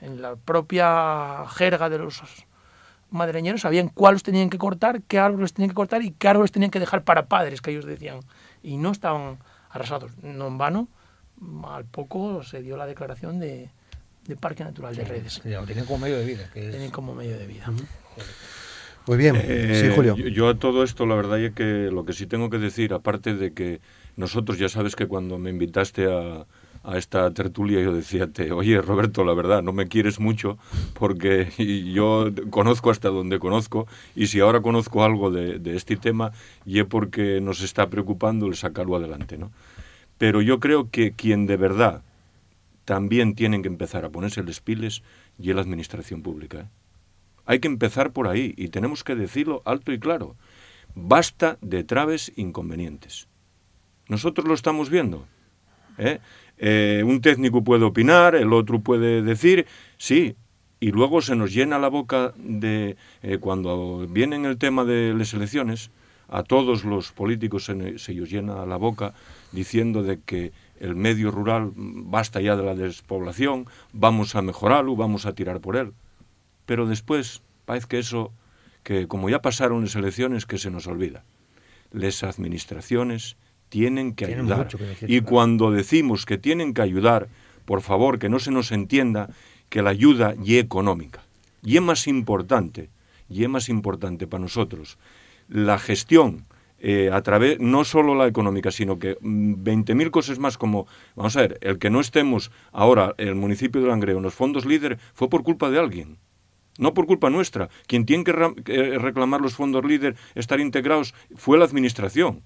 En 0.00 0.20
la 0.20 0.36
propia 0.36 1.44
jerga 1.48 1.88
de 1.88 1.98
los 1.98 2.22
madreñeros 3.10 3.62
sabían 3.62 3.88
cuáles 3.88 4.22
tenían 4.22 4.50
que 4.50 4.58
cortar, 4.58 5.02
qué 5.02 5.18
árboles 5.18 5.52
tenían 5.52 5.70
que 5.70 5.74
cortar 5.74 6.02
y 6.02 6.10
qué 6.10 6.28
árboles 6.28 6.52
tenían 6.52 6.70
que 6.70 6.80
dejar 6.80 7.04
para 7.04 7.26
padres, 7.26 7.62
que 7.62 7.70
ellos 7.70 7.86
decían. 7.86 8.20
Y 8.62 8.76
no 8.76 8.90
estaban 8.90 9.38
arrasados. 9.70 10.12
No 10.22 10.48
en 10.48 10.58
vano, 10.58 10.88
al 11.68 11.84
poco 11.84 12.42
se 12.42 12.62
dio 12.62 12.76
la 12.76 12.86
declaración 12.86 13.38
de, 13.38 13.70
Parque 14.40 14.62
Natural 14.62 14.94
de 14.94 15.04
Redes. 15.04 15.40
tienen 15.42 15.84
como 15.86 15.98
medio 15.98 16.18
de 16.18 16.24
vida. 16.24 16.50
Tienen 16.52 16.90
como 16.90 17.14
medio 17.14 17.38
de 17.38 17.46
vida. 17.46 17.72
Muy 19.06 19.16
bien, 19.16 19.36
sí, 19.36 19.42
eh, 19.46 19.92
Julio. 19.96 20.16
Yo, 20.16 20.28
yo, 20.28 20.48
a 20.50 20.58
todo 20.58 20.84
esto, 20.84 21.06
la 21.06 21.14
verdad 21.14 21.40
es 21.40 21.54
que 21.54 21.88
lo 21.90 22.04
que 22.04 22.12
sí 22.12 22.26
tengo 22.26 22.50
que 22.50 22.58
decir, 22.58 22.92
aparte 22.92 23.34
de 23.34 23.54
que 23.54 23.80
nosotros 24.18 24.58
ya 24.58 24.68
sabes 24.68 24.96
que 24.96 25.06
cuando 25.06 25.38
me 25.38 25.48
invitaste 25.48 26.12
a, 26.12 26.44
esta 26.96 27.30
tertulia 27.32 27.82
yo 27.82 27.92
decía, 27.92 28.28
oye 28.52 28.80
Roberto, 28.80 29.24
la 29.24 29.34
verdad, 29.34 29.62
no 29.62 29.72
me 29.72 29.88
quieres 29.88 30.20
mucho 30.20 30.58
porque 30.94 31.50
yo 31.94 32.30
conozco 32.50 32.90
hasta 32.90 33.10
donde 33.10 33.38
conozco 33.38 33.86
y 34.16 34.26
si 34.26 34.40
ahora 34.40 34.60
conozco 34.60 35.04
algo 35.04 35.30
de, 35.30 35.60
este 35.76 35.96
tema 35.96 36.32
y 36.66 36.80
es 36.80 36.86
porque 36.86 37.40
nos 37.40 37.60
está 37.60 37.90
preocupando 37.90 38.46
el 38.46 38.56
sacarlo 38.56 38.96
adelante. 38.96 39.38
¿no? 39.38 39.52
Pero 40.18 40.42
yo 40.42 40.58
creo 40.58 40.90
que 40.90 41.12
quien 41.12 41.46
de 41.46 41.56
verdad 41.56 42.02
también 42.84 43.34
tienen 43.34 43.62
que 43.62 43.68
empezar 43.68 44.04
a 44.04 44.10
ponerse 44.10 44.42
los 44.42 44.60
piles 44.60 45.02
y 45.38 45.50
es 45.50 45.56
la 45.56 45.62
administración 45.62 46.22
pública. 46.22 46.60
¿eh? 46.60 46.66
Hay 47.44 47.60
que 47.60 47.68
empezar 47.68 48.12
por 48.12 48.26
ahí 48.26 48.52
y 48.56 48.68
tenemos 48.68 49.04
que 49.04 49.14
decirlo 49.14 49.62
alto 49.64 49.92
y 49.92 50.00
claro. 50.00 50.36
Basta 50.94 51.58
de 51.60 51.84
traves 51.84 52.32
inconvenientes. 52.34 53.27
Nosotros 54.08 54.46
lo 54.46 54.54
estamos 54.54 54.90
viendo. 54.90 55.26
¿eh? 55.98 56.18
Eh, 56.56 57.02
un 57.04 57.20
técnico 57.20 57.62
puede 57.62 57.84
opinar, 57.84 58.34
el 58.34 58.52
otro 58.52 58.80
puede 58.80 59.22
decir, 59.22 59.66
sí, 59.96 60.36
y 60.80 60.90
luego 60.90 61.20
se 61.20 61.36
nos 61.36 61.52
llena 61.52 61.78
la 61.78 61.88
boca 61.88 62.32
de, 62.36 62.96
eh, 63.22 63.38
cuando 63.38 64.06
viene 64.08 64.36
el 64.48 64.58
tema 64.58 64.84
de 64.84 65.14
las 65.14 65.34
elecciones, 65.34 65.90
a 66.28 66.42
todos 66.42 66.84
los 66.84 67.10
políticos 67.12 67.64
se, 67.64 67.98
se 67.98 68.12
les 68.12 68.30
llena 68.30 68.66
la 68.66 68.76
boca 68.76 69.14
diciendo 69.50 70.02
de 70.02 70.20
que 70.20 70.52
el 70.78 70.94
medio 70.94 71.30
rural 71.30 71.72
basta 71.74 72.40
ya 72.40 72.54
de 72.54 72.62
la 72.62 72.74
despoblación, 72.74 73.66
vamos 73.92 74.34
a 74.34 74.42
mejorarlo, 74.42 74.94
vamos 74.94 75.26
a 75.26 75.34
tirar 75.34 75.60
por 75.60 75.76
él. 75.76 75.92
Pero 76.66 76.86
después 76.86 77.42
parece 77.64 77.88
que 77.88 77.98
eso, 77.98 78.32
que 78.82 79.08
como 79.08 79.30
ya 79.30 79.40
pasaron 79.40 79.82
las 79.82 79.96
elecciones, 79.96 80.44
que 80.44 80.58
se 80.58 80.70
nos 80.70 80.86
olvida. 80.86 81.24
Las 81.92 82.22
administraciones 82.22 83.36
tienen 83.68 84.14
que 84.14 84.26
ayudar. 84.26 84.68
y 85.06 85.20
cuando 85.20 85.70
decimos 85.70 86.26
que 86.26 86.38
tienen 86.38 86.74
que 86.74 86.82
ayudar, 86.82 87.28
por 87.64 87.82
favor, 87.82 88.18
que 88.18 88.28
no 88.28 88.38
se 88.38 88.50
nos 88.50 88.72
entienda 88.72 89.30
que 89.68 89.82
la 89.82 89.90
ayuda 89.90 90.34
y 90.42 90.58
económica. 90.58 91.22
Y 91.62 91.76
es 91.76 91.82
más 91.82 92.06
importante, 92.06 92.88
y 93.28 93.42
es 93.42 93.48
más 93.48 93.68
importante 93.68 94.26
para 94.26 94.42
nosotros, 94.42 94.98
la 95.48 95.78
gestión 95.78 96.46
eh, 96.80 97.10
a 97.12 97.22
través, 97.22 97.58
no 97.58 97.84
solo 97.84 98.14
la 98.14 98.26
económica, 98.26 98.70
sino 98.70 98.98
que 98.98 99.18
20.000 99.18 100.06
mm, 100.06 100.10
cosas 100.10 100.38
más 100.38 100.56
como, 100.56 100.86
vamos 101.16 101.36
a 101.36 101.40
ver, 101.40 101.58
el 101.60 101.78
que 101.78 101.90
no 101.90 102.00
estemos 102.00 102.52
ahora, 102.72 103.14
el 103.18 103.34
municipio 103.34 103.80
de 103.80 103.88
Langreo, 103.88 104.18
en 104.18 104.22
los 104.22 104.34
fondos 104.34 104.64
líder, 104.64 104.98
fue 105.12 105.28
por 105.28 105.42
culpa 105.42 105.70
de 105.70 105.80
alguien. 105.80 106.18
No 106.78 106.94
por 106.94 107.06
culpa 107.06 107.30
nuestra. 107.30 107.68
Quien 107.88 108.06
tiene 108.06 108.22
que 108.22 108.32
reclamar 108.32 109.40
los 109.40 109.54
fondos 109.54 109.84
líder, 109.84 110.14
estar 110.36 110.60
integrados, 110.60 111.12
fue 111.34 111.58
la 111.58 111.64
administración. 111.64 112.44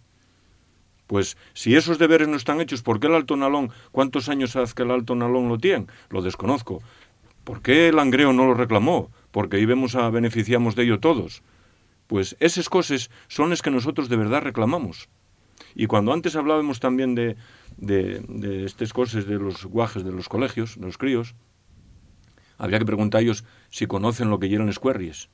Pues 1.12 1.37
si 1.53 1.77
esos 1.77 1.98
deberes 1.98 2.27
no 2.27 2.37
están 2.37 2.62
hechos, 2.62 2.81
¿por 2.81 2.98
qué 2.98 3.07
el 3.07 3.14
Alto 3.14 3.37
Nalón, 3.37 3.70
cuántos 3.90 4.31
años 4.31 4.57
hace 4.57 4.72
que 4.72 4.83
el 4.83 4.90
Alto 4.90 5.14
Nalón 5.14 5.46
lo 5.46 5.59
tiene? 5.59 5.85
Lo 6.09 6.22
desconozco. 6.22 6.81
¿Por 7.44 7.61
qué 7.61 7.88
el 7.88 7.98
Angreo 7.98 8.33
no 8.33 8.46
lo 8.46 8.55
reclamó? 8.55 9.11
Porque 9.31 9.59
ahí 9.59 9.66
a 9.70 10.09
beneficiamos 10.09 10.75
de 10.75 10.85
ello 10.85 11.01
todos. 11.01 11.43
Pues 12.07 12.34
esas 12.41 12.70
cosas 12.70 13.11
son 13.28 13.51
las 13.51 13.61
que 13.61 13.70
nosotros 13.70 14.09
de 14.09 14.16
verdad 14.16 14.41
reclamamos. 14.41 15.11
Y 15.74 15.87
cuando 15.87 16.14
antes 16.14 16.34
hablábamos 16.34 16.80
también 16.80 17.14
de, 17.14 17.37
de, 17.76 18.24
de 18.26 18.64
estas 18.64 18.95
cosas 18.95 19.26
de 19.26 19.39
los 19.39 19.66
guajes 19.66 20.05
de 20.05 20.12
los 20.12 20.30
colegios, 20.30 20.80
de 20.80 20.87
los 20.87 20.97
críos, 20.97 21.34
habría 22.57 22.78
que 22.78 22.87
preguntar 22.87 23.18
a 23.18 23.22
ellos 23.22 23.45
si 23.68 23.87
conocen 23.87 24.30
lo 24.30 24.39
que 24.39 24.49
quieren 24.49 24.70
escuerries. 24.70 25.28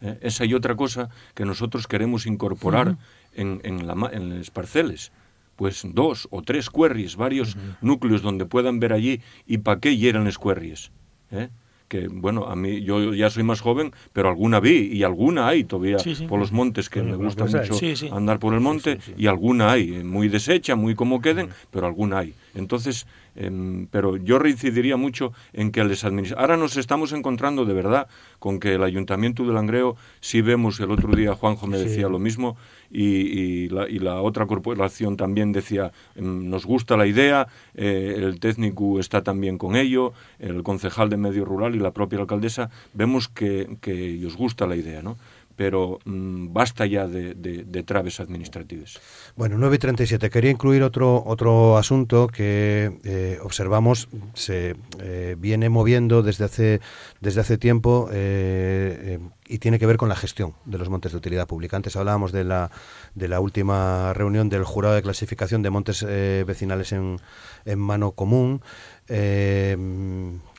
¿Eh? 0.00 0.18
Esa 0.22 0.44
y 0.44 0.54
otra 0.54 0.76
cosa 0.76 1.08
que 1.34 1.44
nosotros 1.44 1.86
queremos 1.86 2.26
incorporar 2.26 2.96
en, 3.34 3.60
en, 3.64 3.86
la, 3.86 3.94
en 4.12 4.38
los 4.38 4.50
parceles. 4.50 5.12
Pues 5.56 5.82
dos 5.84 6.28
o 6.30 6.42
tres 6.42 6.70
cuerries, 6.70 7.16
varios 7.16 7.56
núcleos 7.80 8.22
donde 8.22 8.46
puedan 8.46 8.78
ver 8.78 8.92
allí 8.92 9.20
y 9.44 9.58
para 9.58 9.80
qué 9.80 9.96
hieran 9.96 10.28
escuerries. 10.28 10.92
¿eh? 11.32 11.48
Que 11.88 12.08
bueno, 12.08 12.46
a 12.46 12.54
mí 12.54 12.82
yo 12.82 13.14
ya 13.14 13.30
soy 13.30 13.42
más 13.42 13.60
joven, 13.60 13.92
pero 14.12 14.28
alguna 14.28 14.60
vi 14.60 14.90
y 14.92 15.02
alguna 15.02 15.48
hay 15.48 15.64
todavía 15.64 15.96
por 16.28 16.38
los 16.38 16.52
montes 16.52 16.90
que 16.90 17.02
me 17.02 17.16
gusta 17.16 17.46
mucho 17.46 17.74
andar 18.14 18.38
por 18.38 18.54
el 18.54 18.60
monte 18.60 18.98
y 19.16 19.26
alguna 19.26 19.72
hay, 19.72 20.04
muy 20.04 20.28
deshecha, 20.28 20.76
muy 20.76 20.94
como 20.94 21.20
queden, 21.20 21.48
pero 21.70 21.86
alguna 21.86 22.18
hay. 22.18 22.34
Entonces, 22.54 23.06
Em, 23.38 23.86
pero 23.86 24.16
yo 24.16 24.40
reincidiría 24.40 24.96
mucho 24.96 25.32
en 25.52 25.70
que 25.70 25.84
les 25.84 26.02
administra... 26.02 26.40
Ahora 26.40 26.56
nos 26.56 26.76
estamos 26.76 27.12
encontrando 27.12 27.64
de 27.64 27.72
verdad 27.72 28.08
con 28.40 28.58
que 28.58 28.74
el 28.74 28.82
Ayuntamiento 28.82 29.44
de 29.44 29.52
Langreo, 29.52 29.96
si 30.20 30.42
vemos, 30.42 30.80
el 30.80 30.90
otro 30.90 31.14
día 31.14 31.34
Juanjo 31.34 31.68
me 31.68 31.78
decía 31.78 32.08
lo 32.08 32.18
mismo, 32.18 32.56
y, 32.90 33.68
la, 33.68 34.20
otra 34.22 34.46
corporación 34.46 35.16
también 35.16 35.52
decía, 35.52 35.92
em, 36.14 36.48
nos 36.48 36.64
gusta 36.64 36.96
la 36.96 37.06
idea, 37.06 37.48
eh, 37.74 38.14
el 38.16 38.40
técnico 38.40 38.98
está 38.98 39.22
también 39.22 39.58
con 39.58 39.76
ello, 39.76 40.12
el 40.38 40.62
concejal 40.62 41.10
de 41.10 41.16
Medio 41.16 41.44
Rural 41.44 41.74
y 41.74 41.78
la 41.78 41.92
propia 41.92 42.18
alcaldesa, 42.18 42.70
vemos 42.94 43.28
que, 43.28 43.76
que 43.80 44.24
os 44.26 44.36
gusta 44.36 44.66
la 44.66 44.76
idea, 44.76 45.02
¿no? 45.02 45.16
Pero 45.58 45.98
mm, 46.04 46.52
basta 46.52 46.86
ya 46.86 47.08
de, 47.08 47.34
de, 47.34 47.82
traves 47.82 48.20
administrativas. 48.20 49.00
Bueno, 49.34 49.58
9 49.58 49.74
y 49.74 49.78
37. 49.80 50.30
Quería 50.30 50.52
incluir 50.52 50.84
otro, 50.84 51.24
otro 51.26 51.76
asunto 51.76 52.28
que 52.28 53.00
eh, 53.02 53.40
observamos 53.42 54.08
se 54.34 54.76
eh, 55.00 55.34
viene 55.36 55.68
moviendo 55.68 56.22
desde 56.22 56.44
hace, 56.44 56.80
desde 57.20 57.40
hace 57.40 57.58
tiempo 57.58 58.08
eh, 58.12 59.18
y 59.48 59.58
tiene 59.58 59.80
que 59.80 59.86
ver 59.86 59.96
con 59.96 60.08
la 60.08 60.14
gestión 60.14 60.54
de 60.64 60.78
los 60.78 60.88
montes 60.90 61.10
de 61.10 61.18
utilidad 61.18 61.48
pública. 61.48 61.76
Antes 61.76 61.96
hablábamos 61.96 62.30
de 62.30 62.44
la, 62.44 62.70
de 63.16 63.26
la 63.26 63.40
última 63.40 64.14
reunión 64.14 64.48
del 64.50 64.62
jurado 64.62 64.94
de 64.94 65.02
clasificación 65.02 65.62
de 65.62 65.70
montes 65.70 66.04
vecinales 66.46 66.92
en, 66.92 67.18
en, 67.64 67.78
mano 67.80 68.12
común. 68.12 68.62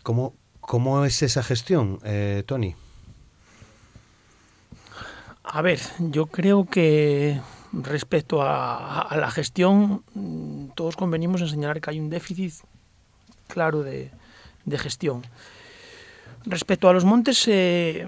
¿cómo, 0.04 0.36
¿Cómo 0.60 1.06
es 1.06 1.24
esa 1.24 1.41
gestión, 1.41 2.00
Tony? 2.45 2.76
A 5.52 5.64
ver, 5.64 5.80
yo 5.97 6.28
creo 6.28 6.66
que 6.66 7.41
respecto 7.74 8.43
a, 8.43 9.16
la 9.18 9.32
gestión, 9.32 10.04
todos 10.76 10.95
convenimos 10.95 11.41
en 11.41 11.47
señalar 11.47 11.82
que 11.82 11.89
hay 11.89 12.00
un 12.00 12.12
déficit 12.12 12.54
claro 13.47 13.82
de, 13.82 14.12
gestión. 14.78 15.24
Respecto 16.45 16.88
a 16.88 16.93
los 16.93 17.04
montes, 17.04 17.47
eh, 17.47 18.08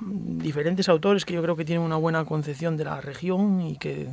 diferentes 0.00 0.88
autores 0.88 1.24
que 1.24 1.34
yo 1.34 1.42
creo 1.42 1.56
que 1.56 1.64
tienen 1.64 1.84
una 1.84 1.96
buena 1.96 2.24
concepción 2.24 2.76
de 2.76 2.84
la 2.84 3.00
región 3.00 3.60
y 3.62 3.76
que 3.76 4.08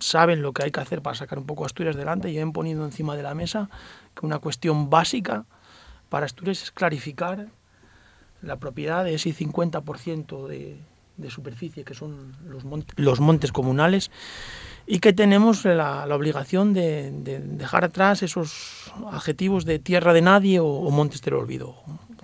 saben 0.00 0.42
lo 0.42 0.52
que 0.52 0.64
hay 0.64 0.70
que 0.72 0.80
hacer 0.80 1.02
para 1.02 1.14
sacar 1.14 1.38
un 1.38 1.46
poco 1.46 1.64
Asturias 1.64 1.94
delante 1.94 2.30
y 2.30 2.36
ven 2.36 2.52
poniendo 2.52 2.84
encima 2.84 3.14
de 3.14 3.22
la 3.22 3.34
mesa 3.34 3.70
que 4.18 4.26
una 4.26 4.40
cuestión 4.40 4.90
básica 4.90 5.44
para 6.08 6.26
Asturias 6.26 6.64
es 6.64 6.72
clarificar 6.72 7.46
la 8.42 8.56
propiedad 8.56 9.04
de 9.04 9.14
ese 9.14 9.34
50% 9.34 10.46
de, 10.46 10.78
de 11.20 11.30
superficie 11.30 11.84
que 11.84 11.94
son 11.94 12.34
los, 12.46 12.64
montes, 12.64 12.98
los 12.98 13.52
comunales 13.52 14.10
y 14.86 14.98
que 14.98 15.12
tenemos 15.12 15.64
la, 15.64 16.04
obligación 16.10 16.72
de, 16.72 17.12
dejar 17.44 17.84
atrás 17.84 18.22
esos 18.22 18.92
adjetivos 19.12 19.64
de 19.64 19.78
tierra 19.78 20.12
de 20.12 20.22
nadie 20.22 20.58
o, 20.60 20.90
montes 20.90 21.22
del 21.22 21.34
olvido. 21.34 21.76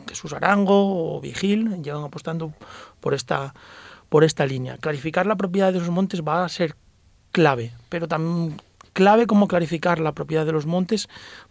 Jesús 0.08 0.32
Arango 0.32 1.16
o 1.16 1.20
Vigil 1.20 1.82
llevan 1.82 2.04
apostando 2.04 2.52
por 3.00 3.14
esta, 3.14 3.54
por 4.08 4.24
esta 4.24 4.46
línea. 4.46 4.78
Clarificar 4.78 5.26
la 5.26 5.36
propiedad 5.36 5.72
de 5.72 5.78
esos 5.78 5.90
montes 5.90 6.22
va 6.22 6.44
a 6.44 6.48
ser 6.48 6.74
clave, 7.32 7.72
pero 7.88 8.08
también 8.08 8.56
clave 8.92 9.26
como 9.26 9.46
clarificar 9.46 10.00
la 10.00 10.12
propiedad 10.12 10.46
de 10.46 10.52
los 10.52 10.64
montes 10.64 11.08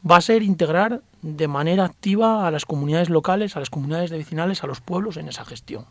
va 0.10 0.18
a 0.18 0.22
ser 0.22 0.42
integrar 0.42 1.02
de 1.26 1.48
manera 1.48 1.86
activa 1.86 2.46
a 2.46 2.52
las 2.52 2.66
comunidades 2.66 3.10
locales, 3.10 3.58
a 3.58 3.60
las 3.60 3.72
comunidades 3.72 4.12
de 4.12 4.18
vecinales, 4.18 4.64
a 4.64 4.68
los 4.68 4.80
pueblos 4.80 5.18
en 5.18 5.28
esa 5.28 5.44
gestión. 5.44 5.86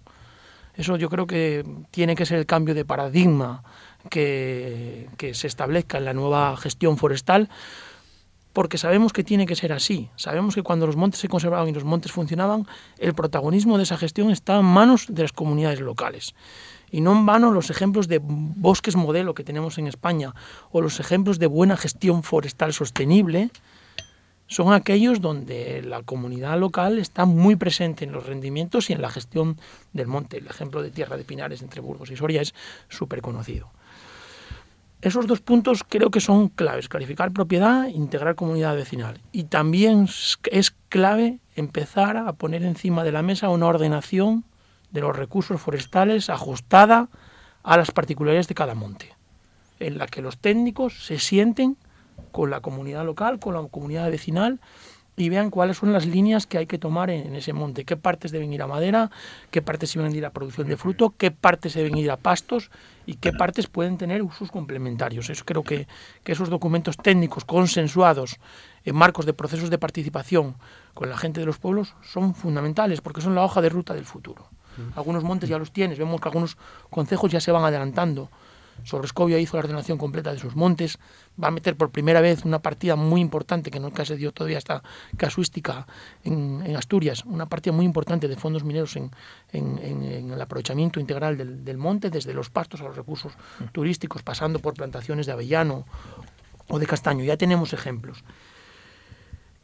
Eso 0.76 0.96
yo 0.96 1.10
creo 1.10 1.26
que 1.26 1.64
tiene 1.90 2.14
que 2.14 2.24
ser 2.24 2.38
el 2.38 2.46
cambio 2.46 2.72
de 2.72 2.84
paradigma 2.84 3.64
que, 4.10 5.08
se 5.34 5.46
establezca 5.48 5.98
en 5.98 6.04
la 6.04 6.12
nueva 6.12 6.56
gestión 6.56 6.96
forestal, 6.98 7.48
porque 8.52 8.78
sabemos 8.78 9.12
que 9.12 9.24
tiene 9.24 9.44
que 9.44 9.56
ser 9.56 9.72
así. 9.72 10.08
Sabemos 10.14 10.54
que 10.54 10.62
cuando 10.62 10.86
los 10.86 10.94
montes 10.94 11.18
se 11.18 11.26
conservaban 11.26 11.68
y 11.68 11.72
los 11.72 11.82
montes 11.82 12.12
funcionaban, 12.12 12.68
el 12.98 13.12
protagonismo 13.14 13.76
de 13.76 13.82
esa 13.82 13.96
gestión 13.96 14.30
está 14.30 14.60
en 14.60 14.66
manos 14.66 15.06
de 15.08 15.22
las 15.22 15.32
comunidades 15.32 15.80
locales. 15.80 16.36
Y 16.92 17.00
no 17.00 17.10
en 17.10 17.26
vano 17.26 17.50
los 17.50 17.70
ejemplos 17.70 18.06
de 18.06 18.20
bosques 18.22 18.94
modelo 18.94 19.34
que 19.34 19.42
tenemos 19.42 19.78
en 19.78 19.88
España 19.88 20.32
o 20.70 20.80
los 20.80 21.00
ejemplos 21.00 21.40
de 21.40 21.48
buena 21.48 21.76
gestión 21.76 22.22
forestal 22.22 22.72
sostenible 22.72 23.50
son 24.54 24.72
aquellos 24.72 25.20
donde 25.20 25.82
la 25.82 26.02
comunidad 26.04 26.56
local 26.60 27.00
está 27.00 27.24
muy 27.24 27.56
presente 27.56 28.04
en 28.04 28.12
los 28.12 28.24
rendimientos 28.24 28.88
y 28.88 28.92
en 28.92 29.02
la 29.02 29.10
gestión 29.10 29.56
del 29.92 30.06
monte. 30.06 30.38
El 30.38 30.46
ejemplo 30.46 30.80
de 30.80 30.92
Tierra 30.92 31.16
de 31.16 31.24
Pinares 31.24 31.60
entre 31.60 31.80
Burgos 31.80 32.12
y 32.12 32.16
Soria 32.16 32.40
es 32.40 32.54
súper 32.88 33.20
conocido. 33.20 33.72
Esos 35.02 35.26
dos 35.26 35.40
puntos 35.40 35.82
creo 35.82 36.12
que 36.12 36.20
son 36.20 36.50
claves, 36.50 36.88
clarificar 36.88 37.32
propiedad, 37.32 37.88
integrar 37.88 38.36
comunidad 38.36 38.76
vecinal. 38.76 39.20
Y 39.32 39.44
también 39.44 40.06
es 40.52 40.74
clave 40.88 41.40
empezar 41.56 42.16
a 42.16 42.32
poner 42.34 42.62
encima 42.62 43.02
de 43.02 43.10
la 43.10 43.22
mesa 43.22 43.48
una 43.48 43.66
ordenación 43.66 44.44
de 44.92 45.00
los 45.00 45.16
recursos 45.16 45.60
forestales 45.60 46.30
ajustada 46.30 47.08
a 47.64 47.76
las 47.76 47.90
particularidades 47.90 48.46
de 48.46 48.54
cada 48.54 48.76
monte, 48.76 49.16
en 49.80 49.98
la 49.98 50.06
que 50.06 50.22
los 50.22 50.38
técnicos 50.38 51.04
se 51.06 51.18
sienten 51.18 51.76
con 52.32 52.50
la 52.50 52.60
comunidad 52.60 53.04
local, 53.04 53.38
con 53.38 53.54
la 53.54 53.62
comunidad 53.68 54.10
vecinal 54.10 54.60
y 55.16 55.28
vean 55.28 55.50
cuáles 55.50 55.76
son 55.78 55.92
las 55.92 56.06
líneas 56.06 56.46
que 56.46 56.58
hay 56.58 56.66
que 56.66 56.78
tomar 56.78 57.10
en, 57.10 57.34
ese 57.34 57.52
monte, 57.52 57.84
qué 57.84 57.96
partes 57.96 58.32
deben 58.32 58.52
ir 58.52 58.62
a 58.62 58.66
madera, 58.66 59.10
qué 59.50 59.62
partes 59.62 59.94
deben 59.94 60.14
ir 60.14 60.26
a 60.26 60.30
producción 60.30 60.66
de 60.66 60.76
fruto, 60.76 61.14
qué 61.16 61.30
partes 61.30 61.74
deben 61.74 61.96
ir 61.96 62.10
a 62.10 62.16
pastos 62.16 62.70
y 63.06 63.14
qué 63.14 63.32
partes 63.32 63.68
pueden 63.68 63.96
tener 63.96 64.22
usos 64.22 64.50
complementarios. 64.50 65.30
Eso 65.30 65.44
creo 65.44 65.62
que, 65.62 65.86
que 66.24 66.32
esos 66.32 66.50
documentos 66.50 66.96
técnicos 66.96 67.44
consensuados 67.44 68.38
en 68.84 68.96
marcos 68.96 69.26
de 69.26 69.34
procesos 69.34 69.70
de 69.70 69.78
participación 69.78 70.56
con 70.94 71.08
la 71.08 71.16
gente 71.16 71.40
de 71.40 71.46
los 71.46 71.58
pueblos 71.58 71.94
son 72.02 72.34
fundamentales 72.34 73.00
porque 73.00 73.20
son 73.20 73.34
la 73.34 73.44
hoja 73.44 73.60
de 73.60 73.68
ruta 73.68 73.94
del 73.94 74.04
futuro. 74.04 74.48
Algunos 74.96 75.22
montes 75.22 75.48
ya 75.48 75.56
los 75.56 75.70
tienes, 75.70 76.00
vemos 76.00 76.20
que 76.20 76.28
algunos 76.28 76.56
concejos 76.90 77.30
ya 77.30 77.38
se 77.40 77.52
van 77.52 77.62
adelantando 77.62 78.28
Sobrescobio 78.82 79.38
hizo 79.38 79.56
la 79.56 79.64
ordenación 79.64 79.98
completa 79.98 80.32
de 80.32 80.38
sus 80.38 80.56
montes, 80.56 80.98
va 81.42 81.48
a 81.48 81.50
meter 81.50 81.76
por 81.76 81.90
primera 81.90 82.20
vez 82.20 82.44
una 82.44 82.60
partida 82.60 82.96
muy 82.96 83.20
importante, 83.20 83.70
que 83.70 83.80
nunca 83.80 84.04
se 84.04 84.16
dio 84.16 84.32
todavía 84.32 84.58
esta 84.58 84.82
casuística 85.16 85.86
en, 86.24 86.74
Asturias, 86.76 87.24
una 87.24 87.46
partida 87.46 87.72
muy 87.72 87.86
importante 87.86 88.28
de 88.28 88.36
fondos 88.36 88.64
mineros 88.64 88.96
en, 88.96 89.10
el 89.52 90.40
aprovechamiento 90.40 91.00
integral 91.00 91.64
del, 91.64 91.78
monte, 91.78 92.10
desde 92.10 92.34
los 92.34 92.50
pastos 92.50 92.80
a 92.80 92.84
los 92.84 92.96
recursos 92.96 93.32
turísticos, 93.72 94.22
pasando 94.22 94.58
por 94.58 94.74
plantaciones 94.74 95.26
de 95.26 95.32
avellano 95.32 95.86
o 96.68 96.78
de 96.78 96.86
castaño. 96.86 97.24
Ya 97.24 97.36
tenemos 97.36 97.72
ejemplos. 97.72 98.24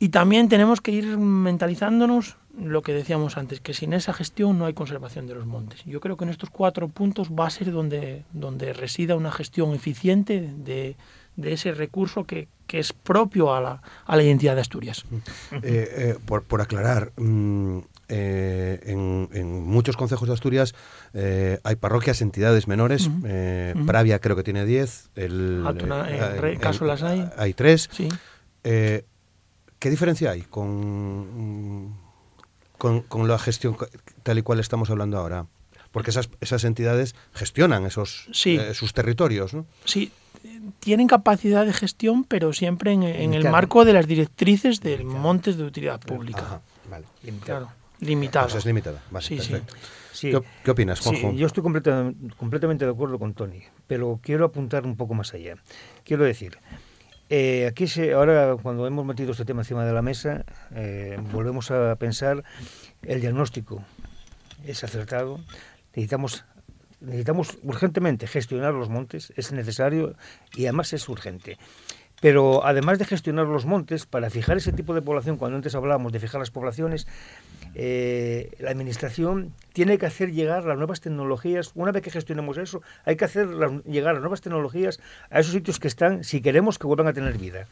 Y 0.02 0.08
también 0.08 0.48
tenemos 0.48 0.80
que 0.80 0.92
ir 0.92 1.18
mentalizándonos 1.18 2.38
lo 2.58 2.80
que 2.80 2.94
decíamos 2.94 3.36
antes, 3.36 3.60
que 3.60 3.74
sin 3.74 3.92
esa 3.92 4.14
gestión 4.14 4.58
no 4.58 4.64
hay 4.64 4.72
conservación 4.72 5.26
de 5.26 5.34
los 5.34 5.44
montes. 5.44 5.84
Yo 5.84 6.00
creo 6.00 6.16
que 6.16 6.24
en 6.24 6.30
estos 6.30 6.48
cuatro 6.48 6.88
puntos 6.88 7.28
va 7.30 7.46
a 7.46 7.50
ser 7.50 7.70
donde, 7.70 8.24
donde 8.32 8.72
resida 8.72 9.14
una 9.14 9.30
gestión 9.30 9.74
eficiente 9.74 10.50
de, 10.56 10.96
de 11.36 11.52
ese 11.52 11.72
recurso 11.72 12.24
que, 12.24 12.48
que, 12.66 12.78
es 12.78 12.94
propio 12.94 13.54
a 13.54 13.60
la, 13.60 13.82
a 14.06 14.16
la 14.16 14.22
identidad 14.22 14.54
de 14.54 14.62
Asturias. 14.62 15.04
Eh, 15.52 15.60
eh, 15.62 16.18
por, 16.24 16.44
por, 16.44 16.62
aclarar, 16.62 17.12
mm, 17.18 17.78
eh, 18.08 18.80
en, 18.84 19.28
en, 19.32 19.62
muchos 19.64 19.98
consejos 19.98 20.28
de 20.28 20.34
Asturias 20.34 20.74
hay 21.12 21.76
parroquias, 21.76 22.22
entidades 22.22 22.68
menores. 22.68 23.10
Pravia 23.86 24.18
creo 24.18 24.34
que 24.34 24.44
tiene 24.44 24.64
10. 24.64 25.10
El, 25.14 25.62
en 26.42 26.58
caso 26.58 26.86
las 26.86 27.02
hay. 27.02 27.28
Hay 27.36 27.52
tres. 27.52 27.90
Sí. 27.92 28.08
¿Qué 29.80 29.90
diferencia 29.90 30.30
hay 30.30 30.42
con 30.42 31.96
con, 32.80 33.28
la 33.28 33.38
gestión 33.38 33.76
tal 34.22 34.38
y 34.38 34.42
cual 34.42 34.58
estamos 34.58 34.90
hablando 34.90 35.18
ahora? 35.18 35.46
Porque 35.92 36.10
esas, 36.10 36.30
esas 36.40 36.64
entidades 36.64 37.14
gestionan 37.34 37.84
esos 37.84 38.28
eh, 38.46 38.72
sus 38.74 38.94
territorios, 38.94 39.52
¿no? 39.54 39.66
Sí, 39.84 40.12
tienen 40.78 41.06
capacidad 41.06 41.66
de 41.66 41.72
gestión, 41.72 42.24
pero 42.24 42.52
siempre 42.52 42.92
en, 42.92 43.02
el 43.34 43.50
marco 43.50 43.84
de 43.84 43.92
las 43.92 44.06
directrices 44.06 44.80
del 44.80 45.04
Montes 45.04 45.56
de 45.56 45.64
Utilidad 45.64 46.00
Pública. 46.00 46.60
vale. 46.88 47.06
Limitada. 47.22 47.58
Claro, 47.58 47.72
limitada. 48.00 48.46
Pues 48.46 48.56
es 48.56 48.66
limitada, 48.66 49.02
vale, 49.10 49.26
sí, 49.26 49.36
perfecto. 49.36 49.74
Sí. 50.12 50.32
¿Qué, 50.64 50.70
opinas, 50.70 51.00
Juanjo? 51.00 51.32
yo 51.32 51.46
estoy 51.46 51.62
completamente 51.62 52.84
de 52.84 52.90
acuerdo 52.90 53.18
con 53.18 53.34
Tony, 53.34 53.62
pero 53.86 54.20
quiero 54.22 54.44
apuntar 54.44 54.84
un 54.86 54.96
poco 54.96 55.14
más 55.14 55.34
allá. 55.34 55.56
Quiero 56.04 56.24
decir, 56.24 56.58
eh, 57.30 57.66
aquí 57.66 57.86
ahora 58.10 58.56
cuando 58.60 58.86
hemos 58.86 59.06
metido 59.06 59.32
este 59.32 59.44
tema 59.44 59.62
encima 59.62 59.84
de 59.84 59.92
la 59.92 60.02
mesa, 60.02 60.44
eh, 60.74 61.16
volvemos 61.32 61.70
a 61.70 61.96
pensar 61.96 62.44
el 63.02 63.20
diagnóstico 63.20 63.82
es 64.66 64.84
acertado. 64.84 65.38
Necesitamos 65.94 66.44
necesitamos 67.00 67.58
urgentemente 67.62 68.26
gestionar 68.26 68.74
los 68.74 68.90
montes, 68.90 69.32
es 69.36 69.52
necesario 69.52 70.16
y 70.54 70.64
además 70.64 70.92
es 70.92 71.08
urgente. 71.08 71.56
Pero 72.20 72.66
además 72.66 72.98
de 72.98 73.06
gestionar 73.06 73.46
los 73.46 73.64
montes, 73.64 74.04
para 74.04 74.28
fijar 74.28 74.58
ese 74.58 74.72
tipo 74.72 74.92
de 74.92 75.00
población, 75.00 75.38
cuando 75.38 75.56
antes 75.56 75.74
hablábamos 75.74 76.12
de 76.12 76.20
fijar 76.20 76.40
las 76.40 76.50
poblaciones, 76.50 77.06
eh, 77.74 78.50
la 78.58 78.70
Administración 78.70 79.52
tiene 79.72 79.98
que 79.98 80.06
hacer 80.06 80.32
llegar 80.32 80.64
las 80.64 80.76
nuevas 80.76 81.00
tecnologías, 81.00 81.72
una 81.74 81.92
vez 81.92 82.02
que 82.02 82.10
gestionemos 82.10 82.58
eso, 82.58 82.82
hay 83.04 83.16
que 83.16 83.24
hacer 83.24 83.48
llegar 83.84 84.14
las 84.14 84.22
nuevas 84.22 84.40
tecnologías 84.40 85.00
a 85.30 85.40
esos 85.40 85.52
sitios 85.52 85.78
que 85.78 85.88
están, 85.88 86.24
si 86.24 86.40
queremos 86.40 86.78
que 86.78 86.86
vuelvan 86.86 87.06
a 87.06 87.12
tener 87.12 87.38
vida. 87.38 87.66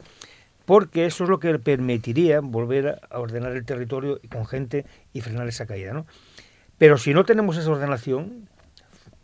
Porque 0.65 1.05
eso 1.05 1.23
es 1.23 1.29
lo 1.29 1.39
que 1.39 1.57
permitiría 1.57 2.41
volver 2.41 2.99
a 3.09 3.19
ordenar 3.19 3.53
el 3.53 3.65
territorio 3.65 4.19
con 4.31 4.45
gente 4.45 4.85
y 5.13 5.21
frenar 5.21 5.47
esa 5.47 5.65
caída. 5.65 5.93
¿no? 5.93 6.05
Pero 6.77 6.97
si 6.97 7.13
no 7.13 7.25
tenemos 7.25 7.57
esa 7.57 7.71
ordenación, 7.71 8.47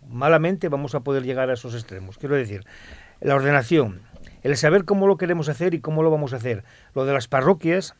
malamente 0.09 0.69
vamos 0.69 0.95
a 0.95 1.01
poder 1.01 1.23
llegar 1.23 1.49
a 1.49 1.53
esos 1.53 1.75
extremos. 1.75 2.17
Quiero 2.17 2.35
decir, 2.35 2.65
la 3.21 3.35
ordenación, 3.35 4.01
el 4.43 4.57
saber 4.57 4.85
cómo 4.85 5.07
lo 5.07 5.17
queremos 5.17 5.49
hacer 5.49 5.73
y 5.73 5.79
cómo 5.79 6.03
lo 6.03 6.11
vamos 6.11 6.33
a 6.33 6.37
hacer. 6.37 6.63
Lo 6.93 7.05
de 7.05 7.13
las 7.13 7.27
parroquias, 7.27 7.95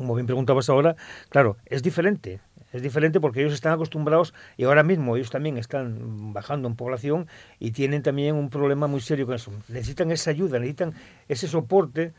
como 0.00 0.14
bien 0.14 0.24
preguntabas 0.24 0.70
ahora, 0.70 0.96
claro, 1.28 1.58
es 1.66 1.82
diferente. 1.82 2.40
Es 2.72 2.80
diferente 2.80 3.20
porque 3.20 3.40
ellos 3.40 3.52
están 3.52 3.74
acostumbrados 3.74 4.32
y 4.56 4.64
ahora 4.64 4.82
mismo 4.82 5.14
ellos 5.14 5.28
también 5.28 5.58
están 5.58 6.32
bajando 6.32 6.68
en 6.68 6.74
población 6.74 7.28
y 7.58 7.72
tienen 7.72 8.02
también 8.02 8.34
un 8.34 8.48
problema 8.48 8.86
muy 8.86 9.02
serio 9.02 9.26
con 9.26 9.34
eso. 9.34 9.52
Necesitan 9.68 10.10
esa 10.10 10.30
ayuda, 10.30 10.58
necesitan 10.58 10.94
ese 11.28 11.48
soporte 11.48 12.14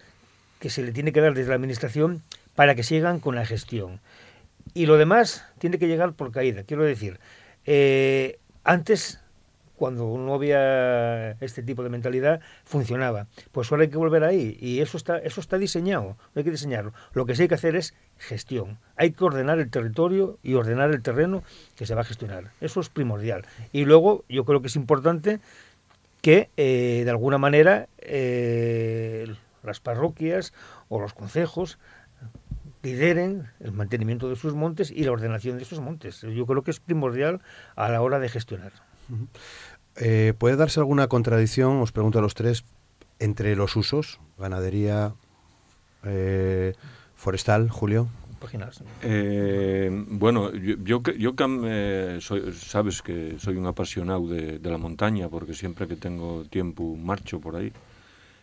que 0.60 0.70
se 0.70 0.84
le 0.84 0.92
tiene 0.92 1.12
que 1.12 1.22
dar 1.22 1.34
desde 1.34 1.50
la 1.50 1.56
Administración 1.56 2.22
para 2.54 2.76
que 2.76 2.84
sigan 2.84 3.20
con 3.20 3.34
la 3.34 3.48
gestión. 3.48 4.00
Y 4.76 4.86
lo 4.86 4.98
demás 4.98 5.44
tiene 5.58 5.80
que 5.80 5.88
llegar 5.88 6.14
por 6.14 6.32
caída. 6.32 6.62
Quiero 6.62 6.84
decir, 6.84 7.20
eh, 7.66 8.38
antes 8.64 9.21
cuando 9.82 10.16
no 10.16 10.36
había 10.36 11.32
este 11.42 11.64
tipo 11.64 11.82
de 11.82 11.90
mentalidad, 11.90 12.40
funcionaba. 12.66 13.26
Pues 13.52 13.72
ahora 13.72 13.86
hay 13.86 13.90
que 13.90 13.98
volver 13.98 14.24
ahí 14.24 14.56
y 14.62 14.80
eso 14.80 14.96
está, 14.96 15.18
eso 15.18 15.42
está 15.42 15.58
diseñado, 15.58 16.18
hay 16.36 16.44
que 16.44 16.52
diseñarlo. 16.52 16.94
Lo 17.14 17.26
que 17.26 17.34
sí 17.34 17.42
hay 17.42 17.48
que 17.48 17.56
hacer 17.56 17.76
es 17.76 17.96
gestión. 18.20 18.78
Hay 18.96 19.10
que 19.10 19.24
ordenar 19.24 19.58
el 19.58 19.72
territorio 19.72 20.38
y 20.44 20.54
ordenar 20.54 20.92
el 20.92 21.02
terreno 21.02 21.42
que 21.76 21.88
se 21.88 21.96
va 21.96 22.02
a 22.02 22.04
gestionar. 22.04 22.52
Eso 22.62 22.80
es 22.80 22.90
primordial. 22.90 23.44
Y 23.74 23.86
luego 23.86 24.24
yo 24.30 24.46
creo 24.46 24.62
que 24.62 24.68
es 24.68 24.76
importante 24.76 25.40
que 26.22 26.52
eh, 26.58 27.02
de 27.04 27.10
alguna 27.10 27.40
manera 27.40 27.88
eh, 27.98 29.34
las 29.64 29.80
parroquias 29.80 30.54
o 30.90 31.00
los 31.00 31.16
concejos 31.16 31.80
lideren 32.84 33.48
el 33.60 33.72
mantenimiento 33.72 34.30
de 34.30 34.36
sus 34.36 34.54
montes 34.54 34.92
y 34.92 35.06
la 35.06 35.12
ordenación 35.14 35.58
de 35.58 35.64
esos 35.64 35.80
montes. 35.80 36.22
Yo 36.22 36.46
creo 36.46 36.62
que 36.62 36.70
es 36.70 36.80
primordial 36.80 37.42
a 37.76 37.90
la 37.90 38.00
hora 38.04 38.20
de 38.20 38.30
gestionar. 38.30 38.74
Eh, 40.04 40.34
¿Puede 40.36 40.56
darse 40.56 40.80
alguna 40.80 41.08
contradicción, 41.08 41.78
os 41.78 41.92
pregunto 41.92 42.18
a 42.18 42.24
los 42.24 42.34
tres, 42.34 42.66
entre 43.20 43.56
los 43.56 43.76
usos, 43.76 44.20
ganadería, 44.40 45.14
eh, 46.04 46.74
forestal, 47.16 47.70
Julio? 47.70 48.08
Eh, 49.04 49.92
bueno, 50.08 50.52
yo, 50.52 51.04
yo, 51.04 51.36
soy, 52.20 52.52
sabes 52.54 53.04
que 53.04 53.36
soy 53.38 53.58
un 53.58 53.68
apasionado 53.68 54.28
de, 54.28 54.60
la 54.64 54.80
montaña 54.80 55.30
porque 55.30 55.54
siempre 55.54 55.88
que 55.88 55.96
tengo 55.96 56.46
tiempo 56.46 56.96
marcho 56.96 57.40
por 57.40 57.56
ahí. 57.56 57.72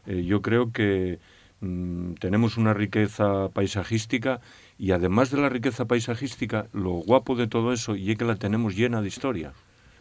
yo 0.06 0.40
creo 0.40 0.70
que 0.70 1.18
mm, 1.60 2.12
tenemos 2.20 2.56
una 2.56 2.72
riqueza 2.72 3.48
paisajística 3.52 4.40
y 4.78 4.92
además 4.92 5.32
de 5.32 5.38
la 5.38 5.48
riqueza 5.48 5.86
paisajística, 5.86 6.68
lo 6.72 6.92
guapo 6.92 7.34
de 7.34 7.48
todo 7.48 7.72
eso 7.72 7.96
y 7.96 8.12
es 8.12 8.16
que 8.16 8.24
la 8.24 8.36
tenemos 8.36 8.76
llena 8.76 9.02
de 9.02 9.08
historia 9.08 9.52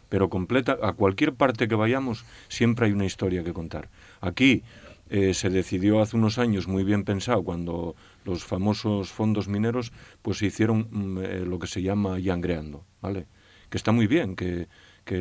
pero 0.08 0.28
completa, 0.28 0.78
a 0.82 0.92
cualquier 0.92 1.34
parte 1.34 1.68
que 1.68 1.74
vayamos 1.74 2.24
siempre 2.48 2.86
hay 2.86 2.92
una 2.92 3.04
historia 3.04 3.44
que 3.44 3.52
contar. 3.52 3.88
Aquí 4.20 4.62
eh, 5.10 5.32
se 5.32 5.48
decidió 5.48 6.00
hace 6.00 6.16
unos 6.16 6.38
años, 6.38 6.68
muy 6.68 6.84
bien 6.84 7.04
pensado, 7.04 7.42
cuando 7.42 7.96
los 8.24 8.44
famosos 8.44 9.10
fondos 9.10 9.48
mineros 9.48 9.92
pues 10.20 10.38
se 10.38 10.46
hicieron 10.46 10.88
mm, 10.90 11.18
eh, 11.18 11.40
lo 11.46 11.58
que 11.58 11.66
se 11.66 11.80
llama 11.80 12.18
yangreando, 12.18 12.84
¿vale? 13.00 13.26
Que 13.70 13.78
está 13.78 13.92
muy 13.92 14.06
bien 14.06 14.36
que, 14.36 14.68
que, 15.04 15.16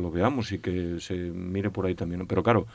lo 0.00 0.10
veamos 0.10 0.52
y 0.52 0.58
que 0.58 1.00
se 1.00 1.14
mire 1.14 1.70
por 1.70 1.86
ahí 1.86 1.94
también. 1.94 2.26
Pero 2.26 2.42
claro, 2.42 2.66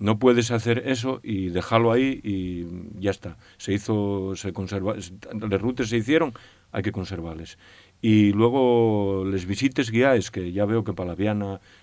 no 0.00 0.18
puedes 0.18 0.50
hacer 0.50 0.84
eso 0.86 1.20
y 1.22 1.48
dejarlo 1.50 1.92
ahí 1.92 2.20
y 2.22 3.00
ya 3.00 3.10
está. 3.10 3.36
Se 3.58 3.72
hizo, 3.72 4.34
se 4.34 4.52
conserva, 4.52 4.94
las 4.96 5.60
rutas 5.60 5.88
se 5.88 5.98
hicieron, 5.98 6.32
hay 6.72 6.82
que 6.82 6.92
conservarles. 6.92 7.58
Y 8.00 8.32
luego 8.32 9.24
les 9.26 9.46
visites 9.46 9.90
guiáis, 9.90 10.30
que 10.30 10.52
ya 10.52 10.64
veo 10.66 10.84
que 10.84 10.92
para 10.92 11.16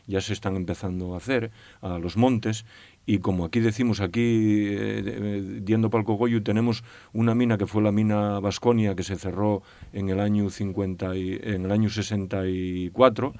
ya 0.07 0.21
se 0.21 0.33
están 0.33 0.55
empezando 0.55 1.13
a 1.13 1.17
hacer, 1.17 1.51
a 1.81 1.99
los 1.99 2.15
montes, 2.15 2.65
y 3.05 3.19
como 3.19 3.45
aquí 3.45 3.59
decimos, 3.59 3.99
aquí, 3.99 4.65
eh, 4.69 5.61
yendo 5.65 5.89
para 5.89 6.01
el 6.01 6.05
Cogollo, 6.05 6.41
tenemos 6.41 6.83
una 7.13 7.35
mina 7.35 7.57
que 7.57 7.67
fue 7.67 7.83
la 7.83 7.91
mina 7.91 8.39
Vasconia, 8.39 8.95
que 8.95 9.03
se 9.03 9.15
cerró 9.15 9.61
en 9.93 10.09
el 10.09 10.19
año, 10.19 10.49
50 10.49 11.15
y, 11.15 11.39
en 11.43 11.65
el 11.65 11.71
año 11.71 11.89
64, 11.89 13.33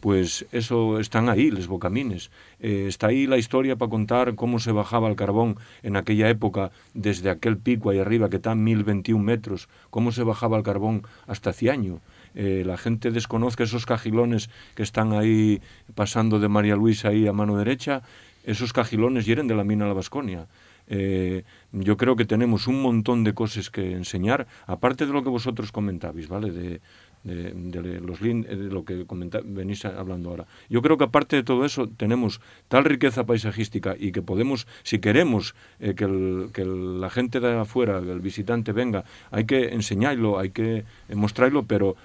pues 0.00 0.46
eso 0.50 0.98
están 0.98 1.28
ahí, 1.28 1.50
les 1.50 1.68
bocamines. 1.68 2.30
Eh, 2.60 2.86
está 2.88 3.08
ahí 3.08 3.26
la 3.26 3.38
historia 3.38 3.76
para 3.76 3.90
contar 3.90 4.34
cómo 4.34 4.58
se 4.58 4.72
bajaba 4.72 5.08
el 5.08 5.16
carbón 5.16 5.56
en 5.82 5.96
aquella 5.96 6.28
época, 6.28 6.72
desde 6.92 7.30
aquel 7.30 7.56
pico 7.56 7.90
ahí 7.90 7.98
arriba, 7.98 8.28
que 8.28 8.36
está 8.36 8.50
a 8.50 8.54
1021 8.56 9.22
metros, 9.22 9.68
cómo 9.90 10.10
se 10.10 10.24
bajaba 10.24 10.56
el 10.56 10.64
carbón 10.64 11.02
hasta 11.26 11.52
Ciaño. 11.52 12.00
Eh, 12.34 12.64
la 12.66 12.76
gente 12.78 13.10
desconozca 13.10 13.64
esos 13.64 13.86
cajilones 13.86 14.50
que 14.74 14.82
están 14.82 15.12
ahí 15.12 15.60
pasando 15.94 16.40
de 16.40 16.48
María 16.48 16.76
Luisa 16.76 17.08
ahí 17.08 17.26
a 17.26 17.32
mano 17.32 17.56
derecha, 17.56 18.02
esos 18.44 18.72
cajilones 18.72 19.26
hieren 19.26 19.46
de 19.46 19.54
la 19.54 19.64
mina 19.64 19.86
La 19.86 19.92
Vasconia. 19.92 20.48
Eh, 20.88 21.44
yo 21.72 21.96
creo 21.96 22.16
que 22.16 22.24
tenemos 22.24 22.66
un 22.66 22.82
montón 22.82 23.24
de 23.24 23.34
cosas 23.34 23.70
que 23.70 23.92
enseñar, 23.92 24.46
aparte 24.66 25.06
de 25.06 25.12
lo 25.12 25.22
que 25.22 25.30
vosotros 25.30 25.72
comentabais, 25.72 26.28
¿vale? 26.28 26.50
De, 26.50 26.80
de, 27.24 28.00
los 28.00 28.20
de 28.20 28.56
lo 28.70 28.84
que 28.84 29.06
venís 29.44 29.84
hablando 29.84 30.30
ahora. 30.30 30.46
Yo 30.68 30.82
creo 30.82 30.98
que 30.98 31.04
aparte 31.04 31.36
de 31.36 31.42
todo 31.42 31.64
eso 31.64 31.88
tenemos 31.88 32.40
tal 32.68 32.84
riqueza 32.84 33.24
paisajística 33.24 33.94
y 33.98 34.12
que 34.12 34.22
podemos, 34.22 34.66
si 34.82 34.98
queremos 34.98 35.54
eh, 35.80 35.94
que, 35.94 36.48
que 36.52 36.64
la 36.64 37.10
gente 37.10 37.40
de 37.40 37.60
afuera, 37.60 37.98
el 37.98 38.20
visitante 38.20 38.72
venga, 38.72 39.04
hay 39.30 39.44
que 39.44 39.68
enseñarlo, 39.68 40.38
hay 40.38 40.50
que 40.50 40.84
mostrarlo, 41.14 41.64
pero 41.64 41.96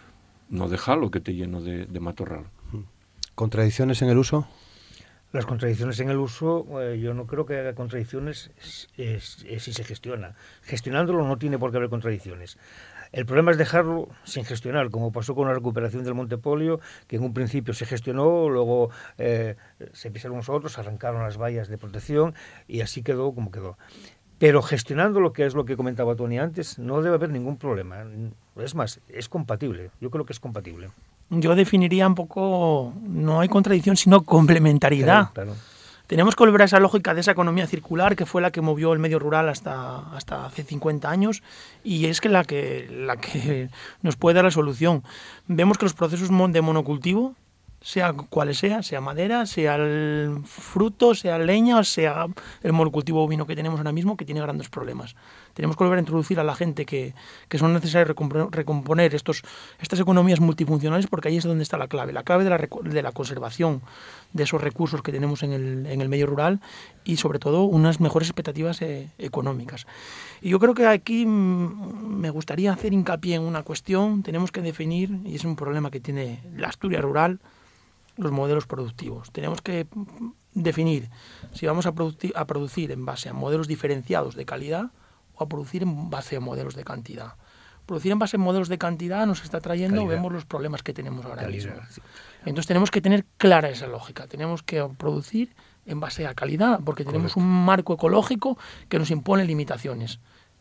no 0.49 0.69
déjalo 0.69 1.11
que 1.11 1.19
te 1.19 1.33
lleno 1.33 1.61
de, 1.61 1.99
matorral. 1.99 2.45
¿Contradicciones 3.35 4.01
en 4.01 4.09
el 4.09 4.17
uso? 4.17 4.47
Las 5.33 5.45
contradicciones 5.45 5.99
en 5.99 6.09
el 6.09 6.17
uso, 6.17 6.81
eh, 6.81 6.99
yo 6.99 7.13
no 7.13 7.27
creo 7.27 7.45
que 7.45 7.57
haya 7.57 7.75
contradicciones 7.75 8.49
si 8.95 9.73
se 9.73 9.83
gestiona. 9.83 10.35
Gestionándolo 10.63 11.27
no 11.27 11.37
tiene 11.37 11.59
por 11.59 11.71
qué 11.71 11.77
haber 11.77 11.89
contradicciones. 11.89 12.57
El 13.11 13.25
problema 13.25 13.51
es 13.51 13.57
dejarlo 13.57 14.09
sin 14.23 14.45
gestionar, 14.45 14.89
como 14.89 15.11
pasó 15.11 15.35
con 15.35 15.47
la 15.47 15.53
recuperación 15.53 16.03
del 16.03 16.13
Montepolio, 16.13 16.79
que 17.07 17.17
en 17.17 17.23
un 17.23 17.33
principio 17.33 17.73
se 17.73 17.85
gestionó, 17.85 18.49
luego 18.49 18.89
eh, 19.17 19.55
se 19.93 20.11
pisaron 20.11 20.37
los 20.37 20.49
otros, 20.49 20.77
arrancaron 20.77 21.23
las 21.23 21.37
vallas 21.37 21.67
de 21.67 21.77
protección 21.77 22.35
y 22.67 22.81
así 22.81 23.03
quedó 23.03 23.33
como 23.33 23.51
quedó. 23.51 23.77
Pero 24.39 24.61
gestionando 24.61 25.19
lo 25.19 25.33
que 25.33 25.45
es 25.45 25.55
lo 25.55 25.65
que 25.65 25.75
comentaba 25.75 26.15
Tony 26.15 26.37
antes, 26.37 26.77
no 26.77 27.01
debe 27.01 27.15
haber 27.15 27.31
ningún 27.31 27.57
problema. 27.57 28.05
Es 28.57 28.75
más, 28.75 28.99
es 29.07 29.29
compatible. 29.29 29.89
Yo 29.99 30.11
creo 30.11 30.25
que 30.25 30.33
es 30.33 30.39
compatible. 30.39 30.89
Yo 31.29 31.55
definiría 31.55 32.07
un 32.07 32.15
poco, 32.15 32.93
no 33.01 33.39
hay 33.39 33.49
contradicción, 33.49 33.97
sino 33.97 34.21
complementariedad. 34.21 35.31
Tenemos 36.07 36.35
que 36.35 36.43
volver 36.43 36.61
a 36.61 36.65
esa 36.65 36.79
lógica 36.79 37.13
de 37.13 37.19
esa 37.19 37.31
economía 37.31 37.67
circular 37.67 38.15
que 38.15 38.25
fue 38.25 38.41
la 38.41 38.51
que 38.51 38.61
movió 38.61 38.93
el 38.93 38.99
medio 38.99 39.19
rural 39.19 39.49
hasta, 39.49 39.99
hasta 40.15 40.45
hace 40.45 40.63
50 40.63 41.09
años 41.09 41.43
y 41.83 42.05
es 42.05 42.21
que 42.21 42.29
la, 42.29 42.45
que 42.45 42.87
la 42.89 43.17
que 43.17 43.69
nos 44.01 44.15
puede 44.15 44.35
dar 44.35 44.45
la 44.45 44.51
solución. 44.51 45.03
Vemos 45.47 45.77
que 45.77 45.85
los 45.85 45.93
procesos 45.93 46.29
de 46.29 46.61
monocultivo 46.61 47.35
sea 47.81 48.13
cual 48.13 48.53
sea, 48.55 48.81
sea 48.83 49.01
madera, 49.01 49.45
sea 49.45 49.77
fruto, 50.45 51.13
sea 51.13 51.37
leña, 51.37 51.83
sea 51.83 52.27
el 52.63 52.73
monocultivo 52.73 53.23
ovino 53.23 53.45
que 53.45 53.55
tenemos 53.55 53.79
ahora 53.79 53.91
mismo, 53.91 54.17
que 54.17 54.25
tiene 54.25 54.41
grandes 54.41 54.69
problemas. 54.69 55.15
Tenemos 55.57 55.75
que 55.75 55.83
volver 55.83 55.97
a 55.97 56.01
introducir 56.01 56.39
a 56.39 56.43
la 56.43 56.53
gente 56.53 56.85
que, 56.85 57.15
que 57.49 57.57
son 57.57 57.73
necesarios 57.73 58.15
recomponer 58.51 59.15
estos, 59.15 59.41
estas 59.81 59.99
economías 59.99 60.39
multifuncionales 60.39 61.07
porque 61.07 61.29
ahí 61.29 61.37
es 61.37 61.45
donde 61.45 61.63
está 61.63 61.79
la 61.79 61.87
clave, 61.87 62.13
la 62.13 62.21
clave 62.21 62.43
de 62.43 62.51
la, 62.51 62.59
de 62.59 63.01
la 63.01 63.11
conservación 63.11 63.81
de 64.33 64.43
esos 64.43 64.61
recursos 64.61 65.01
que 65.01 65.11
tenemos 65.11 65.41
en 65.41 65.53
el, 65.53 65.87
en 65.87 66.01
el 66.01 66.09
medio 66.09 66.27
rural 66.27 66.61
y 67.03 67.17
sobre 67.17 67.39
todo 67.39 67.63
unas 67.63 67.99
mejores 67.99 68.27
expectativas 68.27 68.83
eh, 68.83 69.09
económicas. 69.17 69.87
Y 70.43 70.49
yo 70.49 70.59
creo 70.59 70.75
que 70.75 70.85
aquí 70.85 71.25
me 71.25 72.29
gustaría 72.29 72.71
hacer 72.71 72.93
hincapié 72.93 73.33
en 73.33 73.41
una 73.41 73.63
cuestión, 73.63 74.21
tenemos 74.21 74.51
que 74.51 74.61
definir, 74.61 75.21
y 75.25 75.37
es 75.37 75.43
un 75.43 75.55
problema 75.55 75.89
que 75.89 75.99
tiene 75.99 76.43
la 76.55 76.67
Asturias 76.67 77.01
rural, 77.01 77.39
los 78.15 78.31
modelos 78.31 78.67
productivos. 78.67 79.31
Tenemos 79.31 79.63
que 79.63 79.87
definir 80.53 81.09
si 81.53 81.65
vamos 81.65 81.87
a, 81.87 81.93
a 82.35 82.45
producir 82.45 82.91
en 82.91 83.05
base 83.05 83.29
a 83.29 83.33
modelos 83.33 83.67
diferenciados 83.67 84.35
de 84.35 84.45
calidad 84.45 84.91
o 85.37 85.43
a 85.43 85.47
producir 85.47 85.83
en 85.83 86.09
base 86.09 86.35
a 86.35 86.39
modelos 86.39 86.75
de 86.75 86.83
cantidad. 86.83 87.33
Producir 87.85 88.11
en 88.11 88.19
base 88.19 88.35
a 88.35 88.39
modelos 88.39 88.67
de 88.67 88.77
cantidad 88.77 89.25
nos 89.25 89.43
está 89.43 89.61
trayendo, 89.61 90.05
vemos 90.05 90.31
los 90.31 90.45
problemas 90.45 90.83
que 90.83 90.93
tenemos 90.93 91.25
ahora 91.25 91.47
mismo. 91.47 91.73
Entonces 92.45 92.67
tenemos 92.67 92.91
que 92.91 93.01
tener 93.01 93.25
clara 93.37 93.69
esa 93.69 93.87
lógica, 93.87 94.27
tenemos 94.27 94.61
que 94.61 94.85
producir 94.97 95.55
en 95.85 95.99
base 96.01 96.27
a 96.27 96.33
calidad, 96.33 96.81
porque 96.83 97.05
tenemos 97.05 97.37
un 97.37 97.45
marco 97.45 97.93
ecológico 97.93 98.57
que 98.89 98.99
nos 98.99 99.09
impone 99.09 99.45
limitaciones. 99.45 100.19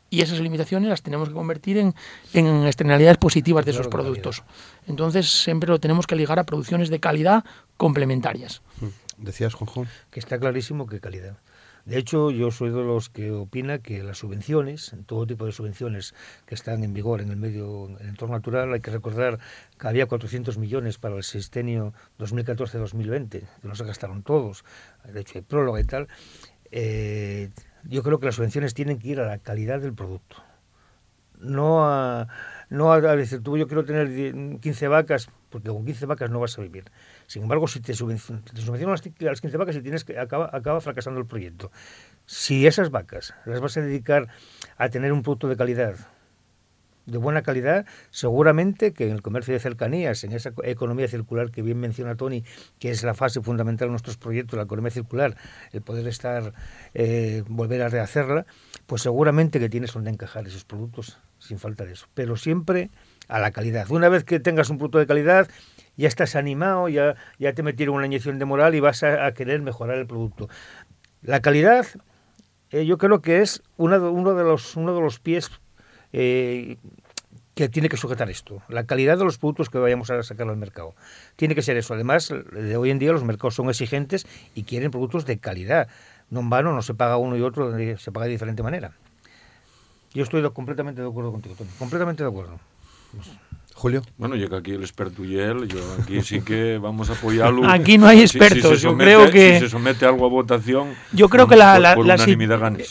Y 0.09 0.21
esas 0.21 0.39
limitaciones 0.39 0.89
las 0.89 1.03
tenemos 1.03 1.29
que 1.29 1.35
convertir 1.35 1.79
en, 1.79 1.95
en 2.33 2.65
externalidades 2.65 3.19
positivas 3.19 3.65
de 3.65 3.73
esos 3.73 3.89
productos. 3.89 4.45
Entonces 4.87 5.43
siempre 5.43 5.69
lo 5.69 5.81
tenemos 5.81 6.07
que 6.07 6.15
ligar 6.15 6.39
a 6.39 6.45
producciones 6.45 6.91
de 6.91 7.01
calidad 7.01 7.45
complementarias. 7.77 8.63
Mm. 8.81 8.87
Decías, 9.25 9.55
Juanjo. 9.55 9.87
Que 10.11 10.21
está 10.21 10.39
clarísimo 10.39 10.87
que 10.87 11.01
calidad. 11.01 11.39
De 11.87 11.99
hecho, 11.99 12.33
yo 12.33 12.51
soy 12.51 12.71
de 12.71 12.83
los 12.83 13.09
que 13.09 13.31
opina 13.31 13.79
que 13.79 14.03
las 14.03 14.19
subvenciones, 14.19 14.93
todo 15.07 15.25
tipo 15.25 15.47
de 15.47 15.53
subvenciones 15.53 16.17
que 16.45 16.57
están 16.57 16.83
en 16.83 16.93
vigor 16.93 17.21
en 17.21 17.31
el 17.31 17.37
medio, 17.37 17.87
en 17.87 17.97
el 18.01 18.09
entorno 18.09 18.35
natural, 18.35 18.73
hay 18.73 18.81
que 18.81 18.91
recordar 18.91 19.39
que 19.79 19.87
había 19.87 20.07
400 20.07 20.59
millones 20.59 20.99
para 20.99 21.15
el 21.15 21.23
sextenio 21.23 21.95
2014-2020, 22.19 23.29
que 23.29 23.47
no 23.63 23.77
se 23.77 23.85
gastaron 23.85 24.25
todos, 24.25 24.65
de 25.05 25.21
hecho 25.21 25.39
hay 25.39 25.43
prólogo 25.43 25.79
y 25.79 25.85
tal. 25.85 26.09
Eh, 26.73 27.51
yo 27.85 28.03
creo 28.03 28.19
que 28.19 28.27
las 28.27 28.35
subvenciones 28.35 28.75
tienen 28.75 28.99
que 28.99 29.07
ir 29.07 29.21
a 29.21 29.27
la 29.27 29.39
calidad 29.39 29.81
del 29.81 29.95
producto, 29.95 30.43
no 31.39 31.87
a 31.87 32.27
no 32.69 32.93
a, 32.93 33.01
decir, 33.01 33.45
tú 33.45 33.57
yo 33.57 33.69
quiero 33.69 33.85
tener 33.85 34.59
15 34.59 34.89
vacas, 34.89 35.29
porque 35.51 35.69
con 35.69 35.85
15 35.85 36.07
vacas 36.07 36.31
no 36.31 36.41
vas 36.41 36.59
a 36.59 36.63
vivir. 36.63 36.85
Sin 37.27 37.43
embargo, 37.43 37.69
si 37.69 37.81
te 37.81 37.95
subvencionan, 37.95 38.43
las 39.21 39.41
15 39.41 39.57
vacas 39.57 39.77
y 39.77 39.83
tienes 39.83 40.05
que 40.05 40.19
acaba, 40.19 40.51
acaba 40.53 40.81
fracasando 40.81 41.21
el 41.21 41.27
proyecto. 41.27 41.71
Si 42.27 42.67
esas 42.67 42.91
vacas 42.91 43.35
las 43.45 43.61
vas 43.61 43.77
a 43.77 43.81
dedicar 43.81 44.29
a 44.77 44.89
tener 44.89 45.13
un 45.13 45.23
producto 45.23 45.49
de 45.49 45.57
calidad, 45.57 45.97
de 47.07 47.19
buena 47.19 47.43
calidad, 47.43 47.87
seguramente 48.11 48.93
que 48.93 49.07
en 49.07 49.13
el 49.13 49.23
comercio 49.23 49.55
de 49.55 49.61
cercanías, 49.61 50.25
en 50.25 50.33
esa 50.33 50.53
economía 50.65 51.09
circular 51.09 51.51
que 51.51 51.63
bien 51.63 51.79
menciona 51.79 52.17
Tony, 52.17 52.45
que 52.79 52.91
es 52.91 53.03
la 53.05 53.15
fase 53.15 53.41
fundamental 53.41 53.89
de 53.89 53.93
nuestros 53.93 54.17
proyectos, 54.17 54.57
la 54.57 54.65
economía 54.65 54.91
circular, 54.91 55.37
el 55.73 55.83
poder 55.83 56.07
estar, 56.09 56.53
eh, 56.95 57.45
volver 57.49 57.83
a 57.83 57.89
rehacerla, 57.89 58.45
pues 58.87 59.03
seguramente 59.03 59.61
que 59.61 59.69
tienes 59.69 59.93
donde 59.93 60.11
encajar 60.11 60.47
esos 60.47 60.65
productos 60.65 61.19
sin 61.39 61.59
falta 61.59 61.85
de 61.85 61.93
eso. 61.93 62.07
Pero 62.15 62.37
siempre 62.37 62.91
a 63.29 63.39
la 63.39 63.51
calidad. 63.51 63.91
Una 63.91 64.09
vez 64.09 64.25
que 64.25 64.41
tengas 64.41 64.71
un 64.71 64.79
producto 64.79 64.99
de 64.99 65.07
calidad, 65.07 65.49
ya 65.97 66.09
estás 66.09 66.37
animado, 66.37 66.89
ya, 66.89 67.17
ya 67.39 67.53
te 67.53 67.63
metieron 67.63 67.97
una 67.97 68.07
inyección 68.07 68.39
de 68.39 68.45
moral 68.45 68.75
y 68.75 68.81
vas 68.81 69.03
a, 69.03 69.33
querer 69.33 69.63
mejorar 69.63 69.99
el 69.99 70.07
producto. 70.07 70.49
La 71.23 71.41
calidad, 71.41 71.87
eh, 72.71 72.85
yo 72.87 72.99
creo 72.99 73.23
que 73.23 73.41
es 73.41 73.63
uno 73.77 74.35
de 74.35 74.45
los, 74.45 74.77
uno 74.77 74.95
de 74.95 75.01
los 75.01 75.19
pies 75.19 75.51
eh, 76.13 76.77
que 77.55 77.71
tiene 77.71 77.89
que 77.89 77.97
sujetar 77.97 78.29
esto, 78.29 78.63
la 78.69 78.85
calidad 78.85 79.17
de 79.17 79.25
los 79.25 79.39
productos 79.39 79.71
que 79.71 79.79
vayamos 79.79 80.11
a 80.11 80.23
sacar 80.23 80.47
al 80.49 80.59
mercado. 80.59 80.95
Tiene 81.37 81.55
que 81.55 81.63
ser 81.63 81.79
eso. 81.79 81.95
Además, 81.95 82.33
de 82.53 82.77
hoy 82.77 82.91
en 82.91 82.99
día 82.99 83.13
los 83.13 83.25
mercados 83.25 83.55
son 83.55 83.71
exigentes 83.71 84.27
y 84.55 84.65
quieren 84.65 84.91
productos 84.91 85.25
de 85.25 85.39
calidad. 85.39 85.89
No 86.29 86.41
en 86.41 86.51
vano, 86.51 86.75
no 86.75 86.83
se 86.83 86.93
paga 86.93 87.17
uno 87.17 87.37
y 87.37 87.41
otro, 87.41 87.73
se 87.97 88.13
paga 88.13 88.27
de 88.27 88.33
diferente 88.33 88.63
manera. 88.63 88.93
Yo 90.13 90.23
estoy 90.23 90.49
completamente 90.51 91.01
de 91.01 91.09
acuerdo 91.09 91.33
contigo, 91.33 91.55
Tony. 91.57 91.71
Completamente 91.79 92.23
de 92.23 92.29
acuerdo. 92.29 92.59
Julio. 93.77 94.01
Bueno, 94.17 94.37
llega 94.37 94.57
aquí 94.57 94.71
el 94.71 94.81
experto 94.81 95.23
y 95.23 95.39
él, 95.39 95.69
yo 95.69 95.79
aquí 96.01 96.23
sí 96.23 96.41
que 96.41 96.79
vamos 96.79 97.11
a 97.11 97.13
apoyarlo. 97.13 97.69
Aquí 97.69 97.99
no 97.99 98.07
hay 98.07 98.23
expertos, 98.23 98.81
yo 98.81 98.97
creo 98.97 99.31
que... 99.31 99.59
Si 99.59 99.67
se 99.67 99.69
somete 99.69 100.07
algo 100.07 100.25
a 100.25 100.31
votación... 100.31 100.95
Yo 101.13 101.29
creo 101.29 101.47
que 101.47 101.57
la, 101.57 101.79
la, 101.79 101.95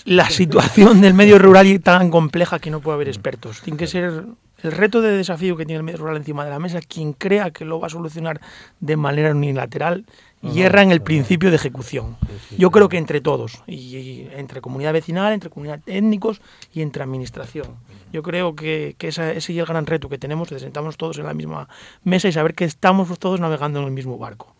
la, 0.05 0.29
situación 0.29 1.01
del 1.01 1.15
medio 1.15 1.39
rural 1.39 1.65
es 1.65 1.81
tan 1.81 2.11
compleja 2.11 2.59
que 2.59 2.69
no 2.69 2.81
puede 2.81 2.95
haber 2.95 3.07
expertos. 3.07 3.61
Tiene 3.61 3.79
que 3.79 3.87
ser 3.87 4.25
el 4.63 4.71
reto 4.71 5.01
de 5.01 5.11
desafío 5.11 5.57
que 5.57 5.65
tiene 5.65 5.77
el 5.77 5.83
medio 5.83 5.99
rural 5.99 6.17
encima 6.17 6.43
de 6.43 6.49
la 6.49 6.59
mesa, 6.59 6.79
quien 6.81 7.13
crea 7.13 7.51
que 7.51 7.65
lo 7.65 7.79
va 7.79 7.87
a 7.87 7.89
solucionar 7.89 8.41
de 8.79 8.97
manera 8.97 9.31
unilateral, 9.31 10.05
hierra 10.41 10.81
en 10.81 10.91
el 10.91 11.01
principio 11.01 11.49
de 11.49 11.55
ejecución. 11.55 12.17
Yo 12.57 12.71
creo 12.71 12.89
que 12.89 12.97
entre 12.97 13.21
todos, 13.21 13.63
y, 13.67 14.27
entre 14.31 14.61
comunidad 14.61 14.93
vecinal, 14.93 15.33
entre 15.33 15.49
comunidad 15.49 15.81
étnicos 15.85 16.41
y 16.73 16.81
entre 16.81 17.03
administración. 17.03 17.75
Yo 18.13 18.23
creo 18.23 18.55
que, 18.55 18.95
ese 18.99 19.37
es 19.37 19.49
el 19.49 19.65
gran 19.65 19.85
reto 19.85 20.09
que 20.09 20.17
tenemos, 20.17 20.49
de 20.49 20.59
sentarnos 20.59 20.97
todos 20.97 21.17
en 21.17 21.25
la 21.25 21.33
misma 21.33 21.67
mesa 22.03 22.27
y 22.27 22.31
saber 22.31 22.53
que 22.53 22.65
estamos 22.65 23.17
todos 23.19 23.39
navegando 23.39 23.79
en 23.79 23.85
el 23.85 23.91
mismo 23.91 24.17
barco. 24.17 24.55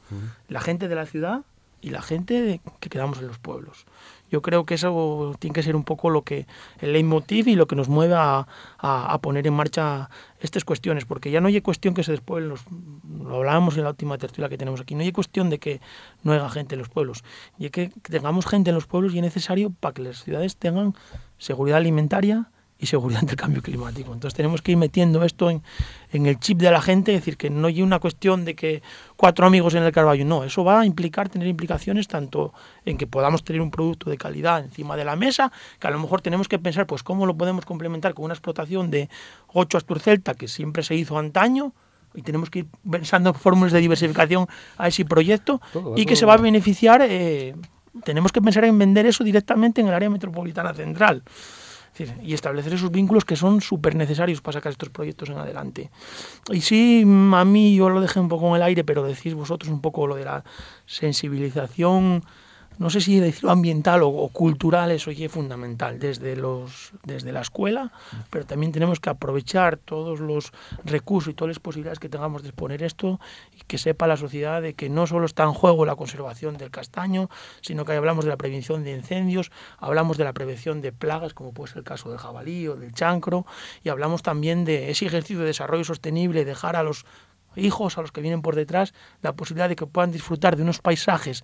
La 0.50 0.62
gente 0.62 0.88
de 0.88 0.96
la 0.96 1.06
ciudad 1.06 1.42
y 1.82 1.90
la 1.92 2.02
gente 2.02 2.62
que 2.80 2.90
quedamos 2.90 3.20
en 3.20 3.28
los 3.28 3.38
pueblos. 3.38 3.86
Yo 4.32 4.42
creo 4.42 4.66
que 4.66 4.74
eso 4.74 5.36
tiene 5.40 5.54
que 5.54 5.64
ser 5.64 5.76
un 5.76 5.84
poco 5.84 6.10
lo 6.10 6.24
que 6.24 6.48
el 6.80 6.94
leitmotiv 6.94 7.48
y 7.48 7.56
lo 7.56 7.68
que 7.68 7.76
nos 7.76 7.90
mueve 7.90 8.16
a, 8.18 8.48
poner 9.22 9.48
en 9.48 9.54
marcha 9.54 10.10
estas 10.40 10.66
cuestiones, 10.66 11.06
porque 11.06 11.32
ya 11.32 11.42
no 11.42 11.48
hay 11.48 11.62
cuestión 11.62 11.94
que 11.94 12.04
se 12.04 12.12
después 12.12 12.44
lo 12.44 13.36
hablábamos 13.36 13.78
en 13.78 13.84
la 13.84 13.90
última 13.90 14.18
tertulia 14.18 14.50
que 14.50 14.58
tenemos 14.58 14.82
aquí, 14.82 14.96
no 14.96 15.02
hay 15.02 15.12
cuestión 15.12 15.50
de 15.50 15.60
que 15.60 15.80
no 16.24 16.34
haya 16.34 16.50
gente 16.50 16.76
en 16.76 16.80
los 16.80 16.90
pueblos, 16.90 17.24
y 17.58 17.70
que 17.70 17.92
tengamos 18.02 18.46
gente 18.46 18.70
en 18.70 18.76
los 18.76 18.88
pueblos 18.88 19.14
y 19.14 19.18
es 19.18 19.24
necesario 19.24 19.72
para 19.72 19.94
que 19.94 20.02
las 20.04 20.24
ciudades 20.24 20.58
tengan 20.58 20.94
seguridad 21.38 21.78
alimentaria, 21.78 22.50
y 22.78 22.88
seguridad 22.88 23.22
ante 23.22 23.34
el 23.34 23.38
cambio 23.38 23.62
climático. 23.62 24.14
Entonces 24.14 24.36
tenemos 24.36 24.62
que 24.62 24.74
ir 24.74 24.78
metiendo 24.78 25.24
esto 25.24 25.50
en, 25.50 25.64
en, 26.12 26.26
el 26.26 26.40
chip 26.40 26.60
de 26.60 26.70
la 26.72 26.82
gente, 26.82 27.14
es 27.14 27.22
decir, 27.22 27.38
que 27.38 27.50
no 27.50 27.68
hay 27.68 27.82
una 27.82 28.00
cuestión 28.00 28.44
de 28.44 28.56
que 28.56 28.84
cuatro 29.16 29.46
amigos 29.46 29.76
en 29.76 29.84
el 29.84 29.92
Carballo, 29.92 30.26
no, 30.26 30.44
eso 30.44 30.64
va 30.64 30.82
a 30.82 30.86
implicar 30.86 31.30
tener 31.30 31.48
implicaciones 31.48 32.08
tanto 32.08 32.54
en 32.84 32.98
que 32.98 33.08
podamos 33.08 33.44
tener 33.44 33.62
un 33.62 33.72
producto 33.72 34.10
de 34.10 34.18
calidad 34.18 34.64
encima 34.64 34.98
de 34.98 35.06
la 35.06 35.16
mesa, 35.16 35.52
que 35.80 35.88
a 35.88 35.92
lo 35.92 36.00
mejor 36.00 36.22
tenemos 36.22 36.48
que 36.48 36.60
pensar 36.60 36.86
pues 36.86 37.02
cómo 37.02 37.26
lo 37.26 37.36
podemos 37.36 37.66
complementar 37.66 38.14
con 38.14 38.26
una 38.26 38.34
explotación 38.34 38.92
de 38.92 39.10
8 39.54 39.78
Asturcelta 39.78 40.34
que 40.34 40.48
siempre 40.48 40.84
se 40.84 40.96
hizo 40.96 41.18
antaño, 41.18 41.74
y 42.14 42.22
tenemos 42.22 42.50
que 42.50 42.60
ir 42.60 42.68
pensando 42.90 43.34
fórmulas 43.34 43.74
de 43.74 43.82
diversificación 43.82 44.48
a 44.78 44.88
ese 44.88 45.04
proyecto 45.04 45.62
y 45.98 46.06
que 46.06 46.16
se 46.16 46.26
va 46.26 46.36
a 46.36 46.38
beneficiar, 46.38 47.02
eh, 47.04 47.56
tenemos 48.06 48.32
que 48.32 48.42
pensar 48.42 48.64
en 48.64 48.78
vender 48.80 49.06
eso 49.06 49.24
directamente 49.24 49.82
en 49.82 49.88
el 49.88 49.94
área 49.94 50.10
metropolitana 50.10 50.74
central 50.74 51.24
y 52.24 52.34
establecer 52.34 52.74
esos 52.74 52.92
vínculos 52.92 53.26
que 53.26 53.36
son 53.36 53.62
súper 53.62 53.96
necesarios 53.96 54.42
para 54.42 54.60
sacar 54.60 54.72
estos 54.72 54.90
proyectos 54.90 55.30
en 55.30 55.38
adelante. 55.38 55.90
Y 56.52 56.62
sí, 56.62 57.04
a 57.04 57.46
mí 57.46 57.76
yo 57.76 57.90
lo 57.90 58.02
dejé 58.02 58.20
un 58.20 58.30
poco 58.30 58.50
en 58.50 58.56
el 58.56 58.64
aire, 58.64 58.84
pero 58.84 59.04
decís 59.04 59.34
vosotros 59.34 59.72
un 59.72 59.82
poco 59.82 60.08
lo 60.08 60.16
de 60.16 60.26
la 60.26 60.44
sensibilización 60.86 62.24
no 62.78 62.90
sé 62.90 63.02
si 63.02 63.20
decirlo 63.20 63.52
ambiental 63.52 64.02
o, 64.04 64.28
cultural, 64.30 64.92
eso 64.92 65.12
es 65.12 65.32
fundamental 65.32 66.00
desde, 66.00 66.36
los, 66.36 66.92
desde 67.04 67.32
la 67.32 67.42
escuela, 67.42 67.92
pero 68.30 68.46
también 68.46 68.72
tenemos 68.72 69.00
que 69.00 69.10
aprovechar 69.10 69.78
todos 69.78 70.20
los 70.20 70.52
recursos 70.84 71.32
y 71.32 71.34
todas 71.36 71.50
las 71.50 71.60
posibilidades 71.60 72.00
que 72.00 72.10
tengamos 72.10 72.44
de 72.44 72.50
exponer 72.50 72.84
esto 72.84 73.20
y 73.54 73.62
que 73.66 73.78
sepa 73.78 74.08
la 74.08 74.18
sociedad 74.18 74.62
de 74.62 74.74
que 74.74 74.90
no 74.90 75.08
solo 75.08 75.26
está 75.26 75.44
en 75.44 75.54
juego 75.54 75.86
la 75.86 75.96
conservación 75.96 76.58
del 76.58 76.72
castaño, 76.72 77.30
sino 77.62 77.86
que 77.86 77.94
hablamos 77.94 78.26
de 78.26 78.32
la 78.32 78.38
prevención 78.38 78.84
de 78.84 78.92
incendios, 78.92 79.52
hablamos 79.78 80.18
de 80.18 80.24
la 80.26 80.34
prevención 80.34 80.82
de 80.82 80.92
plagas, 80.92 81.34
como 81.34 81.54
puede 81.54 81.70
ser 81.70 81.80
el 81.80 81.84
caso 81.86 82.10
del 82.10 82.20
jabalí 82.20 82.68
o 82.68 82.76
del 82.76 82.94
chancro, 82.94 83.46
y 83.84 83.90
hablamos 83.90 84.22
también 84.22 84.66
de 84.66 84.92
ese 84.92 85.06
ejercicio 85.06 85.40
de 85.40 85.48
desarrollo 85.48 85.84
sostenible, 85.84 86.46
dejar 86.46 86.76
a 86.76 86.84
los 86.84 87.06
hijos, 87.56 87.98
a 87.98 88.02
los 88.02 88.12
que 88.12 88.22
vienen 88.22 88.42
por 88.42 88.56
detrás, 88.56 88.94
la 89.22 89.34
posibilidad 89.34 89.70
de 89.70 89.76
que 89.76 89.88
puedan 89.88 90.12
disfrutar 90.12 90.56
de 90.56 90.64
unos 90.64 90.82
paisajes 90.82 91.44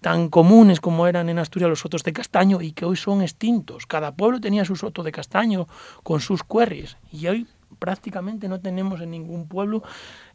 tan 0.00 0.28
comunes 0.28 0.80
como 0.80 1.06
eran 1.06 1.28
en 1.28 1.38
Asturias 1.38 1.68
los 1.68 1.80
sotos 1.80 2.04
de 2.04 2.12
castaño 2.12 2.60
y 2.60 2.72
que 2.72 2.84
hoy 2.84 2.96
son 2.96 3.22
extintos. 3.22 3.86
Cada 3.86 4.12
pueblo 4.12 4.40
tenía 4.40 4.64
su 4.64 4.76
soto 4.76 5.02
de 5.02 5.12
castaño 5.12 5.66
con 6.02 6.20
sus 6.20 6.42
cuerris 6.42 6.96
y 7.12 7.26
hoy 7.26 7.46
prácticamente 7.78 8.48
no 8.48 8.60
tenemos 8.60 9.00
en 9.00 9.10
ningún 9.10 9.48
pueblo 9.48 9.82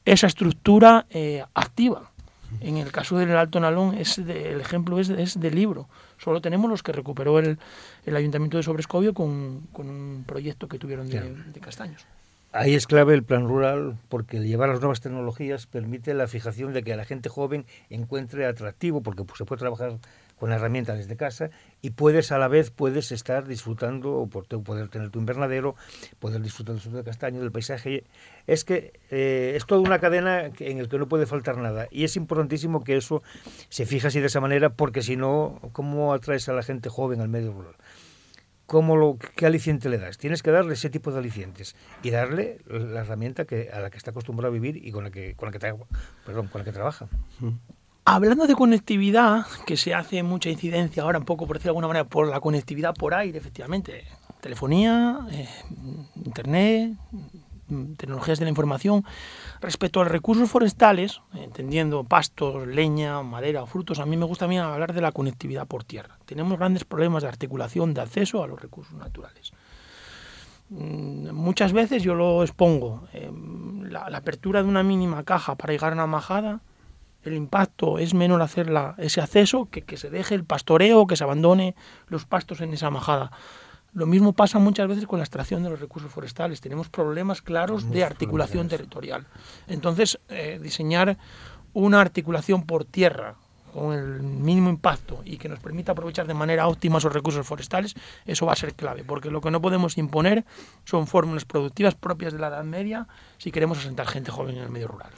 esa 0.06 0.28
estructura 0.28 1.06
eh, 1.10 1.44
activa. 1.54 2.10
En 2.62 2.78
el 2.78 2.92
caso 2.92 3.18
del 3.18 3.36
Alto 3.36 3.60
Nalón, 3.60 3.96
es 3.96 4.20
el 4.20 4.62
ejemplo 4.62 5.00
es, 5.00 5.10
es 5.10 5.40
del 5.40 5.56
libro. 5.56 5.88
Solo 6.20 6.40
tenemos 6.40 6.70
los 6.70 6.84
que 6.84 6.92
recuperó 6.92 7.40
el, 7.40 7.58
el 8.06 8.16
Ayuntamiento 8.16 8.58
de 8.58 8.64
Sobrescobio 8.64 9.14
con, 9.16 9.62
con, 9.74 9.90
un 9.90 10.24
proyecto 10.28 10.68
que 10.68 10.78
tuvieron 10.78 11.10
de, 11.10 11.20
de 11.22 11.60
castaños. 11.60 12.06
Ahí 12.56 12.76
es 12.76 12.86
clave 12.86 13.16
el 13.16 13.24
plan 13.24 13.48
rural 13.48 13.98
porque 14.10 14.40
llevar 14.40 14.70
las 14.70 14.80
nuevas 14.80 15.02
tecnologías 15.02 15.66
permite 15.66 16.14
la 16.14 16.28
fijación 16.28 16.72
de 16.72 16.84
que 16.84 16.96
la 16.96 17.04
gente 17.04 17.28
joven 17.28 17.66
encuentre 17.90 18.46
atractivo 18.46 19.02
porque 19.02 19.24
pues, 19.24 19.40
se 19.40 19.46
puede 19.46 19.62
trabajar 19.62 19.98
con 20.38 20.52
herramientas 20.52 21.00
desde 21.00 21.18
casa 21.18 21.50
y 21.82 21.90
puedes 21.90 22.32
a 22.32 22.38
la 22.38 22.48
vez 22.48 22.70
puedes 22.70 23.12
estar 23.12 23.48
disfrutando 23.48 24.14
o 24.18 24.28
poder 24.28 24.90
tener 24.90 25.10
tu 25.10 25.18
invernadero, 25.18 25.76
poder 26.20 26.44
disfrutar 26.44 26.76
del 26.76 26.94
de 26.94 27.04
castaño, 27.04 27.40
del 27.40 27.52
paisaje. 27.52 28.04
Es 28.46 28.64
que 28.64 28.94
eh, 29.10 29.54
es 29.56 29.66
toda 29.66 29.82
una 29.82 29.98
cadena 29.98 30.52
en 30.60 30.78
el 30.78 30.90
que 30.90 31.00
no 31.00 31.08
puede 31.08 31.26
faltar 31.26 31.58
nada 31.58 31.88
y 31.90 32.04
es 32.04 32.16
importantísimo 32.18 32.84
que 32.84 32.98
eso 32.98 33.24
se 33.70 33.88
fije 33.88 34.06
así 34.06 34.20
de 34.20 34.28
esa 34.28 34.42
manera 34.42 34.70
porque 34.70 35.02
si 35.02 35.16
no, 35.16 35.60
¿cómo 35.72 36.14
atraes 36.14 36.48
a 36.50 36.54
la 36.54 36.62
gente 36.62 36.90
joven 36.90 37.20
al 37.20 37.30
medio 37.30 37.52
rural? 37.52 37.74
¿Cómo 38.74 38.98
lo, 38.98 39.20
¿Qué 39.36 39.46
aliciente 39.46 39.88
le 39.88 40.00
das? 40.00 40.18
Tienes 40.18 40.42
que 40.42 40.50
darle 40.50 40.74
ese 40.74 40.90
tipo 40.90 41.12
de 41.12 41.20
alicientes 41.20 41.76
y 42.02 42.10
darle 42.10 42.58
la 42.66 43.02
herramienta 43.02 43.46
que, 43.46 43.70
a 43.72 43.80
la 43.80 43.92
que 43.92 43.98
está 43.98 44.10
acostumbrado 44.10 44.52
a 44.52 44.52
vivir 44.52 44.84
y 44.84 44.92
con 44.92 45.04
la 45.04 45.12
que, 45.12 45.36
con 45.36 45.46
la 45.46 45.52
que, 45.52 45.60
perdón, 46.26 46.48
con 46.48 46.58
la 46.58 46.66
que 46.66 46.72
trabaja. 46.72 47.06
Hablando 48.04 48.48
de 48.48 48.56
conectividad, 48.56 49.46
que 49.68 49.78
se 49.78 49.94
hace 49.94 50.24
mucha 50.24 50.50
incidencia 50.50 51.04
ahora 51.04 51.20
un 51.20 51.26
poco, 51.26 51.46
por 51.46 51.58
decirlo 51.58 51.74
de 51.74 51.78
alguna 51.78 51.88
manera, 51.88 52.06
por 52.06 52.28
la 52.28 52.40
conectividad 52.40 52.96
por 52.96 53.14
aire, 53.14 53.38
efectivamente. 53.38 54.06
Telefonía, 54.42 55.20
eh, 55.30 55.48
internet, 56.16 56.98
tecnologías 57.96 58.40
de 58.40 58.46
la 58.46 58.50
información. 58.50 59.06
Respecto 59.64 60.02
a 60.02 60.04
los 60.04 60.12
recursos 60.12 60.50
forestales, 60.50 61.22
entendiendo 61.34 62.04
pastos, 62.04 62.68
leña, 62.68 63.24
madera 63.24 63.64
o 63.64 63.66
frutos, 63.66 64.00
a 64.00 64.06
mí 64.06 64.18
me 64.18 64.26
gusta 64.26 64.44
a 64.44 64.74
hablar 64.74 64.92
de 64.92 65.00
la 65.00 65.14
conectividad 65.14 65.68
por 65.68 65.86
tierra. 65.86 66.20
Tenemos 66.26 66.60
grandes 66.60 66.84
problemas 66.84 67.24
de 67.24 67.30
articulación 67.30 67.94
de 67.94 68.02
acceso 68.02 68.44
a 68.44 68.48
los 68.48 68.62
recursos 68.62 68.94
naturales. 68.96 69.54
Mm, 70.68 71.32
muchas 71.32 71.72
veces 71.72 72.04
yo 72.04 72.14
lo 72.14 72.44
expongo. 72.44 73.08
Em, 73.14 73.84
la, 73.84 74.02
apertura 74.08 74.62
de 74.62 74.68
una 74.68 74.84
mínima 74.84 75.24
caja 75.24 75.56
para 75.56 75.72
llegar 75.72 75.94
a 75.94 75.96
una 75.96 76.08
majada, 76.08 76.60
el 77.24 77.34
impacto 77.34 78.00
es 78.00 78.14
menor 78.14 78.42
hacer 78.42 78.70
ese 78.98 79.22
acceso 79.22 79.70
que 79.72 79.84
que 79.84 79.96
se 79.96 80.10
deje 80.10 80.36
el 80.36 80.44
pastoreo, 80.44 81.08
que 81.08 81.16
se 81.16 81.24
abandone 81.24 81.74
los 82.08 82.26
pastos 82.26 82.60
en 82.60 82.74
esa 82.74 82.90
majada. 82.90 83.32
Lo 83.94 84.08
mismo 84.08 84.34
pasa 84.34 84.58
muchas 84.58 84.88
veces 84.88 85.06
con 85.06 85.20
la 85.20 85.24
extracción 85.24 85.62
de 85.64 85.70
los 85.70 85.80
recursos 85.80 86.12
forestales. 86.12 86.62
Tenemos 86.62 86.90
problemas 86.90 87.42
claros 87.42 87.92
de 87.92 88.04
articulación 88.04 88.68
territorial. 88.68 89.28
Entonces, 89.68 90.20
eh, 90.30 90.60
diseñar 90.62 91.18
una 91.74 92.02
articulación 92.02 92.66
por 92.66 92.86
tierra 92.86 93.36
con 93.74 93.94
el 93.94 94.22
mínimo 94.22 94.70
impacto 94.70 95.22
y 95.26 95.38
que 95.38 95.50
nos 95.50 95.60
permita 95.60 95.94
aprovechar 95.94 96.28
de 96.28 96.34
manera 96.34 96.68
óptima 96.68 97.00
esos 97.00 97.12
recursos 97.12 97.46
forestales, 97.46 97.96
eso 98.26 98.46
va 98.46 98.54
a 98.54 98.56
ser 98.56 98.74
clave, 98.74 99.04
porque 99.04 99.32
lo 99.32 99.42
que 99.42 99.52
no 99.52 99.62
podemos 99.62 99.98
imponer 99.98 100.46
son 100.86 101.08
fórmulas 101.08 101.46
productivas 101.46 101.96
propias 101.96 102.34
de 102.34 102.40
la 102.40 102.48
Edad 102.48 102.64
Media 102.64 103.08
si 103.38 103.52
queremos 103.52 103.80
asentar 103.80 104.08
gente 104.08 104.32
joven 104.32 104.58
en 104.58 104.64
el 104.64 104.70
medio 104.70 104.88
rural. 104.88 105.10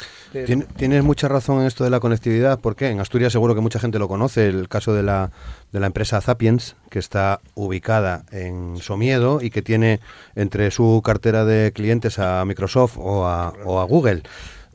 Tienes 0.78 1.04
mucha 1.04 1.28
razón 1.28 1.60
en 1.60 1.68
esto 1.68 1.84
de 1.84 1.90
la 1.90 2.00
conectividad, 2.00 2.60
porque 2.60 2.90
en 2.90 3.00
Asturias 3.00 3.32
seguro 3.32 3.54
que 3.54 3.62
mucha 3.62 3.80
gente 3.80 4.00
lo 4.00 4.08
conoce, 4.08 4.48
el 4.48 4.68
caso 4.68 4.94
de 4.94 5.04
la, 5.04 5.32
de 5.72 5.80
la 5.80 5.88
empresa 5.88 6.22
Zapiens, 6.22 6.76
que 6.90 7.00
está 7.00 7.42
ubicada 7.54 8.24
en 8.32 8.78
Somiedo 8.78 9.42
y 9.42 9.50
que 9.50 9.62
tiene 9.62 10.00
entre 10.36 10.72
su 10.72 11.02
cartera 11.04 11.46
de 11.46 11.72
clientes 11.74 12.18
a 12.20 12.44
Microsoft 12.46 12.98
o 12.98 13.28
a, 13.28 13.54
o 13.66 13.80
a 13.80 13.84
Google 13.84 14.24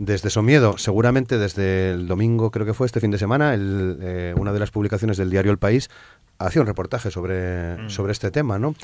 desde 0.00 0.30
Somiedo, 0.30 0.78
seguramente 0.78 1.36
desde 1.36 1.90
el 1.90 2.08
domingo, 2.08 2.50
creo 2.50 2.64
que 2.64 2.72
fue 2.72 2.86
este 2.86 3.00
fin 3.00 3.10
de 3.10 3.18
semana, 3.18 3.54
eh, 3.54 4.34
una 4.34 4.50
de 4.50 4.58
las 4.58 4.70
publicaciones 4.70 5.18
del 5.18 5.28
diario 5.28 5.52
El 5.52 5.58
País 5.58 5.90
hacía 6.38 6.62
un 6.62 6.66
reportaje 6.66 7.10
sobre, 7.10 7.76
mm. 7.76 7.90
sobre 7.90 8.12
este 8.12 8.30
tema, 8.30 8.58
¿no? 8.58 8.74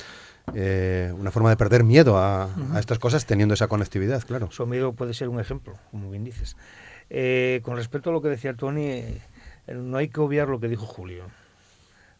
Eh, 0.53 1.11
una 1.17 1.31
forma 1.31 1.49
de 1.49 1.57
perder 1.57 1.83
miedo 1.83 2.19
a, 2.19 2.49
estas 2.77 2.99
cosas 2.99 3.25
teniendo 3.25 3.55
esa 3.55 3.67
conectividad, 3.67 4.23
claro. 4.27 4.51
Somiedo 4.51 4.93
puede 4.93 5.15
ser 5.15 5.29
un 5.29 5.39
ejemplo, 5.39 5.75
como 5.89 6.11
bien 6.11 6.23
dices. 6.23 6.55
Eh, 7.09 7.61
con 7.63 7.77
respecto 7.77 8.11
a 8.11 8.13
lo 8.13 8.21
que 8.21 8.29
decía 8.29 8.53
Tony, 8.53 9.01
no 9.73 9.97
hay 9.97 10.09
que 10.09 10.19
obviar 10.19 10.49
lo 10.49 10.59
que 10.59 10.67
dijo 10.67 10.85
Julio. 10.85 11.23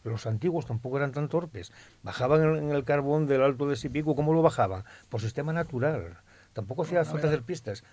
Los 0.02 0.26
antiguos 0.26 0.66
tampoco 0.66 0.96
eran 0.96 1.12
tan 1.12 1.28
torpes. 1.28 1.70
Bajaban 2.02 2.56
en 2.56 2.70
el 2.70 2.82
carbón 2.82 3.28
del 3.28 3.42
alto 3.42 3.68
de 3.68 3.76
Sipico. 3.76 4.16
¿Cómo 4.16 4.32
lo 4.32 4.42
bajaban? 4.42 4.82
Por 5.08 5.20
sistema 5.20 5.52
natural. 5.52 6.16
Tampoco 6.52 6.82
hacía 6.82 7.04
falta 7.04 7.28
hacer 7.28 7.42
pistas 7.42 7.84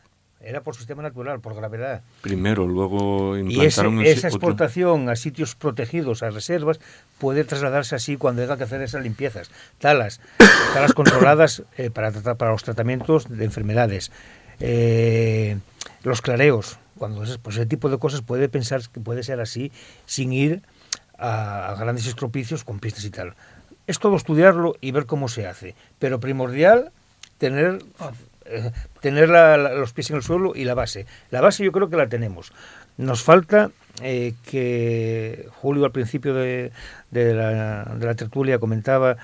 era 0.46 0.62
por 0.62 0.76
sistema 0.76 1.02
natural, 1.02 1.40
por 1.40 1.56
gravedad. 1.56 2.04
Primero, 2.22 2.68
luego 2.68 3.36
implantaron 3.36 4.02
y 4.02 4.08
esa 4.08 4.28
exportación 4.28 5.10
a 5.10 5.16
sitios 5.16 5.56
protegidos, 5.56 6.22
a 6.22 6.30
reservas, 6.30 6.80
puede 7.18 7.44
trasladarse 7.44 7.96
así 7.96 8.16
cuando 8.16 8.44
haya 8.44 8.56
que 8.56 8.64
hacer 8.64 8.82
esas 8.82 9.02
limpiezas. 9.02 9.50
Talas, 9.80 10.22
talas 10.74 10.94
controladas 10.94 11.64
eh, 11.78 11.90
para, 11.90 12.12
para 12.12 12.52
los 12.52 12.64
tratamientos 12.64 13.28
de 13.28 13.44
enfermedades. 13.44 14.12
Eh, 14.60 15.58
los 16.04 16.22
clareos, 16.22 16.78
cuando 16.98 17.24
pues 17.42 17.56
ese 17.56 17.66
tipo 17.66 17.90
de 17.90 17.98
cosas 17.98 18.22
puede 18.22 18.48
pensar 18.48 18.82
que 18.88 19.00
puede 19.00 19.24
ser 19.24 19.42
así 19.42 19.72
sin 20.06 20.32
ir 20.32 20.62
a, 21.18 21.70
a 21.70 21.76
grandes 21.76 22.06
estropicios 22.06 22.64
con 22.64 22.80
pistas 22.80 23.04
y 23.04 23.10
tal. 23.10 23.34
Es 23.88 23.98
todo 23.98 24.16
estudiarlo 24.16 24.76
y 24.80 24.92
ver 24.92 25.08
cómo 25.08 25.28
se 25.28 25.48
hace, 25.48 25.76
pero 25.98 26.20
primordial 26.20 26.92
tener 27.40 27.80
eh, 28.46 28.72
tener 29.02 29.30
los 29.30 29.94
pies 29.94 30.10
en 30.12 30.18
el 30.18 30.24
suelo 30.24 30.54
y 30.56 30.66
la 30.66 30.74
base. 30.74 31.06
La 31.32 31.42
base 31.42 31.64
yo 31.64 31.72
creo 31.72 31.90
que 31.90 31.98
la 31.98 32.08
tenemos. 32.08 32.54
Nos 32.98 33.24
falta 33.24 33.72
eh, 34.02 34.34
que 34.50 35.48
Julio 35.62 35.86
al 35.86 35.92
principio 35.92 36.34
de, 36.34 36.72
la, 37.12 37.86
de, 37.98 38.06
la, 38.06 38.16
tertulia 38.16 38.60
comentaba 38.60 39.18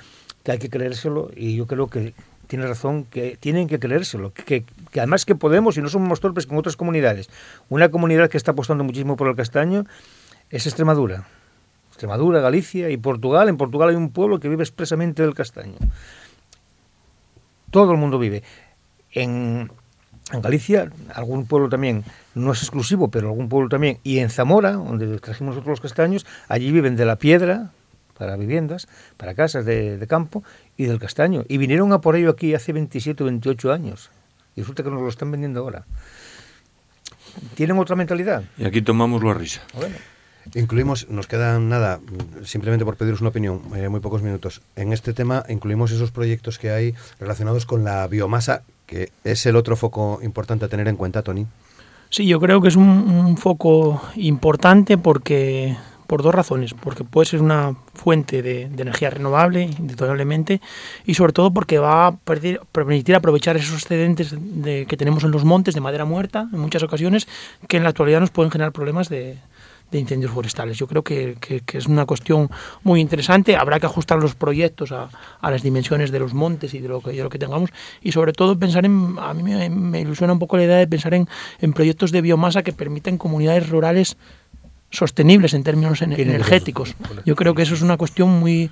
que 0.44 0.54
hay 0.54 0.60
que 0.60 0.70
creérselo 0.70 1.30
y 1.36 1.56
yo 1.56 1.68
creo 1.68 1.88
que 1.88 2.14
tiene 2.48 2.68
razón, 2.68 3.06
que 3.06 3.38
tienen 3.40 3.68
que 3.68 3.80
creérselo, 3.80 4.34
que, 4.34 4.66
que, 4.92 5.00
además 5.00 5.26
que 5.26 5.36
podemos 5.36 5.78
y 5.78 5.82
no 5.82 5.88
somos 5.88 6.20
torpes 6.20 6.48
con 6.48 6.58
otras 6.58 6.76
comunidades. 6.76 7.30
Una 7.70 7.90
comunidad 7.90 8.30
que 8.30 8.38
está 8.38 8.52
apostando 8.52 8.84
muchísimo 8.84 9.16
por 9.16 9.30
el 9.30 9.36
castaño 9.36 9.86
es 10.50 10.68
Extremadura. 10.68 11.26
Extremadura, 11.90 12.42
Galicia 12.42 12.90
y 12.90 12.98
Portugal. 12.98 13.48
En 13.48 13.58
Portugal 13.58 13.90
hay 13.90 13.96
un 13.96 14.10
pueblo 14.12 14.40
que 14.40 14.50
vive 14.50 14.64
expresamente 14.64 15.22
del 15.22 15.34
castaño. 15.34 15.78
Todo 17.70 17.94
el 17.94 17.98
mundo 17.98 18.20
vive. 18.20 18.44
En, 19.14 19.72
Galicia, 20.32 20.90
algún 21.14 21.46
pueblo 21.46 21.68
también, 21.68 22.06
no 22.36 22.54
es 22.54 22.62
exclusivo, 22.62 23.10
pero 23.10 23.30
algún 23.30 23.50
pueblo 23.50 23.68
también, 23.68 23.98
y 24.04 24.20
en 24.20 24.30
Zamora, 24.30 24.74
donde 24.74 25.20
trajimos 25.20 25.56
nosotros 25.56 25.72
los 25.72 25.82
castaños, 25.82 26.26
allí 26.48 26.72
viven 26.72 26.96
de 26.96 27.06
la 27.06 27.18
piedra 27.18 27.72
para 28.18 28.38
viviendas, 28.38 28.88
para 29.18 29.34
casas 29.34 29.66
de, 29.66 30.06
campo 30.08 30.44
y 30.78 30.86
del 30.86 31.00
castaño. 31.00 31.44
Y 31.48 31.58
vinieron 31.58 31.92
a 31.92 32.02
por 32.02 32.16
ello 32.16 32.30
aquí 32.30 32.54
hace 32.54 32.72
27 32.72 33.24
o 33.24 33.26
28 33.26 33.74
años. 33.74 34.12
Y 34.56 34.62
resulta 34.62 34.84
que 34.84 34.92
nos 34.92 35.02
lo 35.02 35.10
están 35.10 35.32
vendiendo 35.32 35.62
ahora. 35.62 35.86
Tienen 37.56 37.80
otra 37.80 37.96
mentalidad. 37.96 38.44
Y 38.58 38.66
aquí 38.66 38.84
tomamos 38.84 39.24
la 39.24 39.34
risa. 39.34 39.62
Bueno. 39.74 39.96
Incluimos, 40.54 41.10
nos 41.10 41.28
quedan 41.28 41.70
nada, 41.70 42.00
simplemente 42.44 42.86
por 42.86 42.96
pediros 42.96 43.22
una 43.22 43.30
opinión, 43.30 43.62
eh, 43.76 43.90
muy 43.90 44.00
pocos 44.02 44.22
minutos. 44.22 44.62
En 44.76 44.94
este 44.94 45.14
tema 45.14 45.44
incluimos 45.50 45.92
esos 45.92 46.12
proyectos 46.12 46.60
que 46.60 46.72
hay 46.72 46.96
relacionados 47.20 47.66
con 47.66 47.84
la 47.84 48.06
biomasa 48.08 48.64
que 48.92 49.10
es 49.24 49.46
el 49.46 49.56
otro 49.56 49.78
foco 49.78 50.20
importante 50.22 50.66
a 50.66 50.68
tener 50.68 50.90
en 50.90 50.98
cuenta, 50.98 51.24
Tony. 51.24 51.48
Sí, 52.10 52.28
yo 52.28 52.42
creo 52.42 52.60
que 52.60 52.68
es 52.68 52.76
un, 52.76 53.38
foco 53.38 54.02
importante 54.18 54.98
porque 54.98 55.78
por 56.08 56.22
dos 56.24 56.36
razones, 56.36 56.74
porque 56.74 57.06
puede 57.06 57.26
ser 57.26 57.42
una 57.42 57.74
fuente 57.94 58.42
de, 58.42 58.64
energía 58.64 59.10
renovable, 59.10 59.64
indudablemente, 59.80 60.60
y 61.06 61.14
sobre 61.14 61.32
todo 61.32 61.54
porque 61.54 61.80
va 61.80 62.08
a 62.08 62.18
permitir 62.18 63.16
aprovechar 63.16 63.56
esos 63.56 63.76
excedentes 63.76 64.36
de, 64.38 64.86
que 64.86 64.98
tenemos 64.98 65.24
en 65.24 65.32
los 65.32 65.46
montes 65.46 65.74
de 65.74 65.80
madera 65.80 66.04
muerta, 66.04 66.50
en 66.52 66.60
muchas 66.60 66.84
ocasiones, 66.84 67.30
que 67.70 67.78
en 67.78 67.84
la 67.84 67.90
actualidad 67.90 68.20
nos 68.20 68.32
pueden 68.32 68.52
generar 68.52 68.74
problemas 68.74 69.08
de, 69.08 69.38
de 69.92 70.00
incendios 70.00 70.32
forestales. 70.32 70.78
Yo 70.78 70.88
creo 70.88 71.04
que, 71.04 71.36
es 71.74 71.88
una 71.88 72.06
cuestión 72.06 72.50
muy 72.84 73.02
interesante. 73.02 73.56
Habrá 73.56 73.80
que 73.80 73.86
ajustar 73.86 74.20
los 74.20 74.36
proyectos 74.36 74.92
a, 74.92 75.10
las 75.42 75.62
dimensiones 75.62 76.12
de 76.12 76.20
los 76.20 76.34
montes 76.34 76.74
y 76.74 76.80
de 76.80 76.88
lo 76.88 77.02
que, 77.02 77.14
lo 77.14 77.30
que 77.30 77.38
tengamos. 77.38 77.70
Y 78.02 78.14
sobre 78.14 78.34
todo 78.34 78.58
pensar 78.58 78.86
en, 78.86 79.18
a 79.20 79.34
mí 79.34 79.44
me, 79.44 80.00
ilusiona 80.00 80.34
un 80.34 80.40
poco 80.40 80.58
la 80.58 80.64
idea 80.64 80.78
de 80.78 80.88
pensar 80.88 81.14
en, 81.14 81.28
proyectos 81.74 82.12
de 82.12 82.22
biomasa 82.22 82.64
que 82.64 82.74
permitan 82.74 83.18
comunidades 83.18 83.70
rurales 83.70 84.18
sostenibles 84.90 85.54
en 85.54 85.64
términos 85.64 86.02
energéticos. 86.02 86.96
Yo 87.26 87.36
creo 87.36 87.54
que 87.54 87.62
eso 87.62 87.74
es 87.74 87.82
una 87.82 87.98
cuestión 87.98 88.30
muy, 88.40 88.70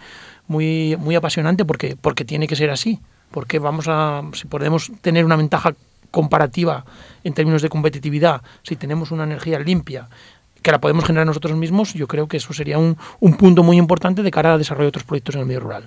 muy, 0.48 0.96
muy 0.98 1.16
apasionante 1.16 1.66
porque, 1.66 1.96
porque 2.00 2.26
tiene 2.26 2.48
que 2.48 2.56
ser 2.56 2.70
así. 2.70 3.00
Porque 3.32 3.60
vamos 3.60 3.86
a, 3.88 4.24
si 4.34 4.48
podemos 4.48 4.92
tener 5.02 5.24
una 5.24 5.36
ventaja 5.36 5.76
comparativa 6.12 6.86
en 7.24 7.34
términos 7.34 7.62
de 7.62 7.70
competitividad, 7.70 8.42
si 8.64 8.76
tenemos 8.76 9.12
una 9.12 9.24
energía 9.24 9.60
limpia, 9.60 10.10
que 10.62 10.72
la 10.72 10.80
podemos 10.80 11.06
generar 11.06 11.26
nosotros 11.26 11.56
mismos, 11.56 11.94
yo 11.94 12.08
creo 12.08 12.28
que 12.28 12.38
eso 12.38 12.54
sería 12.54 12.78
un, 12.78 12.98
un 13.20 13.38
punto 13.38 13.64
muy 13.64 13.78
importante 13.78 14.24
de 14.24 14.32
cara 14.32 14.54
al 14.54 14.60
desarrollo 14.60 14.86
de 14.86 14.90
otros 14.90 15.04
proyectos 15.04 15.36
en 15.36 15.42
el 15.42 15.48
medio 15.48 15.62
rural. 15.62 15.84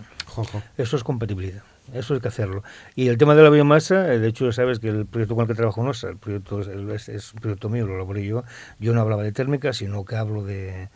Eso 0.79 0.97
es 0.97 1.05
compatibilidad, 1.05 1.63
eso 1.93 2.15
hay 2.15 2.21
que 2.21 2.29
hacerlo. 2.29 2.63
Y 2.95 3.09
el 3.09 3.19
tema 3.19 3.35
de 3.35 3.43
la 3.43 3.51
biomasa, 3.51 4.13
eh, 4.13 4.19
de 4.19 4.29
hecho, 4.29 4.51
sabes 4.53 4.79
que 4.79 4.89
el 4.89 5.07
proyecto 5.07 5.35
con 5.35 5.43
el 5.43 5.49
que 5.49 5.55
trabajo 5.55 5.83
NOSA, 5.83 6.09
el 6.09 6.17
proyecto 6.17 6.61
es, 6.61 7.35
un 7.35 7.41
proyecto 7.41 7.69
mío, 7.69 7.87
lo 7.87 7.97
elaboré 7.97 8.25
yo. 8.25 8.45
Yo 8.79 8.95
no 8.95 9.01
hablaba 9.03 9.23
de 9.23 9.33
térmica, 9.33 9.73
sino 9.73 10.05
que 10.05 10.17
hablo 10.17 10.43
de, 10.43 10.89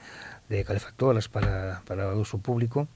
de 0.49 0.65
calefactoras 0.65 1.29
para, 1.29 1.83
para 1.87 2.15
uso 2.15 2.39
público. 2.39 2.89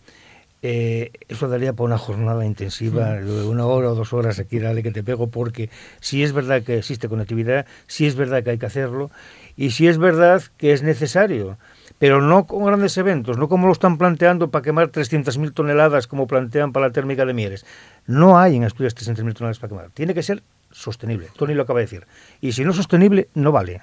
Eh, 0.63 1.13
eso 1.29 1.49
daría 1.49 1.73
para 1.73 1.87
una 1.87 1.99
jornada 1.99 2.45
intensiva, 2.45 3.15
de 3.15 3.45
una 3.45 3.65
hora 3.67 3.91
o 3.91 3.95
dos 3.95 4.13
horas 4.13 4.39
aquí, 4.39 4.59
dale 4.59 4.83
que 4.83 4.91
te 4.91 5.03
pego, 5.03 5.31
porque 5.31 5.71
si 6.01 6.23
es 6.23 6.33
verdad 6.33 6.63
que 6.63 6.79
existe 6.79 7.09
conectividad, 7.09 7.67
si 7.87 8.07
es 8.07 8.15
verdad 8.15 8.43
que 8.43 8.51
hay 8.51 8.59
que 8.59 8.67
hacerlo, 8.67 9.11
y 9.57 9.71
si 9.71 9.89
es 9.89 9.99
verdad 9.99 10.43
que 10.59 10.73
es 10.73 10.83
necesario, 10.83 11.59
pero 11.99 12.21
no 12.21 12.47
con 12.47 12.65
grandes 12.65 12.97
eventos, 12.99 13.39
no 13.39 13.49
como 13.49 13.67
lo 13.67 13.73
están 13.73 13.99
planteando 13.99 14.51
para 14.51 14.63
quemar 14.63 14.91
300.000 14.91 15.53
toneladas 15.53 16.07
como 16.07 16.27
plantean 16.27 16.73
para 16.73 16.87
la 16.87 16.93
térmica 16.93 17.27
de 17.27 17.35
Mieres. 17.35 17.67
No 18.07 18.39
hay 18.39 18.57
en 18.57 18.65
Asturias 18.65 18.97
300.000 18.97 19.35
toneladas 19.35 19.59
para 19.59 19.69
quemar. 19.69 19.91
Tiene 19.91 20.15
que 20.15 20.23
ser 20.23 20.43
sostenible. 20.71 21.29
Tony 21.37 21.55
lo 21.55 21.63
acaba 21.63 21.81
de 21.81 21.85
decir. 21.85 22.07
Y 22.41 22.53
si 22.53 22.65
no 22.65 22.71
es 22.71 22.77
sostenible, 22.77 23.29
no 23.35 23.53
vale. 23.53 23.83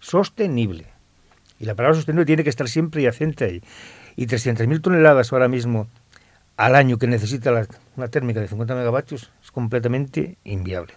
Sostenible. 0.00 0.86
Y 1.60 1.66
la 1.66 1.76
palabra 1.76 1.94
sostenible 1.94 2.26
tiene 2.26 2.42
que 2.42 2.50
estar 2.50 2.68
siempre 2.68 3.02
yacente 3.02 3.44
ahí. 3.44 3.62
Y 4.16 4.26
300.000 4.26 4.80
toneladas 4.80 5.32
ahora 5.32 5.46
mismo 5.46 5.86
al 6.56 6.74
año 6.74 6.98
que 6.98 7.06
necesita 7.06 7.50
la, 7.50 7.66
una 7.96 8.08
térmica 8.08 8.40
de 8.40 8.48
50 8.48 8.74
megavatios 8.74 9.30
es 9.42 9.50
completamente 9.50 10.36
inviable, 10.44 10.94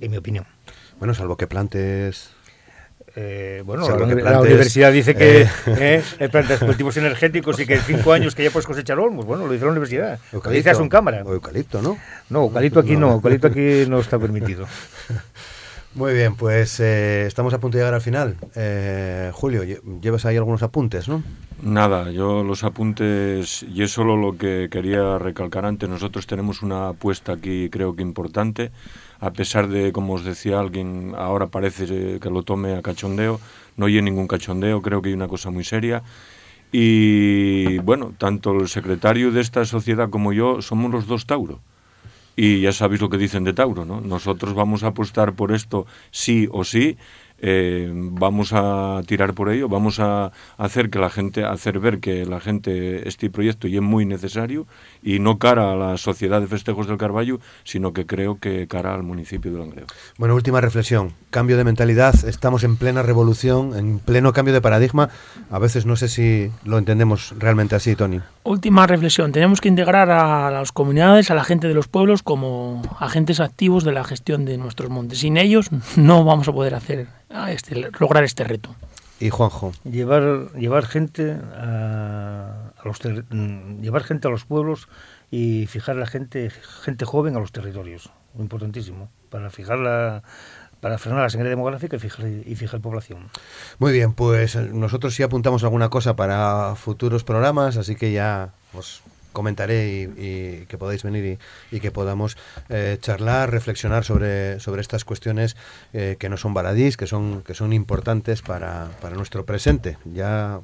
en 0.00 0.10
mi 0.10 0.16
opinión. 0.16 0.46
Bueno, 0.98 1.14
salvo 1.14 1.36
que 1.36 1.46
plantes 1.46 2.32
eh, 3.20 3.62
bueno, 3.64 3.88
la, 3.88 4.40
universidad 4.40 4.92
dice 4.92 5.14
que 5.16 5.42
eh, 5.42 6.02
eh, 6.20 6.28
plantas 6.28 6.60
cultivos 6.60 6.96
energéticos 6.98 7.58
y 7.58 7.66
que 7.66 7.74
en 7.74 7.80
cinco 7.80 8.12
años 8.12 8.34
que 8.36 8.44
ya 8.44 8.50
puedes 8.50 8.66
cosechar 8.66 8.98
olmos. 9.00 9.24
Bueno, 9.24 9.46
lo 9.46 9.52
dice 9.52 9.64
la 9.64 9.72
universidad. 9.72 10.20
Lo 10.30 10.40
dice 10.50 10.76
un 10.76 10.88
cámara. 10.88 11.22
O 11.24 11.32
eucalipto, 11.32 11.82
¿no? 11.82 11.98
No, 12.30 12.42
eucalipto 12.44 12.78
aquí 12.78 12.96
no, 12.96 13.14
eucalipto 13.14 13.48
aquí 13.48 13.86
no 13.88 13.98
está 13.98 14.18
permitido. 14.18 14.66
Muy 15.94 16.12
bien, 16.12 16.36
pues 16.36 16.78
eh, 16.80 17.26
estamos 17.26 17.52
a 17.54 17.60
punto 17.60 17.76
de 17.76 17.82
llegar 17.82 17.94
al 17.94 18.00
final. 18.00 18.36
Eh, 18.54 19.30
Julio, 19.32 19.64
llevas 20.00 20.24
ahí 20.26 20.36
algunos 20.36 20.62
apuntes, 20.62 21.08
¿no? 21.08 21.22
Nada, 21.60 22.12
yo 22.12 22.44
los 22.44 22.62
apuntes, 22.62 23.64
y 23.64 23.82
es 23.82 23.90
solo 23.90 24.16
lo 24.16 24.38
que 24.38 24.68
quería 24.70 25.18
recalcar 25.18 25.64
antes, 25.64 25.88
nosotros 25.88 26.26
tenemos 26.28 26.62
una 26.62 26.90
apuesta 26.90 27.32
aquí 27.32 27.68
creo 27.68 27.96
que 27.96 28.02
importante, 28.02 28.70
a 29.18 29.32
pesar 29.32 29.66
de, 29.66 29.90
como 29.90 30.14
os 30.14 30.24
decía 30.24 30.60
alguien, 30.60 31.14
ahora 31.16 31.48
parece 31.48 32.20
que 32.20 32.30
lo 32.30 32.44
tome 32.44 32.76
a 32.76 32.82
cachondeo, 32.82 33.40
no 33.76 33.86
hay 33.86 34.00
ningún 34.00 34.28
cachondeo, 34.28 34.82
creo 34.82 35.02
que 35.02 35.08
hay 35.08 35.14
una 35.14 35.26
cosa 35.26 35.50
muy 35.50 35.64
seria. 35.64 36.04
Y 36.70 37.78
bueno, 37.78 38.12
tanto 38.18 38.52
el 38.52 38.68
secretario 38.68 39.32
de 39.32 39.40
esta 39.40 39.64
sociedad 39.64 40.10
como 40.10 40.32
yo 40.32 40.60
somos 40.62 40.92
los 40.92 41.06
dos 41.06 41.26
Tauro. 41.26 41.60
Y 42.40 42.60
ya 42.60 42.70
sabéis 42.70 43.00
lo 43.00 43.10
que 43.10 43.18
dicen 43.18 43.42
de 43.42 43.52
Tauro, 43.52 43.84
¿no? 43.84 44.00
Nosotros 44.00 44.54
vamos 44.54 44.84
a 44.84 44.94
apostar 44.94 45.34
por 45.34 45.50
esto 45.50 45.86
sí 46.12 46.46
o 46.52 46.62
sí 46.62 46.96
eh, 47.40 47.90
vamos 47.92 48.52
a 48.52 49.00
tirar 49.06 49.34
por 49.34 49.50
ello, 49.50 49.68
vamos 49.68 50.00
a 50.00 50.32
hacer 50.56 50.90
que 50.90 50.98
la 50.98 51.10
gente, 51.10 51.44
hacer 51.44 51.78
ver 51.78 52.00
que 52.00 52.26
la 52.26 52.40
gente 52.40 53.08
este 53.08 53.30
proyecto 53.30 53.68
y 53.68 53.76
es 53.76 53.82
muy 53.82 54.06
necesario 54.06 54.66
y 55.02 55.18
no 55.20 55.38
cara 55.38 55.72
a 55.72 55.76
la 55.76 55.96
sociedad 55.96 56.40
de 56.40 56.46
festejos 56.46 56.86
del 56.86 56.98
Carballo, 56.98 57.40
sino 57.64 57.92
que 57.92 58.06
creo 58.06 58.38
que 58.38 58.66
cara 58.66 58.94
al 58.94 59.02
municipio 59.02 59.52
de 59.52 59.58
Langreo. 59.58 59.86
Bueno, 60.16 60.34
última 60.34 60.60
reflexión, 60.60 61.12
cambio 61.30 61.56
de 61.56 61.64
mentalidad, 61.64 62.14
estamos 62.26 62.64
en 62.64 62.76
plena 62.76 63.02
revolución, 63.02 63.76
en 63.76 63.98
pleno 64.00 64.32
cambio 64.32 64.54
de 64.54 64.60
paradigma, 64.60 65.10
a 65.50 65.58
veces 65.58 65.86
no 65.86 65.96
sé 65.96 66.08
si 66.08 66.50
lo 66.64 66.78
entendemos 66.78 67.34
realmente 67.38 67.76
así, 67.76 67.94
Tony. 67.94 68.20
Última 68.44 68.86
reflexión, 68.86 69.30
tenemos 69.30 69.60
que 69.60 69.68
integrar 69.68 70.10
a 70.10 70.50
las 70.50 70.72
comunidades, 70.72 71.30
a 71.30 71.34
la 71.34 71.44
gente 71.44 71.68
de 71.68 71.74
los 71.74 71.86
pueblos 71.86 72.22
como 72.22 72.82
agentes 72.98 73.40
activos 73.40 73.84
de 73.84 73.92
la 73.92 74.04
gestión 74.04 74.44
de 74.44 74.58
nuestros 74.58 74.90
montes. 74.90 75.18
Sin 75.18 75.36
ellos 75.36 75.68
no 75.96 76.24
vamos 76.24 76.48
a 76.48 76.52
poder 76.52 76.74
hacer 76.74 77.06
a 77.30 77.52
este, 77.52 77.90
lograr 77.98 78.24
este 78.24 78.44
reto. 78.44 78.74
Y 79.20 79.30
Juanjo. 79.30 79.72
Llevar, 79.84 80.52
llevar 80.52 80.86
gente 80.86 81.32
a, 81.32 82.72
los 82.84 82.98
mm, 83.30 83.80
llevar 83.80 84.04
gente 84.04 84.28
a 84.28 84.30
los 84.30 84.44
pueblos 84.44 84.88
y 85.30 85.66
fijar 85.66 85.96
la 85.96 86.06
gente, 86.06 86.50
gente 86.50 87.04
joven 87.04 87.36
a 87.36 87.40
los 87.40 87.52
territorios. 87.52 88.10
Importantísimo. 88.38 89.10
Para 89.30 89.50
fijar 89.50 89.78
la, 89.78 90.22
para 90.80 90.98
frenar 90.98 91.22
la 91.22 91.30
sangre 91.30 91.48
demográfica 91.48 91.96
y 91.96 91.98
fijar, 91.98 92.26
y 92.28 92.54
fijar 92.54 92.80
población. 92.80 93.28
Muy 93.78 93.92
bien, 93.92 94.12
pues 94.12 94.54
nosotros 94.54 95.14
sí 95.14 95.22
apuntamos 95.22 95.64
alguna 95.64 95.88
cosa 95.88 96.14
para 96.14 96.76
futuros 96.76 97.24
programas, 97.24 97.76
así 97.76 97.96
que 97.96 98.12
ya 98.12 98.52
os 98.72 99.02
comentaré 99.38 100.10
y, 100.16 100.66
que 100.66 100.78
podáis 100.78 101.04
venir 101.04 101.38
y, 101.70 101.78
que 101.78 101.92
podamos 101.92 102.36
eh, 102.70 102.98
charlar, 103.00 103.52
reflexionar 103.52 104.02
sobre, 104.02 104.58
sobre 104.58 104.80
estas 104.80 105.04
cuestiones 105.04 105.56
eh, 105.92 106.16
que 106.18 106.28
no 106.28 106.36
son 106.36 106.54
baladís, 106.54 106.96
que 106.96 107.06
son, 107.06 107.42
que 107.42 107.54
son 107.54 107.72
importantes 107.72 108.42
para, 108.42 108.88
para 109.00 109.14
nuestro 109.14 109.46
presente. 109.46 109.96
Ya 110.12 110.60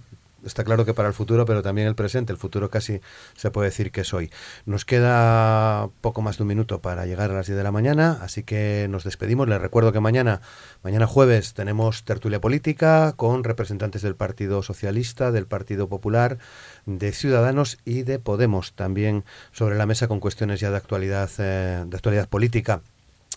está 0.46 0.64
claro 0.64 0.84
que 0.84 0.94
para 0.94 1.08
el 1.08 1.14
futuro, 1.14 1.44
pero 1.44 1.62
también 1.62 1.88
el 1.88 1.94
presente. 1.94 2.32
El 2.32 2.38
futuro 2.38 2.70
casi 2.70 3.00
se 3.34 3.50
puede 3.50 3.68
decir 3.68 3.90
que 3.90 4.02
es 4.02 4.14
hoy. 4.14 4.30
Nos 4.66 4.84
queda 4.84 5.88
poco 6.00 6.22
más 6.22 6.36
de 6.36 6.42
un 6.42 6.48
minuto 6.48 6.80
para 6.80 7.06
llegar 7.06 7.30
a 7.30 7.34
las 7.34 7.46
10 7.46 7.56
de 7.56 7.64
la 7.64 7.72
mañana, 7.72 8.18
así 8.20 8.42
que 8.42 8.86
nos 8.90 9.04
despedimos. 9.04 9.48
Les 9.48 9.60
recuerdo 9.60 9.92
que 9.92 10.00
mañana, 10.00 10.40
mañana 10.82 11.06
jueves, 11.06 11.54
tenemos 11.54 12.04
tertulia 12.04 12.40
política 12.40 13.14
con 13.16 13.44
representantes 13.44 14.02
del 14.02 14.16
Partido 14.16 14.62
Socialista, 14.62 15.32
del 15.32 15.46
Partido 15.46 15.88
Popular, 15.88 16.38
de 16.86 17.12
Ciudadanos 17.12 17.78
y 17.84 18.02
de 18.02 18.18
Podemos, 18.18 18.72
también 18.72 19.24
sobre 19.52 19.76
la 19.76 19.86
mesa 19.86 20.08
con 20.08 20.20
cuestiones 20.20 20.60
ya 20.60 20.70
de 20.70 20.76
actualidad, 20.76 21.30
eh, 21.38 21.84
de 21.86 21.96
actualidad 21.96 22.28
política 22.28 22.80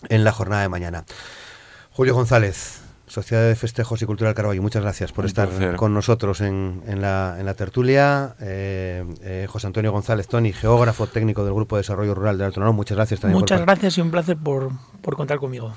en 0.08 0.24
la 0.24 0.32
jornada 0.32 0.62
de 0.62 0.68
mañana. 0.68 1.04
Julio 1.90 2.14
González, 2.14 2.80
Sociedad 3.08 3.42
de 3.42 3.56
Festejos 3.56 4.02
y 4.02 4.06
Cultural 4.06 4.34
Carballo, 4.34 4.60
muchas 4.60 4.82
gracias 4.82 5.12
por 5.12 5.24
estar 5.24 5.48
con 5.76 5.94
nosotros 5.94 6.42
en, 6.42 6.82
la, 7.00 7.36
en 7.38 7.46
la, 7.46 7.54
tertulia. 7.54 8.34
Eh, 8.40 9.04
eh, 9.22 9.46
José 9.48 9.66
Antonio 9.66 9.90
González 9.92 10.28
Tony, 10.28 10.52
geógrafo 10.52 11.06
técnico 11.06 11.44
del 11.44 11.54
Grupo 11.54 11.76
de 11.76 11.80
Desarrollo 11.80 12.14
Rural 12.14 12.36
de 12.36 12.44
Alto 12.44 12.60
Narón, 12.60 12.76
muchas 12.76 12.96
gracias 12.96 13.20
también. 13.20 13.40
Muchas 13.40 13.62
gracias 13.62 13.96
y 13.96 14.02
un 14.02 14.10
placer 14.10 14.36
por, 14.36 14.70
por 15.00 15.16
contar 15.16 15.38
conmigo. 15.38 15.72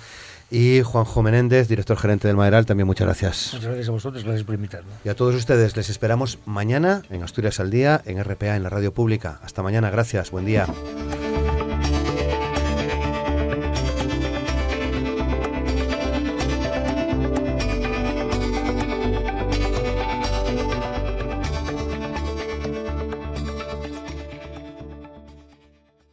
Y 0.52 0.82
Juanjo 0.82 1.24
Menéndez, 1.24 1.70
director 1.70 1.98
gerente 1.98 2.28
del 2.28 2.36
Maderal, 2.36 2.66
también 2.66 2.86
muchas 2.86 3.08
gracias. 3.08 3.52
Muchas 3.54 3.68
gracias 3.68 3.88
a 3.88 3.92
vosotros, 3.92 4.24
gracias 4.26 4.44
por 4.44 4.54
invitarme. 4.54 4.92
Y 5.06 5.10
a 5.10 5.16
todos 5.16 5.34
ustedes 5.34 5.78
les 5.78 5.90
esperamos 5.90 6.40
mañana 6.46 7.04
en 7.10 7.24
Asturias 7.24 7.62
al 7.62 7.72
Día, 7.72 8.02
en 8.06 8.22
RPA, 8.22 8.58
en 8.58 8.64
la 8.64 8.70
radio 8.70 8.94
pública. 8.94 9.40
Hasta 9.44 9.64
mañana, 9.64 9.90
gracias, 9.90 10.30
buen 10.30 10.46
día. 10.46 10.68